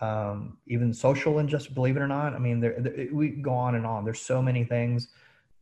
um, 0.00 0.58
even 0.66 0.92
social 0.92 1.38
injustice 1.38 1.72
believe 1.72 1.96
it 1.96 2.00
or 2.00 2.08
not 2.08 2.34
i 2.34 2.38
mean 2.38 2.60
there, 2.60 2.74
there- 2.78 3.08
we 3.12 3.30
go 3.30 3.52
on 3.52 3.74
and 3.76 3.86
on 3.86 4.04
there's 4.04 4.20
so 4.20 4.42
many 4.42 4.64
things 4.64 5.08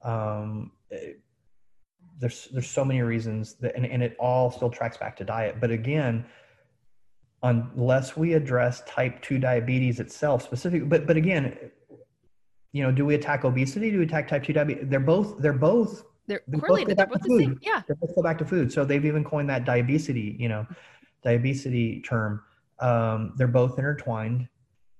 um, 0.02 0.72
it- 0.90 1.20
there's 2.18 2.46
there's 2.52 2.68
so 2.68 2.84
many 2.84 3.02
reasons 3.02 3.54
that 3.54 3.74
and, 3.76 3.84
and 3.86 4.02
it 4.02 4.16
all 4.20 4.50
still 4.50 4.70
tracks 4.70 4.96
back 4.96 5.16
to 5.16 5.24
diet 5.24 5.56
but 5.60 5.70
again 5.70 6.24
unless 7.42 8.16
we 8.16 8.32
address 8.32 8.82
type 8.86 9.20
2 9.22 9.38
diabetes 9.38 10.00
itself 10.00 10.42
specifically 10.42 10.86
but 10.86 11.06
but 11.06 11.16
again 11.16 11.56
you 12.72 12.82
know 12.82 12.90
do 12.92 13.04
we 13.04 13.14
attack 13.14 13.44
obesity 13.44 13.90
do 13.90 13.98
we 13.98 14.04
attack 14.04 14.28
type 14.28 14.42
2 14.44 14.52
diabetes 14.52 14.84
they're 14.88 15.00
both 15.00 15.38
they're 15.38 15.52
both 15.52 16.04
They're 16.26 16.42
They 16.48 16.56
both 16.56 16.60
correlated. 16.68 16.96
They're 16.96 17.06
both 17.06 17.22
the 17.22 17.36
same. 17.38 17.58
Yeah. 17.62 17.82
they 17.86 17.94
both 17.94 18.14
go 18.14 18.22
back 18.22 18.38
to 18.38 18.44
food 18.44 18.72
so 18.72 18.84
they've 18.84 19.04
even 19.04 19.24
coined 19.24 19.50
that 19.50 19.64
diabesity 19.64 20.36
you 20.38 20.48
know 20.48 20.66
diabesity 21.22 22.00
term 22.02 22.42
um, 22.80 23.32
they're 23.36 23.46
both 23.48 23.78
intertwined 23.78 24.48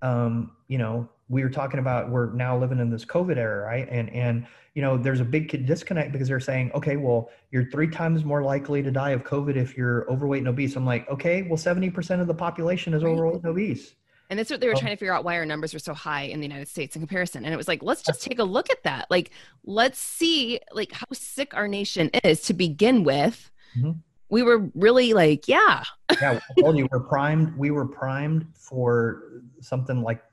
um, 0.03 0.53
you 0.69 0.79
know 0.79 1.09
we 1.29 1.43
were 1.43 1.51
talking 1.51 1.81
about 1.81 2.11
we're 2.11 2.33
now 2.33 2.57
living 2.59 2.79
in 2.79 2.91
this 2.91 3.05
covid 3.05 3.37
era 3.37 3.65
right 3.65 3.89
and 3.91 4.11
and 4.11 4.47
you 4.75 4.83
know 4.83 4.97
there's 4.99 5.21
a 5.21 5.25
big 5.25 5.49
disconnect 5.67 6.13
because 6.13 6.29
they're 6.29 6.39
saying 6.41 6.71
okay 6.75 6.97
well 6.97 7.31
you're 7.51 7.71
three 7.71 7.89
times 7.89 8.25
more 8.25 8.43
likely 8.43 8.83
to 8.83 8.91
die 8.91 9.11
of 9.11 9.25
covid 9.25 9.57
if 9.57 9.77
you're 9.77 10.11
overweight 10.13 10.41
and 10.41 10.49
obese 10.49 10.77
i'm 10.77 10.85
like 10.85 11.09
okay 11.09 11.43
well 11.43 11.57
70% 11.57 12.21
of 12.21 12.27
the 12.27 12.35
population 12.35 12.93
is 12.95 13.03
Right. 13.03 13.13
overweight 13.13 13.37
and 13.43 13.47
obese 13.47 13.95
And 14.31 14.39
that's 14.39 14.51
what 14.51 14.61
they 14.61 14.67
were 14.69 14.75
Oh. 14.75 14.79
trying 14.81 14.93
to 14.93 14.97
figure 14.97 15.15
out 15.15 15.25
why 15.25 15.37
our 15.37 15.47
numbers 15.47 15.73
were 15.73 15.79
so 15.79 15.93
high 15.95 16.23
in 16.23 16.41
the 16.41 16.47
United 16.47 16.67
States 16.69 16.97
in 16.97 17.03
comparison. 17.03 17.45
And 17.45 17.53
it 17.53 17.59
was 17.59 17.69
like, 17.69 17.83
let's 17.83 18.01
just 18.03 18.23
take 18.23 18.39
a 18.39 18.45
look 18.45 18.71
at 18.71 18.83
that. 18.85 19.07
Like, 19.11 19.31
let's 19.65 19.99
see 19.99 20.61
like 20.73 20.93
how 20.93 21.05
sick 21.13 21.53
our 21.55 21.69
nation 21.69 22.09
is 22.25 22.41
to 22.49 22.55
begin 22.55 23.05
with. 23.05 23.51
Mhm. 23.79 23.99
We 24.35 24.43
were 24.43 24.69
really 24.75 25.13
like, 25.13 25.47
yeah, 25.47 25.85
yeah, 26.21 26.41
told 26.59 26.77
you 26.77 26.89
we're 26.91 26.99
primed. 26.99 27.57
We 27.57 27.71
were 27.71 27.87
primed 27.87 28.45
for 28.57 29.43
something 29.61 30.03
like 30.03 30.25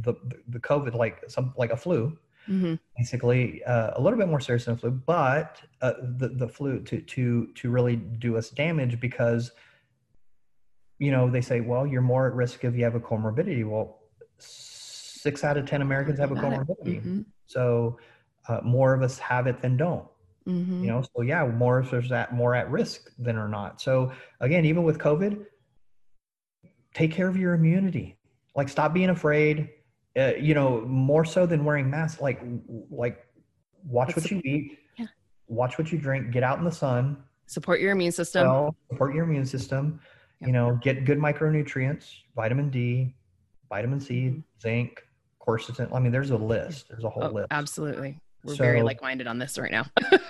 the 0.00 0.14
the 0.48 0.58
COVID, 0.58 0.94
like 0.94 1.22
some 1.28 1.54
like 1.56 1.70
a 1.70 1.76
flu, 1.76 2.18
Mhm. 2.48 2.80
basically 2.98 3.62
uh, 3.62 3.92
a 3.94 4.00
little 4.02 4.18
bit 4.18 4.26
more 4.26 4.40
serious 4.40 4.64
than 4.64 4.74
a 4.74 4.76
flu, 4.76 4.90
but 4.90 5.62
uh, 5.82 5.92
the 6.18 6.30
the 6.30 6.48
flu 6.48 6.80
to 6.82 7.00
to 7.00 7.46
to 7.58 7.70
really 7.70 7.94
do 7.94 8.36
us 8.36 8.50
damage 8.50 8.98
because 8.98 9.52
you 10.98 11.12
know 11.12 11.30
they 11.30 11.42
say, 11.42 11.60
well, 11.60 11.86
you're 11.86 12.08
more 12.14 12.26
at 12.26 12.34
risk 12.34 12.64
if 12.64 12.74
you 12.74 12.82
have 12.82 12.96
a 12.96 13.00
comorbidity. 13.00 13.64
Well, 13.64 14.00
six 14.38 15.44
out 15.44 15.56
of 15.56 15.64
ten 15.66 15.80
Americans 15.80 16.18
have 16.18 16.32
a 16.32 16.34
comorbidity, 16.34 16.96
Mhm. 17.06 17.24
so 17.46 17.98
uh, 18.48 18.60
more 18.64 18.94
of 18.94 19.00
us 19.02 19.16
have 19.20 19.46
it 19.46 19.60
than 19.62 19.76
don't 19.76 20.08
Mhm. 20.46 20.82
you 20.82 20.88
know 20.88 21.02
so 21.14 21.22
yeah 21.22 21.44
more 21.46 21.78
of 21.78 21.92
us 21.92 22.10
at 22.10 22.32
more 22.34 22.54
at 22.54 22.70
risk 22.70 23.10
than 23.18 23.36
are 23.36 23.48
not 23.48 23.80
so 23.80 24.12
again 24.40 24.64
even 24.64 24.82
with 24.82 24.98
covid 24.98 25.44
take 26.94 27.12
care 27.12 27.28
of 27.28 27.36
your 27.36 27.54
immunity 27.54 28.16
like 28.54 28.68
stop 28.68 28.92
being 28.92 29.10
afraid 29.10 29.68
uh, 30.18 30.32
you 30.38 30.54
know 30.54 30.80
more 30.82 31.24
so 31.24 31.46
than 31.46 31.64
wearing 31.64 31.88
masks 31.88 32.20
like 32.20 32.40
like 32.90 33.24
watch 33.84 34.14
That's 34.14 34.24
what 34.24 34.30
you 34.30 34.40
eat 34.44 34.78
yeah. 34.98 35.06
watch 35.46 35.78
what 35.78 35.90
you 35.92 35.98
drink 35.98 36.30
get 36.30 36.42
out 36.42 36.58
in 36.58 36.64
the 36.64 36.72
sun 36.72 37.22
support 37.46 37.80
your 37.80 37.92
immune 37.92 38.12
system. 38.12 38.46
well, 38.46 38.76
support 38.90 39.14
your 39.14 39.24
immune 39.24 39.46
system 39.46 40.00
Yep. 40.40 40.46
you 40.48 40.52
know 40.52 40.78
get 40.82 41.04
good 41.04 41.18
micronutrients 41.18 42.10
vitamin 42.34 42.68
d 42.68 43.14
vitamin 43.68 44.00
c 44.00 44.14
Mhm. 44.14 44.42
zinc 44.60 45.02
quercetin 45.40 45.88
i 45.94 45.98
mean 46.00 46.10
there's 46.10 46.30
a 46.30 46.36
list 46.36 46.88
there's 46.88 47.04
a 47.04 47.08
whole 47.10 47.24
Oh, 47.24 47.28
list 47.30 47.46
absolutely. 47.52 48.18
We're 48.44 48.54
very 48.54 48.82
like 48.82 49.00
minded 49.02 49.26
on 49.26 49.38
this 49.38 49.58
right 49.58 49.70
now. 49.70 49.86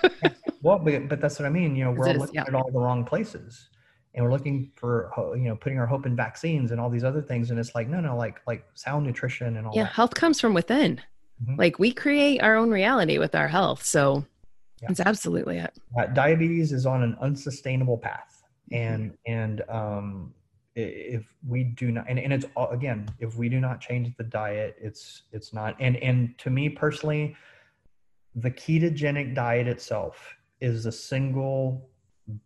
Well, 0.63 0.79
but, 0.79 1.09
but 1.09 1.19
that's 1.19 1.37
what 1.39 1.45
I 1.45 1.49
mean. 1.49 1.75
You 1.75 1.83
know, 1.83 1.91
we're 1.91 2.07
all 2.07 2.13
looking 2.15 2.35
yeah. 2.35 2.45
at 2.47 2.55
all 2.55 2.71
the 2.71 2.79
wrong 2.79 3.03
places, 3.03 3.67
and 4.15 4.23
we're 4.23 4.31
looking 4.31 4.71
for 4.75 5.11
you 5.35 5.43
know 5.49 5.57
putting 5.57 5.77
our 5.77 5.85
hope 5.85 6.05
in 6.05 6.15
vaccines 6.15 6.71
and 6.71 6.79
all 6.79 6.89
these 6.89 7.03
other 7.03 7.21
things. 7.21 7.51
And 7.51 7.59
it's 7.59 7.75
like 7.75 7.89
no, 7.89 7.99
no, 7.99 8.15
like 8.15 8.39
like 8.47 8.65
sound 8.73 9.05
nutrition 9.05 9.57
and 9.57 9.67
all 9.67 9.73
yeah, 9.75 9.83
that. 9.83 9.91
health 9.91 10.13
comes 10.15 10.39
from 10.39 10.53
within. 10.53 11.01
Mhm. 11.45 11.57
Like 11.57 11.79
we 11.79 11.91
create 11.91 12.41
our 12.41 12.55
own 12.55 12.71
reality 12.71 13.17
with 13.17 13.35
our 13.35 13.49
health. 13.49 13.83
So 13.83 14.25
Yeah. 14.81 14.87
it's 14.91 15.01
absolutely 15.01 15.57
it. 15.57 15.73
Uh, 15.99 16.05
diabetes 16.05 16.71
is 16.71 16.85
on 16.85 17.03
an 17.03 17.17
unsustainable 17.19 17.97
path, 17.97 18.43
Mm-hmm. 18.71 18.93
and 18.93 19.17
and 19.27 19.61
um, 19.67 20.33
if 20.75 21.25
we 21.45 21.65
do 21.65 21.91
not, 21.91 22.05
and, 22.07 22.17
and 22.17 22.31
it's 22.31 22.45
all, 22.55 22.69
again, 22.69 23.07
if 23.19 23.35
we 23.35 23.49
do 23.49 23.59
not 23.59 23.81
change 23.81 24.15
the 24.15 24.23
diet, 24.23 24.77
it's 24.79 25.23
it's 25.33 25.51
not. 25.51 25.75
And 25.81 25.97
and 25.97 26.37
to 26.37 26.49
me 26.49 26.69
personally, 26.69 27.35
the 28.35 28.51
ketogenic 28.51 29.35
diet 29.35 29.67
itself 29.67 30.35
is 30.59 30.85
the 30.85 30.91
single 30.91 31.89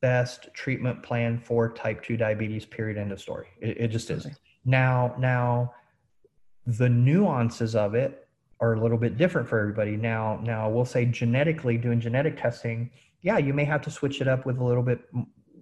best 0.01 0.49
treatment 0.53 1.03
plan 1.03 1.37
for 1.37 1.71
type 1.71 2.03
2 2.03 2.17
diabetes 2.17 2.65
period 2.65 2.97
end 2.97 3.11
of 3.11 3.21
story. 3.21 3.47
It, 3.61 3.77
it 3.81 3.87
just 3.89 4.09
is. 4.09 4.27
Now 4.65 5.15
now 5.19 5.73
the 6.65 6.89
nuances 6.89 7.75
of 7.75 7.95
it 7.95 8.27
are 8.59 8.73
a 8.73 8.81
little 8.81 8.97
bit 8.97 9.17
different 9.17 9.47
for 9.47 9.59
everybody. 9.59 9.95
Now 9.95 10.39
now 10.43 10.69
we'll 10.69 10.85
say 10.85 11.05
genetically 11.05 11.77
doing 11.77 11.99
genetic 11.99 12.41
testing 12.41 12.89
yeah 13.21 13.37
you 13.37 13.53
may 13.53 13.65
have 13.65 13.81
to 13.81 13.91
switch 13.91 14.21
it 14.21 14.27
up 14.27 14.45
with 14.45 14.57
a 14.57 14.63
little 14.63 14.83
bit 14.83 15.01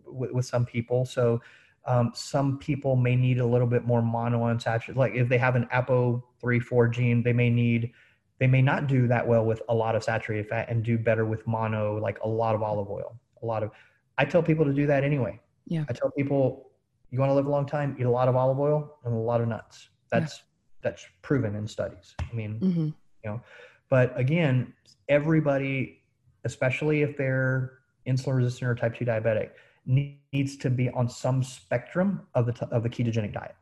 with, 0.05 0.31
with 0.31 0.45
some 0.45 0.65
people. 0.65 1.05
So 1.05 1.41
um, 1.85 2.11
some 2.15 2.57
people 2.57 2.95
may 2.95 3.15
need 3.15 3.39
a 3.39 3.45
little 3.45 3.67
bit 3.67 3.85
more 3.85 4.01
monounsaturated 4.01 4.95
like 4.95 5.13
if 5.13 5.29
they 5.29 5.37
have 5.37 5.55
an 5.55 5.67
apo 5.71 6.23
3 6.41 6.59
4 6.59 6.87
gene 6.87 7.21
they 7.21 7.33
may 7.33 7.49
need 7.49 7.91
they 8.39 8.47
may 8.47 8.61
not 8.61 8.87
do 8.87 9.07
that 9.07 9.25
well 9.25 9.45
with 9.45 9.61
a 9.69 9.73
lot 9.73 9.95
of 9.95 10.03
saturated 10.03 10.47
fat 10.47 10.69
and 10.69 10.83
do 10.83 10.97
better 10.97 11.25
with 11.25 11.45
mono 11.47 11.97
like 11.99 12.19
a 12.23 12.27
lot 12.27 12.55
of 12.55 12.61
olive 12.61 12.89
oil 12.89 13.17
a 13.41 13.45
lot 13.45 13.63
of 13.63 13.71
i 14.17 14.25
tell 14.25 14.43
people 14.43 14.65
to 14.65 14.73
do 14.73 14.85
that 14.87 15.03
anyway. 15.03 15.39
Yeah. 15.67 15.85
i 15.89 15.93
tell 15.93 16.11
people 16.11 16.69
you 17.11 17.19
want 17.19 17.29
to 17.29 17.33
live 17.33 17.45
a 17.45 17.49
long 17.49 17.65
time? 17.65 17.95
Eat 17.97 18.05
a 18.05 18.09
lot 18.09 18.27
of 18.27 18.35
olive 18.35 18.59
oil 18.59 18.97
and 19.05 19.13
a 19.13 19.17
lot 19.17 19.39
of 19.39 19.47
nuts. 19.47 19.89
Yeah. 20.11 20.19
that's 20.19 20.43
that's 20.81 21.05
proven 21.21 21.55
in 21.55 21.67
studies. 21.67 22.15
I 22.19 22.33
mean 22.33 22.59
hmm 22.59 22.89
you 23.23 23.31
know, 23.31 23.41
but 23.89 24.17
again 24.19 24.73
everybody 25.09 26.03
especially 26.43 27.01
if 27.01 27.17
they're 27.17 27.79
insulin 28.05 28.35
resistant 28.35 28.69
or 28.69 28.75
type 28.75 28.95
2 28.95 29.05
diabetic 29.05 29.51
needs 29.87 30.57
to 30.57 30.69
be 30.69 30.89
on 30.91 31.09
some 31.09 31.41
spectrum 31.41 32.21
of 32.35 32.45
the 32.45 32.51
t- 32.53 32.67
of 32.71 32.83
the 32.83 32.89
ketogenic 32.89 33.33
diet. 33.33 33.55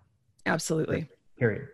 Absolutely. 0.45 1.07
period 1.37 1.67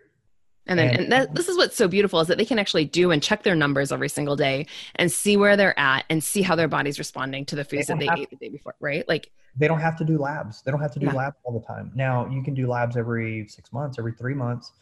And 0.66 0.78
then, 0.78 0.88
And- 0.90 1.00
and 1.00 1.12
that, 1.12 1.34
this 1.34 1.48
is 1.48 1.56
what's 1.56 1.76
so 1.76 1.88
beautiful 1.88 2.20
is 2.20 2.28
that 2.28 2.38
they 2.38 2.44
can 2.44 2.58
actually 2.58 2.84
do 2.84 3.10
and 3.10 3.22
check 3.22 3.42
their 3.42 3.56
numbers 3.56 3.90
every 3.90 4.08
single 4.08 4.36
day 4.36 4.66
and 4.96 5.10
see 5.10 5.36
where 5.36 5.56
they're 5.56 5.78
at 5.78 6.04
and 6.10 6.22
see 6.22 6.42
how 6.42 6.54
their 6.54 6.68
body's 6.68 6.98
responding 6.98 7.44
to 7.46 7.56
the 7.56 7.64
foods 7.64 7.86
that 7.88 7.98
they 7.98 8.06
have 8.06 8.18
ate 8.18 8.30
the 8.30 8.36
day 8.36 8.48
before, 8.50 8.74
right? 8.80 9.08
Like, 9.08 9.30
they 9.56 9.66
don't 9.66 9.80
have 9.80 9.96
to 9.98 10.04
do 10.04 10.16
labs. 10.18 10.62
They 10.62 10.70
don't 10.70 10.80
have 10.80 10.92
to 10.92 11.00
do 11.00 11.06
Yeah. 11.06 11.12
labs 11.14 11.36
all 11.44 11.58
the 11.58 11.66
time. 11.66 11.90
Now 11.94 12.28
you 12.28 12.42
can 12.42 12.54
do 12.54 12.68
labs 12.68 12.96
every 12.96 13.48
six 13.48 13.72
months, 13.72 13.98
every 13.98 14.12
three 14.12 14.34
months 14.34 14.72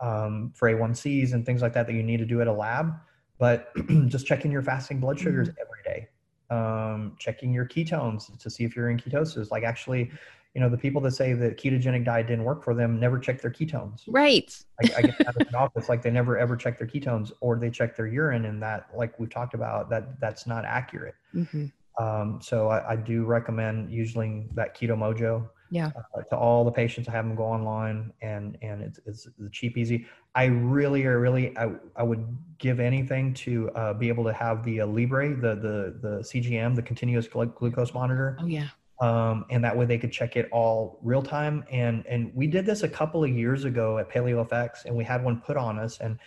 um, 0.00 0.52
for 0.54 0.68
A1Cs 0.68 1.32
and 1.32 1.46
things 1.46 1.62
like 1.62 1.72
that 1.72 1.86
that 1.86 1.94
you 1.94 2.02
need 2.02 2.18
to 2.18 2.26
do 2.26 2.40
at 2.40 2.46
a 2.46 2.52
lab. 2.52 2.92
But 3.38 3.72
just 4.08 4.26
checking 4.26 4.50
your 4.52 4.62
fasting 4.62 5.00
blood 5.00 5.18
sugars 5.18 5.48
every 5.48 5.82
day, 5.84 6.08
um, 6.50 7.16
checking 7.18 7.52
your 7.52 7.66
ketones 7.66 8.36
to 8.38 8.50
see 8.50 8.64
if 8.64 8.74
you're 8.74 8.90
in 8.90 8.98
ketosis. 8.98 9.50
Like 9.50 9.64
actually, 9.64 10.10
you 10.54 10.60
know, 10.60 10.68
the 10.68 10.78
people 10.78 11.00
that 11.02 11.12
say 11.12 11.34
that 11.34 11.58
ketogenic 11.58 12.04
diet 12.04 12.26
didn't 12.26 12.44
work 12.44 12.64
for 12.64 12.74
them 12.74 12.98
never 12.98 13.18
check 13.18 13.40
their 13.40 13.50
ketones. 13.50 14.02
right. 14.08 14.56
I, 14.80 14.98
I 14.98 15.02
get 15.02 15.16
that 15.18 15.34
in 15.36 15.46
the 15.50 15.58
office, 15.58 15.88
like 15.88 16.02
they 16.02 16.10
never 16.10 16.38
ever 16.38 16.56
check 16.56 16.78
their 16.78 16.86
ketones 16.86 17.32
or 17.40 17.58
they 17.58 17.70
check 17.70 17.96
their 17.96 18.06
urine, 18.06 18.46
and 18.46 18.62
that, 18.62 18.88
like 18.94 19.18
we've 19.18 19.30
talked 19.30 19.54
about, 19.54 19.90
that 19.90 20.20
that's 20.20 20.46
not 20.46 20.64
accurate. 20.64 21.14
hmm 21.32 21.66
Um, 21.98 22.38
so 22.42 22.68
I, 22.68 22.92
I 22.92 22.96
do 22.96 23.24
recommend 23.24 23.90
using 23.90 24.48
that 24.54 24.76
Keto 24.76 24.96
Mojo. 24.96 25.48
Yeah. 25.70 25.90
Uh, 26.14 26.22
to 26.22 26.36
all 26.36 26.64
the 26.64 26.70
patients, 26.72 27.08
I 27.08 27.12
have 27.12 27.26
them 27.26 27.34
go 27.36 27.44
online, 27.44 28.12
and 28.22 28.56
and 28.62 28.82
it's 28.82 29.00
it's 29.06 29.28
cheap, 29.52 29.76
easy. 29.76 30.06
I 30.34 30.44
really, 30.46 31.04
I 31.06 31.10
really, 31.10 31.56
I, 31.58 31.72
I 31.96 32.02
would 32.02 32.24
give 32.58 32.80
anything 32.80 33.34
to 33.34 33.70
uh, 33.70 33.94
be 33.94 34.08
able 34.08 34.24
to 34.24 34.32
have 34.32 34.64
the 34.64 34.82
uh, 34.82 34.86
Libre, 34.86 35.34
the 35.34 35.54
the 35.56 35.98
the 36.00 36.18
CGM, 36.20 36.74
the 36.74 36.82
continuous 36.82 37.26
glu- 37.26 37.46
glucose 37.46 37.92
monitor, 37.92 38.36
Oh, 38.40 38.46
yeah. 38.46 38.68
um, 39.00 39.44
and 39.50 39.62
that 39.64 39.76
way 39.76 39.84
they 39.84 39.98
could 39.98 40.12
check 40.12 40.36
it 40.36 40.48
all 40.52 40.98
real 41.02 41.22
time. 41.22 41.64
And 41.70 42.06
and 42.06 42.32
we 42.34 42.46
did 42.46 42.64
this 42.66 42.82
a 42.82 42.88
couple 42.88 43.22
of 43.24 43.30
years 43.30 43.64
ago 43.64 43.98
at 43.98 44.08
PaleoFX, 44.10 44.84
and 44.86 44.94
we 44.96 45.04
had 45.04 45.22
one 45.24 45.40
put 45.40 45.56
on 45.56 45.78
us, 45.78 45.98
and 46.00 46.18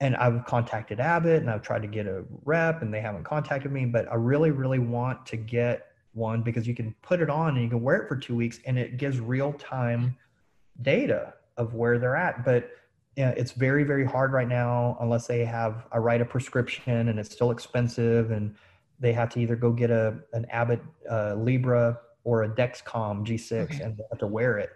and 0.00 0.16
I've 0.16 0.44
contacted 0.44 1.00
Abbott, 1.00 1.40
and 1.40 1.50
I've 1.50 1.62
tried 1.62 1.82
to 1.82 1.88
get 1.88 2.06
a 2.06 2.24
rep, 2.44 2.82
and 2.82 2.92
they 2.92 3.00
haven't 3.00 3.24
contacted 3.24 3.72
me. 3.72 3.86
But 3.86 4.10
I 4.10 4.16
really, 4.16 4.50
really 4.50 4.80
want 4.80 5.24
to 5.26 5.36
get 5.36 5.86
one 6.14 6.42
because 6.42 6.66
you 6.66 6.74
can 6.74 6.94
put 7.02 7.20
it 7.20 7.30
on 7.30 7.54
and 7.54 7.62
you 7.62 7.68
can 7.68 7.82
wear 7.82 7.96
it 7.96 8.08
for 8.08 8.16
two 8.16 8.34
weeks, 8.34 8.60
and 8.66 8.78
it 8.78 8.96
gives 8.96 9.20
real 9.20 9.52
time 9.54 10.16
data 10.82 11.34
of 11.56 11.74
where 11.74 11.98
they're 11.98 12.16
at. 12.16 12.44
But 12.44 12.70
yeah, 13.16 13.30
it's 13.30 13.52
very, 13.52 13.84
very 13.84 14.04
hard 14.04 14.32
right 14.32 14.48
now 14.48 14.96
unless 15.00 15.26
they 15.26 15.44
have 15.44 15.86
I 15.92 15.98
write 15.98 16.20
a 16.20 16.24
prescription 16.24 17.08
and 17.08 17.18
it's 17.18 17.30
still 17.30 17.50
expensive 17.50 18.32
and 18.32 18.54
they 18.98 19.12
have 19.12 19.28
to 19.30 19.40
either 19.40 19.56
go 19.56 19.70
get 19.70 19.90
a 19.90 20.18
an 20.32 20.46
Abbott 20.50 20.82
uh, 21.10 21.34
Libre 21.36 21.98
or 22.24 22.44
a 22.44 22.48
Dexcom 22.48 23.24
G6 23.24 23.62
Okay. 23.62 23.82
and 23.82 23.96
they 23.96 24.04
have 24.10 24.18
to 24.18 24.26
wear 24.26 24.58
it. 24.58 24.70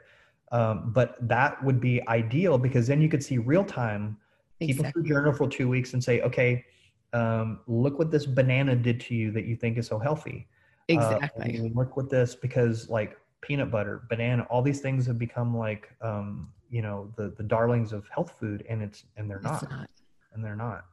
Um, 0.52 0.92
but 0.92 1.16
that 1.28 1.62
would 1.64 1.80
be 1.80 2.06
ideal 2.08 2.58
because 2.58 2.86
then 2.86 3.00
you 3.00 3.08
could 3.08 3.22
see 3.22 3.38
real 3.38 3.64
time, 3.64 4.16
keep 4.60 4.80
a 4.80 4.90
food 4.92 5.06
journal 5.06 5.32
for 5.32 5.48
two 5.48 5.68
weeks 5.68 5.92
and 5.92 6.02
say, 6.02 6.20
okay, 6.22 6.64
um, 7.12 7.60
look 7.66 7.98
what 7.98 8.10
this 8.10 8.24
banana 8.24 8.74
did 8.74 9.00
to 9.00 9.14
you 9.14 9.30
that 9.32 9.44
you 9.44 9.56
think 9.56 9.78
is 9.78 9.86
so 9.86 9.98
healthy. 9.98 10.46
Uh, 10.88 10.94
Exactly. 10.94 11.56
and 11.56 11.76
look 11.76 11.96
with 11.96 12.08
this 12.08 12.34
because 12.34 12.88
like 12.88 13.18
peanut 13.42 13.70
butter, 13.70 14.02
banana, 14.08 14.46
all 14.50 14.62
these 14.62 14.80
things 14.80 15.06
have 15.06 15.18
become 15.18 15.56
like 15.56 15.90
um, 16.00 16.50
you 16.70 16.80
know 16.82 17.12
the 17.16 17.34
the 17.36 17.42
darlings 17.42 17.92
of 17.92 18.08
health 18.08 18.32
food, 18.40 18.64
and 18.68 18.82
it's 18.82 19.04
and 19.16 19.30
they're 19.30 19.40
not, 19.40 19.68
not. 19.70 19.90
and 20.32 20.44
they're 20.44 20.56
not. 20.56 20.84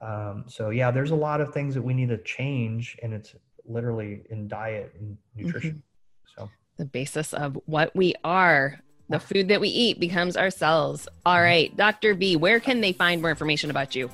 Um, 0.00 0.44
so 0.46 0.70
yeah, 0.70 0.90
there's 0.90 1.10
a 1.10 1.16
lot 1.16 1.40
of 1.40 1.52
things 1.52 1.74
that 1.74 1.82
we 1.82 1.92
need 1.94 2.08
to 2.10 2.18
change, 2.18 2.96
and 3.02 3.12
it's 3.12 3.34
literally 3.64 4.22
in 4.30 4.46
diet 4.46 4.94
and 5.00 5.16
nutrition. 5.34 5.82
So 6.36 6.48
The 6.76 6.84
basis 6.84 7.34
of 7.34 7.58
what 7.66 7.94
we 7.96 8.14
are. 8.22 8.80
The 9.08 9.20
food 9.20 9.46
that 9.48 9.60
we 9.60 9.68
eat 9.68 10.00
becomes 10.00 10.36
ourselves. 10.36 11.06
All 11.24 11.40
right, 11.40 11.74
Dr. 11.76 12.16
B, 12.16 12.34
where 12.34 12.58
can 12.58 12.80
they 12.80 12.92
find 12.92 13.22
more 13.22 13.30
information 13.30 13.70
about 13.70 13.94
you? 13.94 14.10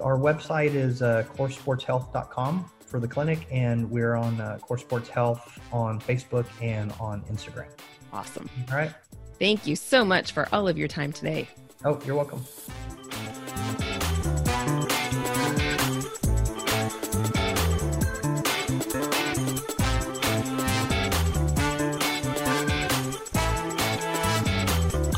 our 0.00 0.16
website 0.16 0.72
is 0.74 1.02
uh, 1.02 1.24
coresportshealth.com 1.36 2.70
for 2.90 3.00
the 3.00 3.08
clinic, 3.08 3.46
and 3.50 3.88
we're 3.90 4.16
on 4.16 4.40
uh, 4.40 4.58
Core 4.60 4.78
Sports 4.78 5.08
Health 5.08 5.58
on 5.72 6.00
Facebook 6.00 6.46
and 6.60 6.92
on 7.00 7.22
Instagram. 7.22 7.68
Awesome. 8.12 8.50
All 8.70 8.76
right. 8.76 8.92
Thank 9.38 9.66
you 9.66 9.76
so 9.76 10.04
much 10.04 10.32
for 10.32 10.48
all 10.52 10.68
of 10.68 10.76
your 10.76 10.88
time 10.88 11.12
today. 11.12 11.48
Oh, 11.84 11.98
you're 12.04 12.16
welcome. 12.16 12.44